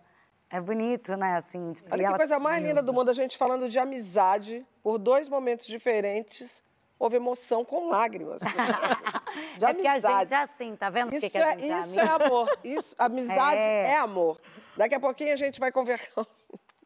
É 0.49 0.61
bonito, 0.61 1.17
né? 1.17 1.37
Assim, 1.37 1.73
tipo, 1.73 1.93
Olha 1.93 2.11
que 2.11 2.17
coisa 2.17 2.39
mais 2.39 2.63
linda 2.63 2.83
do 2.83 2.93
mundo, 2.93 3.09
a 3.09 3.15
gente 3.15 3.39
falando 3.39 3.69
de 3.69 3.79
amizade 3.79 4.67
por 4.83 4.99
dois 4.99 5.29
momentos 5.29 5.67
diferentes 5.67 6.63
houve 7.03 7.17
emoção 7.17 7.65
com 7.65 7.89
lágrimas. 7.89 8.41
De 9.59 9.65
é 9.65 9.75
que 9.75 9.89
a 9.89 9.99
gente 9.99 10.33
é 10.33 10.37
assim, 10.37 10.77
tá 10.77 10.89
vendo? 10.89 11.13
Isso, 11.13 11.29
que 11.29 11.37
é, 11.37 11.57
que 11.57 11.65
isso 11.65 11.99
é 11.99 12.09
amor. 12.09 12.59
Isso, 12.63 12.95
amizade 12.97 13.57
é. 13.57 13.89
é 13.89 13.97
amor. 13.97 14.41
Daqui 14.77 14.95
a 14.95 15.01
pouquinho 15.01 15.33
a 15.33 15.37
gente 15.37 15.59
vai 15.59 15.73
conversar. 15.73 16.25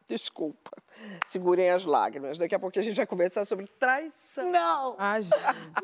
Desculpa, 0.09 0.71
segurem 1.25 1.69
as 1.69 1.83
lágrimas. 1.83 2.37
Daqui 2.37 2.55
a 2.55 2.59
pouquinho 2.59 2.81
a 2.81 2.85
gente 2.85 2.95
vai 2.95 3.05
conversar 3.05 3.43
sobre 3.43 3.67
traição. 3.67 4.49
Não! 4.49 4.95
Ah, 4.97 5.19
gente. 5.19 5.35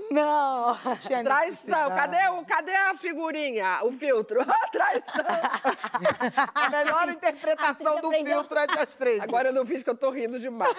Não! 0.09 0.74
Traição. 1.26 1.89
Cadê, 1.89 2.30
o, 2.30 2.45
cadê 2.45 2.74
a 2.74 2.95
figurinha, 2.95 3.82
o 3.84 3.91
filtro? 3.91 4.39
traição. 4.71 5.13
a 6.55 6.69
melhor 6.69 7.09
interpretação 7.09 7.99
do 7.99 8.11
filtro 8.11 8.59
é 8.59 8.67
das 8.67 8.95
três. 8.95 9.19
Agora 9.19 9.49
eu 9.49 9.53
não 9.53 9.65
fiz 9.65 9.84
que 9.84 9.89
eu 9.89 9.97
tô 9.97 10.09
rindo 10.09 10.39
demais. 10.39 10.74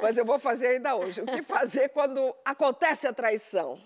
Mas 0.00 0.18
eu 0.18 0.24
vou 0.26 0.38
fazer 0.38 0.66
ainda 0.66 0.94
hoje. 0.94 1.22
O 1.22 1.26
que 1.26 1.42
fazer 1.42 1.88
quando 1.88 2.34
acontece 2.44 3.06
a 3.06 3.12
traição? 3.12 3.80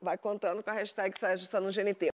Vai 0.00 0.18
contando 0.18 0.62
com 0.62 0.70
a 0.70 0.74
hashtag 0.74 1.18
Sai 1.18 1.32
Ajustando 1.32 1.66
no 1.66 1.72
GNT. 1.72 2.10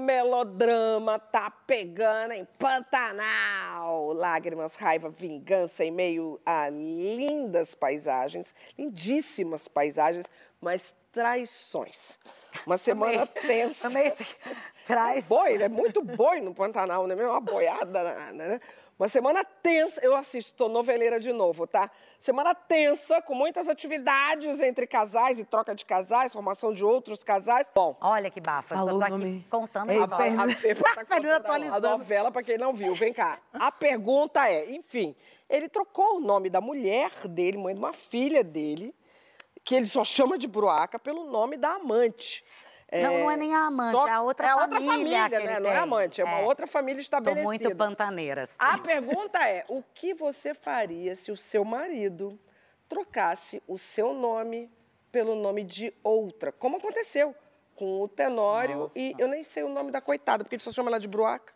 Melodrama 0.00 1.18
tá 1.18 1.50
pegando 1.50 2.32
em 2.32 2.44
Pantanal. 2.58 4.12
Lágrimas, 4.12 4.76
raiva, 4.76 5.10
vingança 5.10 5.84
em 5.84 5.90
meio 5.90 6.40
a 6.44 6.68
lindas 6.68 7.74
paisagens, 7.74 8.54
lindíssimas 8.78 9.68
paisagens, 9.68 10.26
mas 10.60 10.94
traições. 11.12 12.18
Uma 12.66 12.76
semana 12.76 13.22
Amei. 13.22 13.46
tensa. 13.46 13.86
Amei 13.86 14.06
esse... 14.06 14.26
Traz. 14.86 15.28
Boi, 15.28 15.62
é 15.62 15.68
muito 15.68 16.02
boi 16.02 16.40
no 16.40 16.52
Pantanal, 16.52 17.06
né? 17.06 17.14
Uma 17.14 17.40
boiada, 17.40 18.32
né? 18.32 18.60
Uma 19.00 19.08
semana 19.08 19.42
tensa, 19.42 19.98
eu 20.04 20.14
assisto, 20.14 20.52
tô 20.52 20.68
noveleira 20.68 21.18
de 21.18 21.32
novo, 21.32 21.66
tá? 21.66 21.90
Semana 22.18 22.54
tensa, 22.54 23.22
com 23.22 23.34
muitas 23.34 23.66
atividades 23.66 24.60
entre 24.60 24.86
casais 24.86 25.38
e 25.38 25.44
troca 25.46 25.74
de 25.74 25.86
casais, 25.86 26.34
formação 26.34 26.70
de 26.70 26.84
outros 26.84 27.24
casais. 27.24 27.72
Bom, 27.74 27.96
Olha 27.98 28.28
que 28.30 28.42
bafa, 28.42 28.74
eu 28.74 28.86
tô 28.90 29.00
aqui 29.00 29.10
nome. 29.10 29.46
contando 29.48 29.88
a 29.88 29.94
Ei, 29.94 30.02
história. 30.02 30.24
Fernanda. 30.26 30.52
a 30.52 30.54
Fê 30.54 30.74
tá 30.74 31.00
a- 31.72 31.76
a 31.76 31.80
novela 31.80 32.30
pra 32.30 32.42
quem 32.42 32.58
não 32.58 32.74
viu. 32.74 32.94
Vem 32.94 33.10
cá. 33.14 33.38
A 33.54 33.72
pergunta 33.72 34.46
é, 34.46 34.70
enfim, 34.70 35.16
ele 35.48 35.66
trocou 35.70 36.18
o 36.18 36.20
nome 36.20 36.50
da 36.50 36.60
mulher 36.60 37.10
dele, 37.26 37.56
mãe 37.56 37.72
de 37.72 37.80
uma 37.80 37.94
filha 37.94 38.44
dele, 38.44 38.94
que 39.64 39.74
ele 39.76 39.86
só 39.86 40.04
chama 40.04 40.36
de 40.36 40.46
Bruaca, 40.46 40.98
pelo 40.98 41.24
nome 41.24 41.56
da 41.56 41.70
amante. 41.76 42.44
Não, 42.92 43.18
não 43.20 43.30
é 43.30 43.36
nem 43.36 43.54
a 43.54 43.66
amante, 43.66 44.08
é 44.08 44.10
a 44.10 44.20
outra 44.20 44.46
é 44.46 44.50
a 44.50 44.56
outra 44.56 44.80
família 44.80 45.20
família, 45.22 45.38
né? 45.46 45.60
Não 45.60 45.70
é 45.70 45.76
amante, 45.76 46.20
é 46.20 46.24
uma 46.24 46.40
É. 46.40 46.44
outra 46.44 46.66
família 46.66 46.96
Tô 46.96 47.02
estabelecida. 47.02 47.44
muito 47.44 47.76
pantaneira. 47.76 48.42
assim. 48.42 48.56
A 48.58 48.78
pergunta 48.78 49.38
é: 49.48 49.64
o 49.68 49.82
que 49.94 50.12
você 50.12 50.54
faria 50.54 51.14
se 51.14 51.30
o 51.30 51.36
seu 51.36 51.64
marido 51.64 52.38
trocasse 52.88 53.62
o 53.68 53.78
seu 53.78 54.12
nome 54.12 54.70
pelo 55.12 55.34
nome 55.36 55.62
de 55.64 55.94
outra? 56.02 56.50
Como 56.52 56.78
aconteceu 56.78 57.34
com 57.76 58.00
o 58.00 58.08
Tenório 58.08 58.88
e 58.96 59.14
eu 59.18 59.28
nem 59.28 59.42
sei 59.42 59.62
o 59.62 59.68
nome 59.68 59.90
da 59.90 60.00
coitada, 60.00 60.42
porque 60.44 60.56
ele 60.56 60.62
só 60.62 60.72
chama 60.72 60.90
ela 60.90 60.98
de 61.00 61.08
Bruaca. 61.08 61.52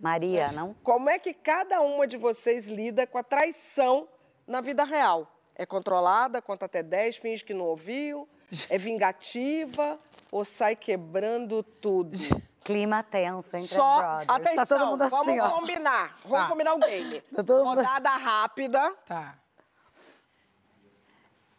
Maria, 0.00 0.52
não? 0.52 0.74
Como 0.82 1.10
é 1.10 1.18
que 1.18 1.34
cada 1.34 1.80
uma 1.80 2.06
de 2.06 2.16
vocês 2.16 2.66
lida 2.66 3.06
com 3.06 3.18
a 3.18 3.22
traição 3.22 4.08
na 4.46 4.60
vida 4.60 4.84
real? 4.84 5.30
É 5.54 5.66
controlada, 5.66 6.40
conta 6.40 6.66
até 6.66 6.82
10, 6.84 7.16
finge 7.16 7.44
que 7.44 7.52
não 7.52 7.66
ouviu? 7.66 8.28
É 8.70 8.78
vingativa 8.78 9.98
ou 10.30 10.44
sai 10.44 10.74
quebrando 10.76 11.62
tudo? 11.62 12.12
Clima 12.64 13.02
tenso 13.02 13.56
entre 13.56 13.68
Só, 13.68 13.98
as 14.00 14.26
brothers. 14.26 14.28
atenção, 14.28 14.56
tá 14.56 14.66
todo 14.66 14.86
mundo 14.88 15.08
vamos 15.08 15.28
assim, 15.28 15.40
ó. 15.40 15.48
combinar. 15.50 16.14
Vamos 16.24 16.38
Tá. 16.38 16.48
combinar 16.48 16.74
o 16.74 16.78
game. 16.78 17.20
Tá 17.34 17.42
todo 17.44 17.64
mundo 17.64 17.78
Rodada 17.78 18.10
rápida. 18.10 18.94
Tá. 19.06 19.38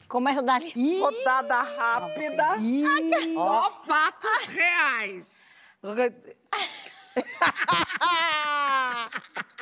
Começa 0.08 0.42
dali. 0.44 1.00
Rodada 1.02 1.62
rápida. 1.64 2.46
Só 3.34 3.72
fatos 3.72 4.46
reais. 4.46 5.72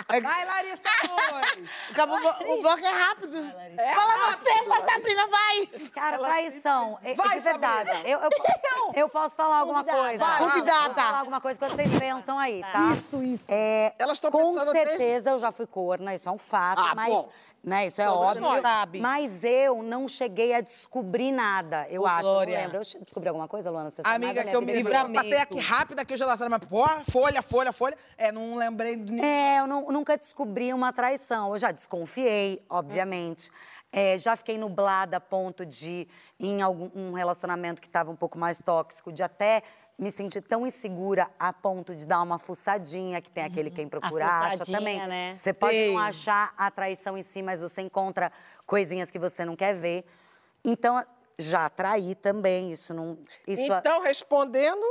Vai, 0.10 0.46
Larissa, 0.46 0.82
dois. 1.08 1.70
Acabou, 1.92 2.18
o 2.18 2.62
bloco 2.62 2.80
é 2.80 2.90
rápido. 2.90 3.38
É 3.78 3.94
Fala 3.94 4.14
rápido. 4.16 4.44
você, 4.44 4.64
foi 4.64 4.80
Sabrina, 4.90 5.28
vai. 5.28 5.68
Cara, 5.90 6.18
traição. 6.18 6.98
É, 7.04 7.14
Vai, 7.14 7.38
de 7.38 7.44
verdade. 7.44 7.92
Eu, 8.06 8.20
eu, 8.20 8.30
eu 8.96 9.10
posso 9.10 9.36
falar 9.36 9.58
alguma 9.58 9.80
Convidada. 9.84 10.02
coisa? 10.08 10.26
Vai. 10.26 10.34
Eu 10.36 10.38
posso 10.46 10.60
Convidada. 10.60 10.94
falar 10.94 11.20
alguma 11.20 11.42
coisa 11.42 11.60
quando 11.60 11.76
vocês 11.76 12.00
pensam 12.00 12.40
aí, 12.40 12.62
tá? 12.72 12.94
Isso, 12.98 13.22
isso. 13.24 13.44
É, 13.50 13.94
Elas 14.00 14.18
tão 14.20 14.32
com 14.32 14.54
pensando 14.54 14.72
desde- 14.72 14.90
certeza 14.92 15.30
eu 15.32 15.40
já 15.40 15.52
fui 15.52 15.68
corna, 15.68 16.14
isso 16.16 16.30
é 16.30 16.32
um 16.32 16.38
fato, 16.38 16.80
Ah, 16.82 16.96
mas 16.96 17.10
bom. 17.14 17.30
né, 17.64 17.88
isso 17.88 18.02
é 18.02 18.06
Todas 18.06 18.22
óbvio. 18.22 18.42
nós. 18.42 18.62
Sabe. 18.62 19.00
Mas 19.02 19.44
eu 19.44 19.84
não 19.84 20.08
cheguei 20.08 20.54
a 20.54 20.62
descobrir 20.62 21.32
nada, 21.34 21.86
eu 21.90 22.04
Ô, 22.04 22.08
acho. 22.08 22.24
Glória. 22.30 22.56
Não 22.56 22.64
lembro. 22.64 22.78
Eu 22.78 23.02
descobri 23.02 23.28
alguma 23.28 23.48
coisa, 23.50 23.70
Luana? 23.70 23.92
Você 23.92 24.02
sabe 24.02 24.16
Amiga, 24.26 24.44
que 24.46 24.56
eu 24.56 24.62
me? 24.62 24.72
Livramento. 24.74 25.14
passei 25.16 25.38
aqui 25.42 25.60
rápido 25.60 26.00
aqui 26.00 26.14
o 26.14 26.18
gelatório, 26.18 26.50
mas 26.50 26.64
porra, 26.64 27.04
folha, 27.12 27.42
folha, 27.72 27.96
folha. 27.96 27.98
É, 28.18 28.32
não 28.32 28.56
lembrei 28.56 28.96
de 28.96 29.20
É, 29.20 29.60
eu 29.60 29.68
não- 29.68 29.92
nunca 29.92 30.18
descobri 30.18 30.74
uma 30.74 30.92
traição. 30.94 31.52
Eu 31.52 31.58
já 31.58 31.72
desconfiei, 31.72 32.64
obviamente. 32.70 33.50
É, 33.92 34.18
já 34.18 34.36
fiquei 34.36 34.58
nublada 34.58 35.18
a 35.18 35.20
ponto 35.22 35.66
de, 35.66 36.08
em 36.40 36.62
algum 36.62 36.90
um 36.94 37.14
relacionamento 37.14 37.82
que 37.82 37.88
estava 37.88 38.12
um 38.12 38.16
pouco 38.16 38.38
mais 38.38 38.62
tóxico, 38.62 39.12
de 39.12 39.24
até 39.24 39.64
me 39.98 40.12
sentir 40.12 40.42
tão 40.42 40.68
insegura 40.68 41.28
a 41.40 41.52
ponto 41.52 41.96
de 41.96 42.06
dar 42.06 42.22
uma 42.22 42.38
fuçadinha, 42.38 43.20
que 43.22 43.32
tem 43.32 43.44
aquele 43.44 43.72
quem 43.72 43.88
procura 43.88 44.28
acha 44.28 44.52
fuçadinha, 44.60 44.78
também. 44.78 45.08
né? 45.08 45.36
Você 45.38 45.54
pode 45.54 45.88
não 45.88 45.98
achar 46.00 46.54
a 46.58 46.70
traição 46.70 47.18
em 47.18 47.24
si, 47.24 47.42
mas 47.42 47.62
você 47.62 47.82
encontra 47.82 48.32
coisinhas 48.66 49.10
que 49.10 49.18
você 49.18 49.44
não 49.44 49.56
quer 49.56 49.74
ver. 49.74 50.06
Então, 50.64 51.04
já 51.40 51.70
traí 51.70 52.14
também, 52.14 52.72
isso 52.72 52.94
não... 52.94 53.18
Isso, 53.48 53.64
Então, 53.72 54.02
respondendo 54.02 54.86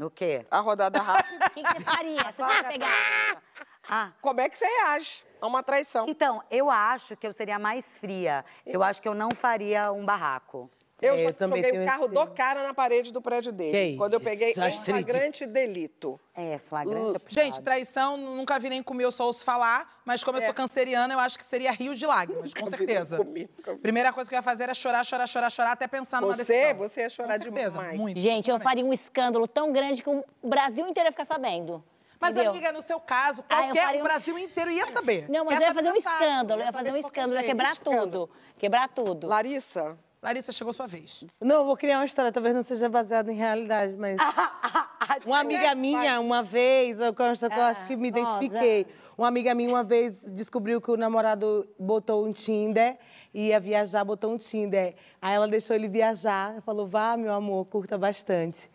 O 0.00 0.10
quê? 0.10 0.44
a 0.50 0.60
rodada 0.60 1.00
rápida, 1.00 1.46
O 1.46 1.50
que, 1.50 1.62
que 1.62 1.68
você 1.68 1.84
faria? 1.84 2.22
Você 2.32 2.42
vai 2.42 2.72
pegar. 2.72 3.42
Ah, 3.88 4.12
como 4.20 4.40
é 4.40 4.48
que 4.48 4.56
você 4.56 4.66
reage 4.66 5.24
a 5.40 5.46
uma 5.46 5.62
traição? 5.62 6.06
Então, 6.08 6.42
eu 6.50 6.70
acho 6.70 7.16
que 7.16 7.26
eu 7.26 7.32
seria 7.32 7.58
mais 7.58 7.98
fria. 7.98 8.44
Eu 8.64 8.82
acho 8.82 9.02
que 9.02 9.08
eu 9.08 9.14
não 9.14 9.30
faria 9.32 9.92
um 9.92 10.04
barraco. 10.04 10.70
Eu 11.02 11.14
É, 11.16 11.24
eu 11.24 11.34
joguei 11.48 11.82
o 11.82 11.84
carro 11.84 12.04
esse- 12.04 12.14
do 12.14 12.26
cara 12.28 12.62
na 12.62 12.72
parede 12.72 13.12
do 13.12 13.20
prédio 13.20 13.50
dele. 13.50 13.92
Que 13.92 13.96
quando 13.98 14.14
eu 14.14 14.20
peguei 14.20 14.54
em 14.56 14.60
Astrid. 14.62 15.02
flagrante 15.04 15.44
delito. 15.46 16.20
É, 16.32 16.58
flagrante 16.58 17.16
é 17.16 17.18
puxado. 17.18 17.44
Gente, 17.44 17.60
traição, 17.60 18.16
nunca 18.16 18.56
vi 18.60 18.70
nem 18.70 18.82
comer, 18.82 19.04
eu 19.04 19.10
só 19.10 19.26
ouço 19.26 19.44
falar, 19.44 20.00
mas 20.04 20.22
como 20.22 20.38
eu 20.38 20.42
É. 20.42 20.44
sou 20.46 20.54
canceriana, 20.54 21.12
eu 21.12 21.18
acho 21.18 21.36
que 21.36 21.44
seria 21.44 21.72
rio 21.72 21.94
de 21.96 22.06
lágrimas, 22.06 22.54
com 22.54 22.64
Nunca 22.66 22.76
vi 22.76 22.86
nem 22.86 22.94
certeza. 22.94 23.16
comi, 23.18 23.50
nunca 23.58 23.74
vi. 23.74 23.80
Primeira 23.80 24.12
coisa 24.12 24.30
que 24.30 24.34
eu 24.34 24.38
ia 24.38 24.42
fazer 24.42 24.62
era 24.62 24.74
chorar, 24.74 25.04
chorar, 25.04 25.26
chorar, 25.26 25.50
chorar, 25.50 25.72
até 25.72 25.88
pensar 25.88 26.20
numa 26.20 26.36
Você? 26.36 26.44
decisão. 26.44 26.78
Você 26.78 27.00
ia 27.00 27.10
chorar 27.10 27.36
com 27.38 27.44
certeza, 27.44 27.78
demais. 27.78 27.98
Muito. 27.98 28.20
Gente, 28.20 28.48
eu 28.48 28.60
faria 28.60 28.84
um 28.84 28.92
escândalo 28.92 29.48
tão 29.48 29.72
grande 29.72 30.02
que 30.02 30.08
o 30.08 30.24
Brasil 30.42 30.86
inteiro 30.86 31.08
ia 31.08 31.12
ficar 31.12 31.24
sabendo. 31.24 31.82
Mas, 32.20 32.34
entendeu? 32.36 32.52
amiga, 32.52 32.70
no 32.70 32.80
seu 32.80 33.00
caso, 33.00 33.42
Ah, 33.48 33.54
eu 33.54 33.64
qualquer, 33.64 33.82
faria 33.86 33.98
o 34.00 34.04
um- 34.04 34.06
Brasil 34.06 34.38
inteiro 34.38 34.70
ia 34.70 34.86
saber. 34.92 35.28
Não, 35.28 35.44
mas 35.44 35.58
Quer 35.58 35.64
eu 35.64 35.68
ia 35.68 35.74
fazer 35.74 35.90
um 35.90 35.96
escândalo, 35.96 36.60
eu 36.62 36.66
ia 36.66 36.72
fazer 36.72 36.92
um 36.92 36.96
escândalo, 36.96 37.40
ia 37.40 37.42
quebrar 37.46 37.76
tudo. 37.76 38.30
Quebrar 38.56 38.88
tudo. 38.88 39.26
Larissa, 39.26 39.98
Larissa, 40.22 40.52
chegou 40.52 40.72
sua 40.72 40.86
vez. 40.86 41.24
Não, 41.40 41.64
vou 41.64 41.76
criar 41.76 41.98
uma 41.98 42.04
história, 42.04 42.30
talvez 42.30 42.54
não 42.54 42.62
seja 42.62 42.88
baseada 42.88 43.32
em 43.32 43.34
realidade, 43.36 43.94
mas. 43.98 44.16
Uma 45.26 45.40
amiga 45.40 45.74
minha, 45.74 46.20
uma 46.20 46.42
vez, 46.42 46.98
eu 46.98 47.14
acho, 47.18 47.44
eu 47.46 47.62
acho 47.62 47.86
que 47.86 47.96
me 47.96 48.06
Ah, 48.06 48.08
identifiquei. 48.08 48.86
Uma 49.18 49.28
amiga 49.28 49.54
minha, 49.54 49.68
uma 49.68 49.84
vez, 49.84 50.30
descobriu 50.30 50.80
que 50.80 50.90
o 50.90 50.96
namorado 50.96 51.68
botou 51.78 52.24
um 52.24 52.32
Tinder, 52.32 52.96
ia 53.34 53.60
viajar, 53.60 54.04
botou 54.04 54.32
um 54.32 54.38
Tinder. 54.38 54.94
Aí 55.20 55.34
ela 55.34 55.46
deixou 55.46 55.76
ele 55.76 55.86
viajar, 55.86 56.62
falou: 56.62 56.86
vá, 56.86 57.16
meu 57.16 57.32
amor, 57.32 57.66
curta 57.66 57.98
bastante. 57.98 58.70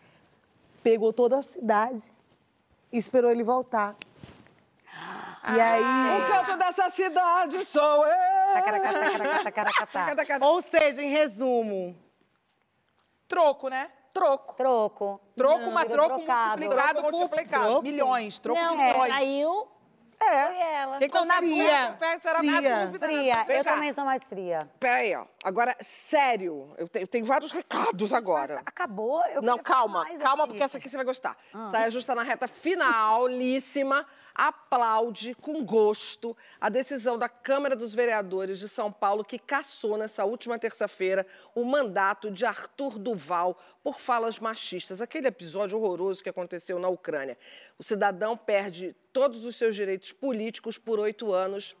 Pegou 0.82 1.12
toda 1.12 1.38
a 1.38 1.42
cidade 1.42 2.12
e 2.92 2.98
esperou 2.98 3.30
ele 3.30 3.42
voltar. 3.42 3.96
E 5.54 5.60
aí. 5.60 5.82
o 5.82 6.26
canto 6.28 6.56
dessa 6.58 6.88
cidade 6.88 7.64
sou 7.64 8.06
eu. 8.06 8.54
Tacaracá. 8.54 10.38
Ou 10.46 10.60
seja, 10.62 11.02
em 11.02 11.10
resumo, 11.10 11.96
Troco, 13.28 13.68
né? 13.68 13.90
Troco. 14.12 14.54
Troco. 14.56 15.20
Troco, 15.36 15.72
mas 15.72 15.88
troco 15.88 16.16
trocado. 16.16 16.60
multiplicado 16.62 16.92
Troco 16.94 17.10
por 17.10 17.12
multiplicado. 17.18 17.82
milhões. 17.82 18.38
Troco 18.38 18.60
não, 18.60 18.76
de 18.76 18.82
milhões. 18.82 19.12
saiu. 19.12 19.68
É. 20.20 20.46
Foi 20.46 20.60
ela. 20.60 20.98
Quem 20.98 21.08
na 21.26 21.36
Fria, 21.36 21.62
dúvida, 21.62 21.96
festa 21.98 22.30
era 22.30 22.42
na 22.42 22.56
fria. 22.56 22.86
dúvida. 22.86 23.06
Fria, 23.06 23.44
Vem 23.44 23.56
eu 23.58 23.64
também 23.64 23.92
sou 23.92 24.04
mais 24.04 24.24
fria. 24.24 24.58
Peraí, 24.80 25.14
ó. 25.14 25.24
Agora, 25.44 25.76
sério, 25.80 26.74
eu 26.76 26.88
tenho, 26.88 27.04
eu 27.04 27.06
tenho 27.06 27.24
vários 27.24 27.52
recados 27.52 28.12
agora. 28.12 28.60
Acabou? 28.66 29.24
Eu 29.26 29.40
Não, 29.42 29.58
calma, 29.58 30.04
calma, 30.18 30.42
aqui. 30.44 30.52
porque 30.54 30.64
essa 30.64 30.78
aqui 30.78 30.88
você 30.88 30.96
vai 30.96 31.06
gostar. 31.06 31.36
Saia 31.70 31.88
Justa 31.88 32.16
na 32.16 32.24
reta 32.24 32.48
finalíssima 32.48 34.04
aplaude 34.38 35.34
com 35.34 35.64
gosto 35.64 36.36
a 36.60 36.68
decisão 36.68 37.18
da 37.18 37.28
Câmara 37.28 37.74
dos 37.74 37.92
Vereadores 37.92 38.60
de 38.60 38.68
São 38.68 38.92
Paulo 38.92 39.24
que 39.24 39.36
cassou 39.36 39.98
nessa 39.98 40.24
última 40.24 40.56
terça-feira 40.56 41.26
o 41.56 41.64
mandato 41.64 42.30
de 42.30 42.46
Arthur 42.46 42.98
Duval 42.98 43.58
por 43.82 43.98
falas 44.00 44.38
machistas. 44.38 45.02
Aquele 45.02 45.26
episódio 45.26 45.76
horroroso 45.76 46.22
que 46.22 46.28
aconteceu 46.28 46.78
na 46.78 46.88
Ucrânia. 46.88 47.36
O 47.76 47.82
cidadão 47.82 48.36
perde 48.36 48.94
todos 49.12 49.44
os 49.44 49.56
seus 49.56 49.74
direitos 49.74 50.12
políticos 50.12 50.78
por 50.78 51.00
oito 51.00 51.32
anos. 51.32 51.76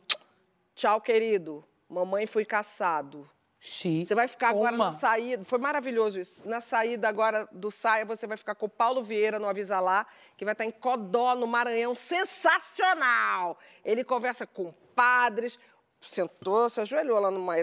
Tchau, 0.74 1.00
querido. 1.00 1.64
Mamãe 1.88 2.26
foi 2.26 2.44
caçado. 2.44 3.30
Xi. 3.60 4.06
Você 4.06 4.14
vai 4.14 4.28
ficar 4.28 4.50
agora 4.50 4.70
Toma. 4.70 4.84
na 4.86 4.92
saída. 4.92 5.44
Foi 5.44 5.58
maravilhoso 5.58 6.20
isso. 6.20 6.48
Na 6.48 6.60
saída 6.60 7.08
agora 7.08 7.48
do 7.50 7.70
Saia, 7.70 8.04
você 8.04 8.26
vai 8.26 8.36
ficar 8.36 8.54
com 8.54 8.66
o 8.66 8.68
Paulo 8.68 9.02
Vieira 9.02 9.38
no 9.38 9.48
Avisa 9.48 9.80
Lá, 9.80 10.06
que 10.36 10.44
vai 10.44 10.52
estar 10.52 10.64
em 10.64 10.70
Codó, 10.70 11.34
no 11.34 11.46
Maranhão. 11.46 11.94
Sensacional! 11.94 13.58
Ele 13.84 14.04
conversa 14.04 14.46
com 14.46 14.72
padres. 14.94 15.58
Sentou, 16.00 16.70
se 16.70 16.80
ajoelhou 16.80 17.18
lá 17.18 17.28
numa, 17.30 17.54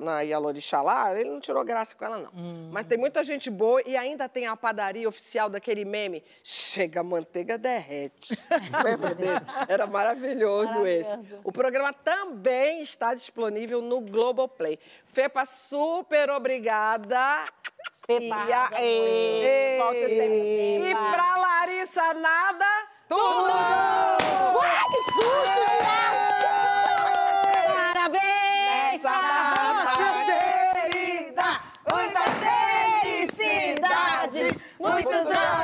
na 0.00 0.20
Ialorixá 0.22 0.82
lá, 0.82 1.18
ele 1.18 1.30
não 1.30 1.40
tirou 1.40 1.64
graça 1.64 1.94
com 1.96 2.04
ela, 2.04 2.18
não. 2.18 2.30
Mas 2.72 2.86
tem 2.86 2.98
muita 2.98 3.22
gente 3.22 3.48
boa 3.48 3.80
e 3.86 3.96
ainda 3.96 4.28
tem 4.28 4.46
a 4.46 4.56
padaria 4.56 5.08
oficial 5.08 5.48
daquele 5.48 5.84
meme. 5.84 6.22
Chega 6.42 7.00
a 7.00 7.04
manteiga, 7.04 7.56
derrete. 7.56 8.36
Lembra 8.84 9.14
dele? 9.14 9.30
Era 9.68 9.86
maravilhoso, 9.86 10.84
esse. 10.86 11.16
O 11.44 11.52
programa 11.52 11.92
também 11.92 12.82
está 12.82 13.14
disponível 13.14 13.80
no 13.80 14.00
Globoplay. 14.00 14.76
Fepa, 15.06 15.46
super 15.46 16.30
obrigada. 16.30 17.44
Fepa, 18.04 18.24
E, 18.48 18.52
a, 18.52 18.70
e, 18.82 20.08
sempre. 20.08 20.90
e 20.90 20.94
pra 20.94 21.36
Larissa, 21.36 22.12
nada. 22.14 22.66
Tudo! 23.08 23.50
Ai, 24.60 24.84
que 24.90 25.12
susto! 25.12 25.54
Parabéns! 25.54 26.13
Muitos 34.94 35.26
anos! 35.26 35.63